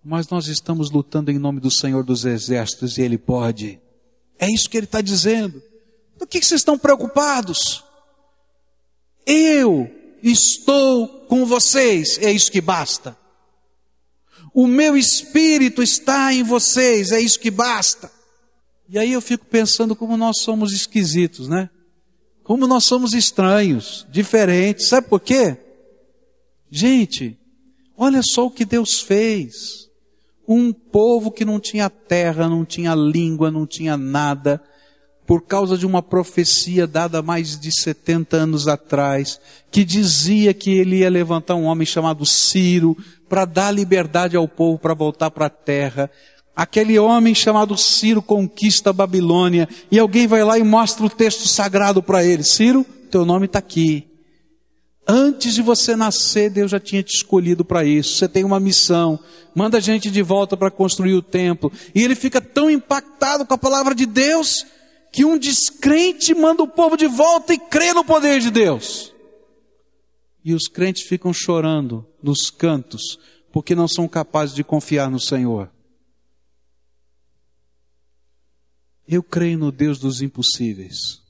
Mas 0.05 0.29
nós 0.29 0.47
estamos 0.47 0.91
lutando 0.91 1.31
em 1.31 1.39
nome 1.39 1.61
do 1.61 1.71
Senhor 1.71 2.05
dos 2.05 2.25
Exércitos 2.25 2.99
e 2.99 3.03
Ele 3.03 3.19
pode. 3.19 3.81
É 4.39 4.47
isso 4.51 4.69
que 4.69 4.77
Ele 4.77 4.87
está 4.87 5.01
dizendo. 5.01 5.63
Do 6.17 6.27
que 6.27 6.41
vocês 6.41 6.61
estão 6.61 6.79
preocupados? 6.79 7.85
Eu 9.27 9.91
estou 10.23 11.07
com 11.27 11.45
vocês, 11.45 12.19
é 12.19 12.31
isso 12.31 12.51
que 12.51 12.61
basta. 12.61 13.17
O 14.55 14.67
meu 14.67 14.97
espírito 14.97 15.83
está 15.83 16.33
em 16.33 16.43
vocês, 16.43 17.13
é 17.13 17.21
isso 17.21 17.39
que 17.39 17.51
basta. 17.51 18.11
E 18.89 18.99
aí 18.99 19.13
eu 19.13 19.21
fico 19.21 19.45
pensando 19.45 19.95
como 19.95 20.17
nós 20.17 20.41
somos 20.41 20.73
esquisitos, 20.73 21.47
né? 21.47 21.69
Como 22.43 22.67
nós 22.67 22.87
somos 22.87 23.13
estranhos, 23.13 24.07
diferentes. 24.11 24.89
Sabe 24.89 25.09
por 25.09 25.21
quê? 25.21 25.59
Gente, 26.71 27.39
olha 27.97 28.23
só 28.23 28.47
o 28.47 28.51
que 28.51 28.65
Deus 28.65 29.01
fez. 29.01 29.88
Um 30.49 30.73
povo 30.73 31.31
que 31.31 31.45
não 31.45 31.61
tinha 31.61 31.91
terra, 31.91 32.49
não 32.49 32.65
tinha 32.65 32.95
língua, 32.95 33.51
não 33.51 33.67
tinha 33.67 33.99
nada, 33.99 34.63
por 35.27 35.43
causa 35.43 35.77
de 35.77 35.85
uma 35.85 36.03
profecia 36.03 36.87
dada 36.87 37.21
mais 37.21 37.61
de 37.61 37.71
70 37.71 38.35
anos 38.35 38.67
atrás, 38.67 39.39
que 39.71 39.85
dizia 39.85 40.55
que 40.55 40.71
ele 40.71 41.01
ia 41.01 41.11
levantar 41.11 41.55
um 41.55 41.65
homem 41.65 41.85
chamado 41.85 42.25
Ciro, 42.25 42.97
para 43.29 43.45
dar 43.45 43.71
liberdade 43.71 44.39
ao 44.39 44.49
povo 44.49 44.79
para 44.79 44.95
voltar 44.95 45.31
para 45.31 45.47
a 45.47 45.51
terra. 45.51 46.11
Aquele 46.57 46.99
homem 46.99 47.35
chamado 47.35 47.77
Ciro 47.77 48.23
conquista 48.23 48.91
a 48.91 48.93
Babilônia 48.93 49.69
e 49.91 49.99
alguém 49.99 50.27
vai 50.27 50.43
lá 50.43 50.59
e 50.59 50.65
mostra 50.65 51.05
o 51.05 51.11
texto 51.11 51.47
sagrado 51.47 52.03
para 52.03 52.25
ele. 52.25 52.43
Ciro, 52.43 52.85
teu 53.11 53.25
nome 53.27 53.45
está 53.47 53.59
aqui. 53.59 54.09
Antes 55.11 55.55
de 55.55 55.63
você 55.63 55.97
nascer, 55.97 56.51
Deus 56.51 56.71
já 56.71 56.79
tinha 56.79 57.03
te 57.03 57.17
escolhido 57.17 57.65
para 57.65 57.83
isso. 57.83 58.17
Você 58.17 58.29
tem 58.29 58.45
uma 58.45 58.61
missão. 58.61 59.19
Manda 59.55 59.79
a 59.79 59.81
gente 59.81 60.11
de 60.11 60.21
volta 60.21 60.55
para 60.55 60.71
construir 60.71 61.15
o 61.15 61.23
templo. 61.23 61.73
E 61.95 62.03
ele 62.03 62.15
fica 62.15 62.43
tão 62.43 62.69
impactado 62.69 63.47
com 63.47 63.55
a 63.55 63.59
palavra 63.59 63.95
de 63.95 64.05
Deus 64.05 64.67
que 65.11 65.25
um 65.25 65.39
descrente 65.39 66.35
manda 66.35 66.63
o 66.63 66.69
povo 66.69 66.95
de 66.95 67.07
volta 67.07 67.55
e 67.55 67.59
crê 67.59 67.95
no 67.95 68.05
poder 68.05 68.39
de 68.41 68.51
Deus. 68.51 69.15
E 70.45 70.53
os 70.53 70.69
crentes 70.69 71.03
ficam 71.05 71.33
chorando 71.33 72.07
nos 72.23 72.51
cantos, 72.51 73.19
porque 73.51 73.75
não 73.75 73.89
são 73.89 74.07
capazes 74.07 74.55
de 74.55 74.63
confiar 74.63 75.11
no 75.11 75.19
Senhor. 75.19 75.71
Eu 79.07 79.23
creio 79.23 79.59
no 79.59 79.73
Deus 79.73 79.99
dos 79.99 80.21
impossíveis. 80.21 81.28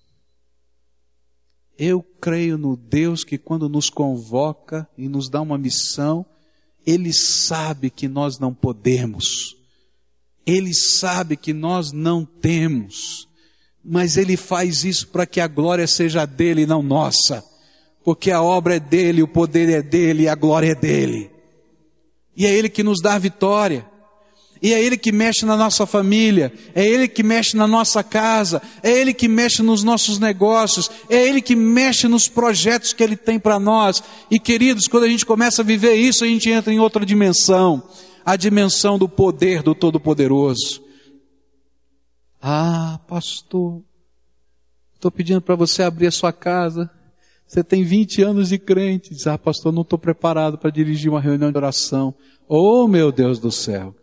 Eu 1.79 2.03
creio 2.21 2.59
no 2.59 2.77
Deus 2.77 3.23
que 3.23 3.39
quando 3.39 3.69
nos 3.69 3.89
convoca 3.89 4.89
e 4.99 5.09
nos 5.09 5.31
dá 5.31 5.41
uma 5.41 5.57
missão, 5.57 6.27
Ele 6.87 7.13
sabe 7.13 7.89
que 7.89 8.09
nós 8.09 8.39
não 8.39 8.53
podemos. 8.53 9.57
Ele 10.45 10.75
sabe 10.75 11.37
que 11.37 11.53
nós 11.53 11.93
não 11.93 12.25
temos. 12.25 13.29
Mas 13.85 14.17
Ele 14.17 14.37
faz 14.37 14.85
isso 14.85 15.09
para 15.09 15.25
que 15.25 15.41
a 15.41 15.47
glória 15.47 15.87
seja 15.87 16.27
dele 16.27 16.63
e 16.63 16.67
não 16.67 16.83
nossa 16.83 17.45
porque 18.09 18.31
a 18.31 18.41
obra 18.41 18.77
é 18.77 18.81
dele, 18.81 19.23
o 19.23 19.29
poder 19.29 19.69
é 19.69 19.83
dele, 19.83 20.29
a 20.29 20.35
glória 20.35 20.73
é 20.73 20.75
dele. 20.75 21.31
E 22.35 22.47
é 22.47 22.55
ele 22.55 22.71
que 22.71 22.83
nos 22.83 23.03
dá 23.03 23.13
a 23.13 23.19
vitória. 23.19 23.87
E 24.61 24.75
é 24.75 24.83
Ele 24.83 24.97
que 24.97 25.13
mexe 25.13 25.47
na 25.47 25.57
nossa 25.57 25.87
família, 25.87 26.53
é 26.75 26.85
Ele 26.85 27.07
que 27.07 27.23
mexe 27.23 27.57
na 27.57 27.67
nossa 27.67 28.03
casa, 28.03 28.61
é 28.83 28.91
Ele 28.91 29.15
que 29.15 29.29
mexe 29.29 29.63
nos 29.63 29.83
nossos 29.83 30.19
negócios, 30.19 30.91
é 31.09 31.27
Ele 31.27 31.41
que 31.41 31.55
mexe 31.55 32.09
nos 32.09 32.29
projetos 32.29 32.93
que 32.93 33.03
Ele 33.03 33.17
tem 33.17 33.39
para 33.39 33.59
nós. 33.59 34.03
E 34.31 34.39
queridos, 34.39 34.89
quando 34.89 35.05
a 35.05 35.09
gente 35.09 35.25
começa 35.25 35.63
a 35.63 35.65
viver 35.65 35.95
isso, 35.95 36.25
a 36.25 36.27
gente 36.27 36.51
entra 36.51 36.73
em 36.73 36.79
outra 36.79 37.07
dimensão 37.07 37.83
a 38.29 38.37
dimensão 38.37 38.99
do 38.99 39.09
poder 39.09 39.63
do 39.63 39.75
Todo-Poderoso. 39.75 40.83
Ah, 42.43 43.01
pastor, 43.09 43.83
estou 44.93 45.11
pedindo 45.11 45.41
para 45.41 45.57
você 45.57 45.83
abrir 45.83 46.09
a 46.09 46.11
sua 46.11 46.31
casa. 46.31 46.91
Você 47.47 47.65
tem 47.65 47.83
20 47.83 48.21
anos 48.21 48.51
de 48.51 48.59
crente. 48.59 49.15
Diz, 49.15 49.27
ah, 49.27 49.39
pastor, 49.39 49.73
não 49.73 49.81
estou 49.81 49.99
preparado 49.99 50.59
para 50.59 50.69
dirigir 50.69 51.11
uma 51.11 51.23
reunião 51.23 51.51
de 51.51 51.57
oração. 51.57 52.15
Oh, 52.47 52.87
meu 52.87 53.11
Deus 53.11 53.39
do 53.39 53.51
céu. 53.51 53.95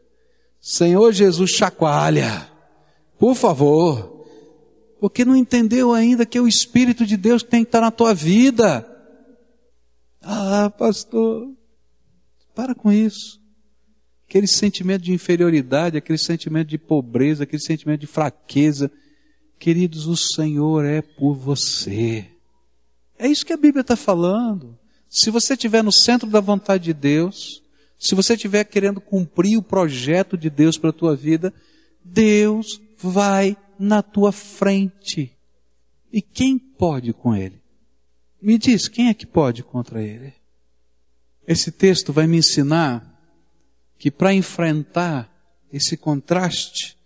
Senhor 0.67 1.13
Jesus, 1.13 1.51
chacoalha. 1.51 2.49
Por 3.19 3.35
favor. 3.35 4.25
Porque 4.99 5.23
não 5.23 5.35
entendeu 5.35 5.93
ainda 5.93 6.25
que 6.25 6.39
é 6.39 6.41
o 6.41 6.47
Espírito 6.47 7.05
de 7.05 7.15
Deus 7.15 7.43
que 7.43 7.51
tem 7.51 7.63
que 7.63 7.67
estar 7.67 7.81
na 7.81 7.91
tua 7.91 8.15
vida. 8.15 8.83
Ah, 10.23 10.73
pastor, 10.75 11.53
para 12.55 12.73
com 12.73 12.91
isso. 12.91 13.39
Aquele 14.27 14.47
sentimento 14.47 15.03
de 15.03 15.13
inferioridade, 15.13 15.97
aquele 15.97 16.17
sentimento 16.17 16.69
de 16.69 16.79
pobreza, 16.79 17.43
aquele 17.43 17.61
sentimento 17.61 18.01
de 18.01 18.07
fraqueza. 18.07 18.91
Queridos, 19.59 20.07
o 20.07 20.17
Senhor 20.17 20.83
é 20.83 21.03
por 21.03 21.35
você. 21.35 22.27
É 23.19 23.27
isso 23.27 23.45
que 23.45 23.53
a 23.53 23.57
Bíblia 23.57 23.81
está 23.81 23.95
falando. 23.95 24.75
Se 25.07 25.29
você 25.29 25.53
estiver 25.53 25.83
no 25.83 25.91
centro 25.91 26.27
da 26.27 26.39
vontade 26.39 26.85
de 26.85 26.93
Deus, 26.93 27.61
se 27.97 28.15
você 28.15 28.33
estiver 28.33 28.63
querendo 28.65 28.99
cumprir 28.99 29.57
o 29.57 29.63
projeto 29.63 30.37
de 30.37 30.49
Deus 30.49 30.77
para 30.77 30.89
a 30.89 30.93
tua 30.93 31.15
vida, 31.15 31.53
Deus 32.03 32.81
vai 32.97 33.57
na 33.79 34.01
tua 34.01 34.31
frente. 34.31 35.31
E 36.11 36.21
quem 36.21 36.57
pode 36.57 37.13
com 37.13 37.35
Ele? 37.35 37.61
Me 38.41 38.57
diz, 38.57 38.87
quem 38.87 39.09
é 39.09 39.13
que 39.13 39.25
pode 39.25 39.63
contra 39.63 40.01
Ele? 40.01 40.33
Esse 41.47 41.71
texto 41.71 42.11
vai 42.13 42.27
me 42.27 42.37
ensinar 42.37 43.11
que 43.97 44.11
para 44.11 44.33
enfrentar 44.33 45.31
esse 45.71 45.97
contraste, 45.97 46.97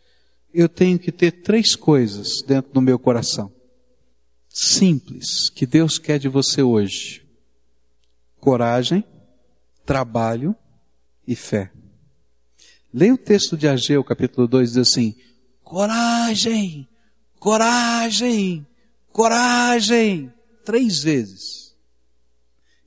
eu 0.54 0.68
tenho 0.68 0.98
que 0.98 1.12
ter 1.12 1.44
três 1.44 1.76
coisas 1.76 2.42
dentro 2.42 2.74
do 2.74 2.82
meu 2.82 2.98
coração 2.98 3.52
simples 4.50 5.50
que 5.50 5.66
Deus 5.66 5.98
quer 5.98 6.20
de 6.20 6.28
você 6.28 6.62
hoje: 6.62 7.26
coragem, 8.40 9.04
trabalho 9.86 10.56
e 11.30 11.36
fé. 11.36 11.71
Leia 12.91 13.13
o 13.13 13.17
texto 13.17 13.55
de 13.55 13.67
Ageu, 13.67 14.03
capítulo 14.03 14.47
2, 14.47 14.69
diz 14.69 14.77
assim: 14.77 15.15
coragem, 15.63 16.89
coragem, 17.39 18.65
coragem, 19.11 20.34
três 20.65 21.03
vezes. 21.03 21.75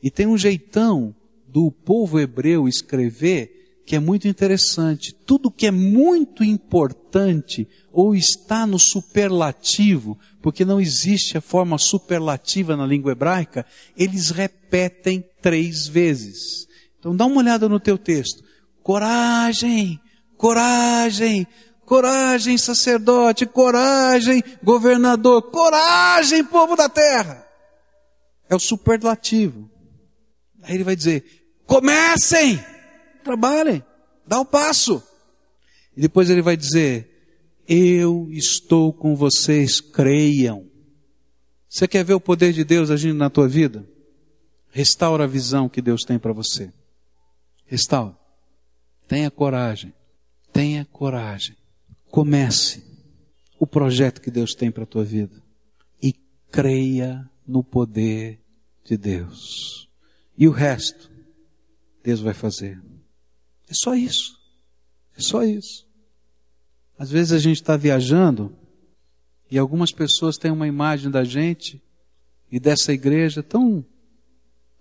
E 0.03 0.11
tem 0.11 0.27
um 0.27 0.37
jeitão 0.37 1.15
do 1.47 1.71
povo 1.71 2.19
hebreu 2.19 2.67
escrever 2.67 3.61
que 3.87 3.95
é 3.95 4.01
muito 4.01 4.27
interessante. 4.27 5.15
Tudo 5.15 5.51
que 5.51 5.69
é 5.69 5.71
muito 5.71 6.43
importante 6.43 7.69
ou 7.93 8.13
está 8.17 8.67
no 8.67 8.79
superlativo, 8.79 10.19
porque 10.41 10.65
não 10.65 10.81
existe 10.81 11.39
a 11.39 11.41
forma 11.41 11.79
superlativa 11.79 12.77
na 12.77 12.87
língua 12.87 13.13
hebraica, 13.13 13.65
eles 13.97 14.31
repetem 14.31 15.25
três 15.41 15.87
vezes. 15.87 16.72
Então 17.03 17.17
dá 17.17 17.27
uma 17.27 17.39
olhada 17.39 17.69
no 17.69 17.81
teu 17.81 17.99
texto. 17.99 18.45
Coragem, 18.81 20.01
coragem, 20.37 21.45
coragem, 21.85 22.57
sacerdote, 22.57 23.45
coragem, 23.45 24.41
governador, 24.63 25.51
coragem, 25.51 26.45
povo 26.45 26.77
da 26.77 26.89
terra. 26.89 27.45
É 28.49 28.55
o 28.55 28.61
superlativo. 28.61 29.69
Aí 30.63 30.77
ele 30.77 30.85
vai 30.85 30.95
dizer: 30.95 31.25
comecem! 31.67 32.65
trabalhem, 33.25 33.83
dá 34.25 34.39
o 34.39 34.43
um 34.43 34.45
passo. 34.45 35.03
E 35.97 36.01
depois 36.01 36.31
ele 36.31 36.41
vai 36.41 36.57
dizer, 36.57 37.09
eu 37.67 38.29
estou 38.31 38.93
com 38.93 39.17
vocês, 39.17 39.81
creiam. 39.81 40.71
Você 41.69 41.89
quer 41.89 42.05
ver 42.05 42.15
o 42.15 42.21
poder 42.21 42.53
de 42.53 42.63
Deus 42.63 42.93
agindo 42.93 43.17
na 43.17 43.29
tua 43.29 43.49
vida? 43.49 43.85
Restaura 44.71 45.25
a 45.25 45.27
visão 45.27 45.69
que 45.69 45.83
Deus 45.83 46.03
tem 46.03 46.17
para 46.17 46.33
você. 46.33 46.73
Restaura. 47.73 48.15
Tenha 49.09 49.31
coragem. 49.31 49.95
Tenha 50.53 50.85
coragem. 50.85 51.57
Comece. 52.11 52.85
o 53.59 53.67
projeto 53.67 54.21
que 54.21 54.31
Deus 54.31 54.55
tem 54.55 54.71
para 54.71 54.83
a 54.83 54.87
tua 54.87 55.03
vida. 55.03 55.43
E 56.03 56.13
creia 56.51 57.27
no 57.47 57.65
poder 57.65 58.39
de 58.85 58.99
Deus. 58.99 59.89
E 60.37 60.47
o 60.47 60.51
resto, 60.51 61.11
Deus 62.05 62.21
vai 62.21 62.35
fazer. 62.35 62.79
É 63.67 63.73
só 63.73 63.95
isso. 63.95 64.39
É 65.17 65.23
só 65.23 65.43
isso. 65.43 65.89
Às 66.99 67.11
vezes 67.11 67.33
a 67.33 67.39
gente 67.39 67.63
está 67.63 67.75
viajando 67.75 68.55
e 69.51 69.57
algumas 69.57 69.93
pessoas 69.93 70.37
têm 70.37 70.51
uma 70.51 70.69
imagem 70.69 71.11
da 71.11 71.25
gente 71.25 71.83
e 72.51 72.61
dessa 72.61 72.93
igreja 72.93 73.43
tão, 73.43 73.83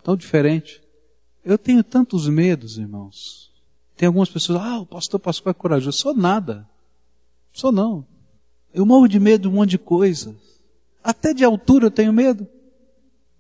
tão 0.04 0.18
diferente. 0.18 0.81
Eu 1.44 1.58
tenho 1.58 1.84
tantos 1.84 2.28
medos, 2.28 2.78
irmãos. 2.78 3.52
Tem 3.96 4.08
algumas 4.08 4.30
pessoas, 4.30 4.62
ah, 4.62 4.80
o 4.80 4.86
pastor 4.86 5.20
Pascoal 5.20 5.52
é 5.52 5.54
corajoso. 5.54 5.98
Sou 5.98 6.14
nada. 6.14 6.68
Sou 7.54 7.72
não. 7.72 8.06
Eu 8.74 8.86
morro 8.86 9.08
de 9.08 9.20
medo 9.20 9.44
de 9.44 9.48
um 9.48 9.54
monte 9.54 9.72
de 9.72 9.78
coisa. 9.78 10.36
Até 11.04 11.34
de 11.34 11.44
altura 11.44 11.88
eu 11.88 11.92
tenho 11.92 12.14
medo. 12.14 12.48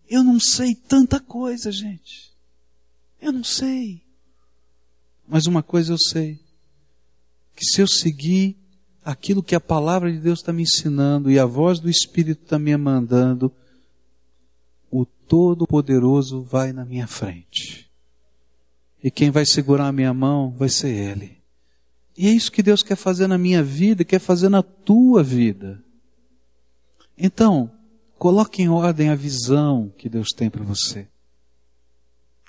Eu 0.10 0.24
não 0.24 0.40
sei 0.40 0.76
tanta 0.76 1.20
coisa, 1.20 1.72
gente. 1.72 2.32
Eu 3.22 3.32
não 3.32 3.44
sei. 3.44 4.04
Mas 5.28 5.46
uma 5.46 5.64
coisa 5.64 5.94
eu 5.94 5.98
sei: 5.98 6.40
que 7.56 7.64
se 7.64 7.82
eu 7.82 7.88
seguir 7.88 8.58
aquilo 9.06 9.44
que 9.44 9.56
a 9.56 9.62
palavra 9.62 10.12
de 10.12 10.20
Deus 10.20 10.40
está 10.40 10.52
me 10.52 10.64
ensinando 10.64 11.32
e 11.32 11.40
a 11.40 11.46
voz 11.46 11.80
do 11.80 11.90
Espírito 11.90 12.44
está 12.44 12.60
me 12.60 12.76
mandando, 12.76 13.52
o 14.90 15.06
Todo-Poderoso 15.06 16.42
vai 16.42 16.74
na 16.74 16.84
minha 16.84 17.08
frente. 17.08 17.91
E 19.04 19.10
quem 19.10 19.32
vai 19.32 19.46
segurar 19.46 19.88
a 19.88 19.92
minha 19.92 20.14
mão 20.14 20.52
vai 20.52 20.70
ser 20.70 20.90
Ele. 20.90 21.42
E 22.18 22.28
é 22.28 22.32
isso 22.32 22.52
que 22.52 22.62
Deus 22.62 22.84
quer 22.84 22.96
fazer 22.96 23.28
na 23.28 23.38
minha 23.38 23.64
vida, 23.64 24.04
quer 24.04 24.20
fazer 24.20 24.50
na 24.50 24.62
tua 24.62 25.24
vida. 25.24 25.84
Então, 27.18 27.72
coloque 28.18 28.62
em 28.62 28.70
ordem 28.70 29.10
a 29.10 29.16
visão 29.16 29.92
que 29.98 30.10
Deus 30.10 30.30
tem 30.30 30.50
para 30.50 30.64
você. 30.64 31.08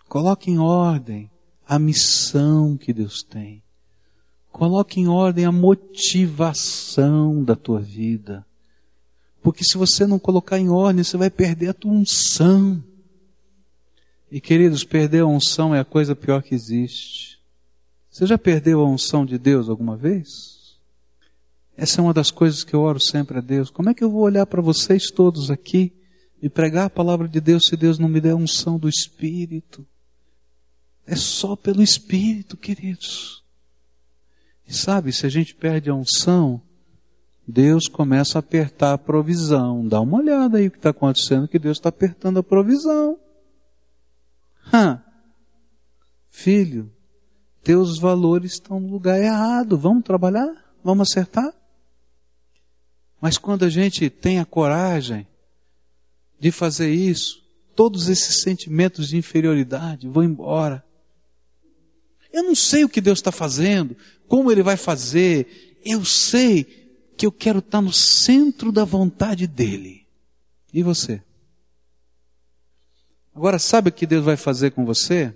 Coloque 0.08 0.50
em 0.50 0.58
ordem 0.58 1.30
a 1.66 1.78
missão 1.78 2.76
que 2.76 2.92
Deus 2.92 3.22
tem. 3.22 3.62
Coloque 4.50 5.00
em 5.00 5.08
ordem 5.08 5.46
a 5.46 5.52
motivação 5.52 7.42
da 7.42 7.56
tua 7.56 7.80
vida. 7.80 8.44
Porque 9.42 9.64
se 9.64 9.78
você 9.78 10.06
não 10.06 10.18
colocar 10.18 10.58
em 10.58 10.68
ordem, 10.68 11.02
você 11.02 11.16
vai 11.16 11.30
perder 11.30 11.68
a 11.70 11.74
tua 11.74 11.92
unção. 11.92 12.84
E 14.32 14.40
queridos, 14.40 14.82
perder 14.82 15.20
a 15.20 15.26
unção 15.26 15.74
é 15.74 15.80
a 15.80 15.84
coisa 15.84 16.16
pior 16.16 16.42
que 16.42 16.54
existe. 16.54 17.38
Você 18.10 18.24
já 18.24 18.38
perdeu 18.38 18.80
a 18.80 18.88
unção 18.88 19.26
de 19.26 19.36
Deus 19.36 19.68
alguma 19.68 19.94
vez? 19.94 20.78
Essa 21.76 22.00
é 22.00 22.02
uma 22.02 22.14
das 22.14 22.30
coisas 22.30 22.64
que 22.64 22.72
eu 22.72 22.80
oro 22.80 22.98
sempre 22.98 23.36
a 23.36 23.40
Deus. 23.42 23.68
Como 23.68 23.90
é 23.90 23.94
que 23.94 24.02
eu 24.02 24.10
vou 24.10 24.22
olhar 24.22 24.46
para 24.46 24.62
vocês 24.62 25.10
todos 25.10 25.50
aqui 25.50 25.92
e 26.40 26.48
pregar 26.48 26.86
a 26.86 26.90
palavra 26.90 27.28
de 27.28 27.42
Deus 27.42 27.66
se 27.66 27.76
Deus 27.76 27.98
não 27.98 28.08
me 28.08 28.22
der 28.22 28.30
a 28.30 28.36
unção 28.36 28.78
do 28.78 28.88
Espírito? 28.88 29.86
É 31.06 31.14
só 31.14 31.54
pelo 31.54 31.82
Espírito, 31.82 32.56
queridos. 32.56 33.44
E 34.66 34.72
sabe, 34.72 35.12
se 35.12 35.26
a 35.26 35.28
gente 35.28 35.54
perde 35.54 35.90
a 35.90 35.94
unção, 35.94 36.58
Deus 37.46 37.86
começa 37.86 38.38
a 38.38 38.40
apertar 38.40 38.94
a 38.94 38.98
provisão. 38.98 39.86
Dá 39.86 40.00
uma 40.00 40.16
olhada 40.16 40.56
aí 40.56 40.68
o 40.68 40.70
que 40.70 40.78
está 40.78 40.88
acontecendo, 40.88 41.46
que 41.46 41.58
Deus 41.58 41.76
está 41.76 41.90
apertando 41.90 42.38
a 42.38 42.42
provisão. 42.42 43.18
Hã. 44.72 45.02
Filho, 46.30 46.90
teus 47.62 47.98
valores 47.98 48.52
estão 48.52 48.80
no 48.80 48.88
lugar 48.88 49.20
errado. 49.20 49.76
Vamos 49.76 50.02
trabalhar? 50.02 50.50
Vamos 50.82 51.10
acertar? 51.10 51.52
Mas 53.20 53.38
quando 53.38 53.64
a 53.64 53.68
gente 53.68 54.08
tem 54.10 54.40
a 54.40 54.44
coragem 54.44 55.26
de 56.40 56.50
fazer 56.50 56.92
isso, 56.92 57.40
todos 57.76 58.08
esses 58.08 58.42
sentimentos 58.42 59.08
de 59.08 59.16
inferioridade 59.16 60.08
vão 60.08 60.24
embora. 60.24 60.84
Eu 62.32 62.42
não 62.42 62.54
sei 62.54 62.82
o 62.82 62.88
que 62.88 63.00
Deus 63.00 63.18
está 63.18 63.30
fazendo, 63.30 63.96
como 64.26 64.50
Ele 64.50 64.62
vai 64.62 64.76
fazer. 64.76 65.78
Eu 65.84 66.04
sei 66.04 66.64
que 67.16 67.26
eu 67.26 67.30
quero 67.30 67.58
estar 67.58 67.80
no 67.80 67.92
centro 67.92 68.72
da 68.72 68.84
vontade 68.84 69.46
dEle. 69.46 70.06
E 70.72 70.82
você? 70.82 71.22
Agora, 73.34 73.58
sabe 73.58 73.88
o 73.88 73.92
que 73.92 74.06
Deus 74.06 74.24
vai 74.24 74.36
fazer 74.36 74.72
com 74.72 74.84
você? 74.84 75.34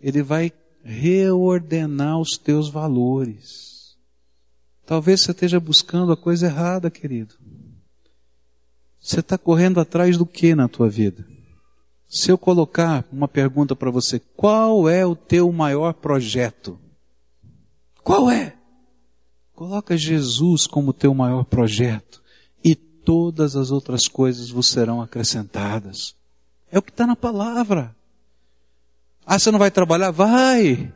Ele 0.00 0.22
vai 0.22 0.52
reordenar 0.82 2.18
os 2.18 2.38
teus 2.38 2.68
valores. 2.68 3.96
Talvez 4.86 5.22
você 5.22 5.32
esteja 5.32 5.60
buscando 5.60 6.12
a 6.12 6.16
coisa 6.16 6.46
errada, 6.46 6.90
querido. 6.90 7.34
Você 9.00 9.20
está 9.20 9.38
correndo 9.38 9.80
atrás 9.80 10.16
do 10.16 10.26
que 10.26 10.54
na 10.54 10.68
tua 10.68 10.88
vida? 10.88 11.26
Se 12.08 12.30
eu 12.30 12.36
colocar 12.36 13.06
uma 13.12 13.28
pergunta 13.28 13.76
para 13.76 13.90
você, 13.90 14.18
qual 14.36 14.88
é 14.88 15.06
o 15.06 15.14
teu 15.14 15.52
maior 15.52 15.94
projeto? 15.94 16.78
Qual 18.02 18.30
é? 18.30 18.56
Coloca 19.54 19.96
Jesus 19.96 20.66
como 20.66 20.92
teu 20.92 21.14
maior 21.14 21.44
projeto 21.44 22.22
e 22.64 22.74
todas 22.74 23.56
as 23.56 23.70
outras 23.70 24.08
coisas 24.08 24.50
vos 24.50 24.68
serão 24.68 25.00
acrescentadas. 25.00 26.16
É 26.70 26.78
o 26.78 26.82
que 26.82 26.90
está 26.90 27.06
na 27.06 27.16
palavra. 27.16 27.94
Ah, 29.26 29.38
você 29.38 29.50
não 29.50 29.58
vai 29.58 29.70
trabalhar? 29.70 30.10
Vai! 30.10 30.92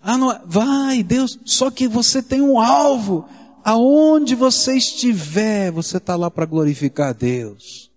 Ah, 0.00 0.16
não, 0.16 0.40
vai, 0.46 1.02
Deus, 1.02 1.38
só 1.44 1.70
que 1.70 1.88
você 1.88 2.22
tem 2.22 2.40
um 2.40 2.60
alvo. 2.60 3.28
Aonde 3.64 4.34
você 4.34 4.76
estiver, 4.76 5.72
você 5.72 5.96
está 5.96 6.14
lá 6.14 6.30
para 6.30 6.46
glorificar 6.46 7.08
a 7.08 7.12
Deus. 7.12 7.90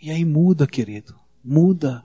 E 0.00 0.10
aí 0.10 0.24
muda, 0.24 0.66
querido 0.66 1.18
muda. 1.48 2.04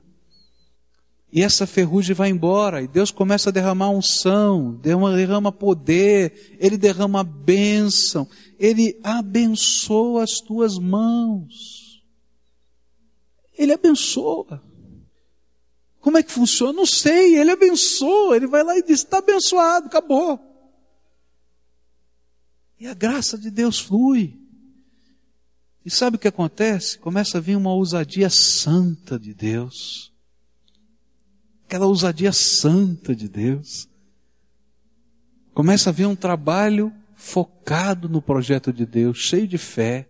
E 1.31 1.41
essa 1.41 1.65
ferrugem 1.65 2.15
vai 2.15 2.29
embora, 2.29 2.81
e 2.81 2.87
Deus 2.87 3.09
começa 3.09 3.49
a 3.49 3.51
derramar 3.51 3.89
unção, 3.89 4.75
derrama 4.75 5.51
poder, 5.51 6.55
Ele 6.59 6.77
derrama 6.77 7.23
bênção, 7.23 8.27
Ele 8.59 8.99
abençoa 9.03 10.23
as 10.23 10.39
tuas 10.39 10.77
mãos. 10.77 11.82
Ele 13.63 13.73
abençoa. 13.73 14.61
Como 15.99 16.17
é 16.17 16.23
que 16.23 16.31
funciona? 16.31 16.73
Não 16.73 16.85
sei, 16.85 17.37
Ele 17.37 17.51
abençoa, 17.51 18.35
Ele 18.35 18.47
vai 18.47 18.63
lá 18.63 18.77
e 18.77 18.83
diz, 18.83 18.99
está 18.99 19.19
abençoado, 19.19 19.87
acabou. 19.87 20.39
E 22.79 22.87
a 22.87 22.93
graça 22.93 23.37
de 23.37 23.49
Deus 23.49 23.79
flui. 23.79 24.37
E 25.85 25.89
sabe 25.89 26.17
o 26.17 26.19
que 26.19 26.27
acontece? 26.27 26.97
Começa 26.97 27.37
a 27.37 27.41
vir 27.41 27.55
uma 27.55 27.73
ousadia 27.73 28.29
santa 28.29 29.17
de 29.17 29.33
Deus. 29.33 30.13
Aquela 31.65 31.85
ousadia 31.85 32.31
santa 32.31 33.15
de 33.15 33.27
Deus. 33.27 33.87
Começa 35.53 35.89
a 35.89 35.93
vir 35.93 36.05
um 36.05 36.15
trabalho 36.15 36.93
focado 37.15 38.09
no 38.09 38.21
projeto 38.21 38.73
de 38.73 38.85
Deus, 38.85 39.17
cheio 39.19 39.47
de 39.47 39.57
fé, 39.57 40.09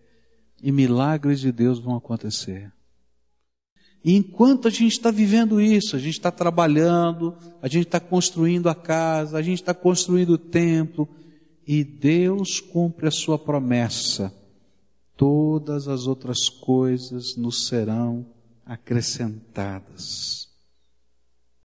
e 0.62 0.72
milagres 0.72 1.40
de 1.40 1.52
Deus 1.52 1.78
vão 1.78 1.96
acontecer. 1.96 2.72
E 4.04 4.16
enquanto 4.16 4.68
a 4.68 4.72
gente 4.72 4.92
está 4.92 5.12
vivendo 5.12 5.62
isso, 5.62 5.96
a 5.96 6.00
gente 6.00 6.14
está 6.18 6.32
trabalhando, 6.32 7.36
a 7.62 7.68
gente 7.68 7.86
está 7.86 8.00
construindo 8.00 8.68
a 8.68 8.76
casa, 8.76 9.38
a 9.38 9.42
gente 9.42 9.62
está 9.62 9.74
construindo 9.74 10.32
o 10.32 10.38
templo, 10.38 11.08
e 11.66 11.84
Deus 11.84 12.60
cumpre 12.60 13.08
a 13.08 13.12
sua 13.12 13.40
promessa 13.40 14.34
todas 15.16 15.88
as 15.88 16.08
outras 16.08 16.50
coisas 16.50 17.36
nos 17.38 17.68
serão 17.68 18.26
acrescentadas. 18.66 20.50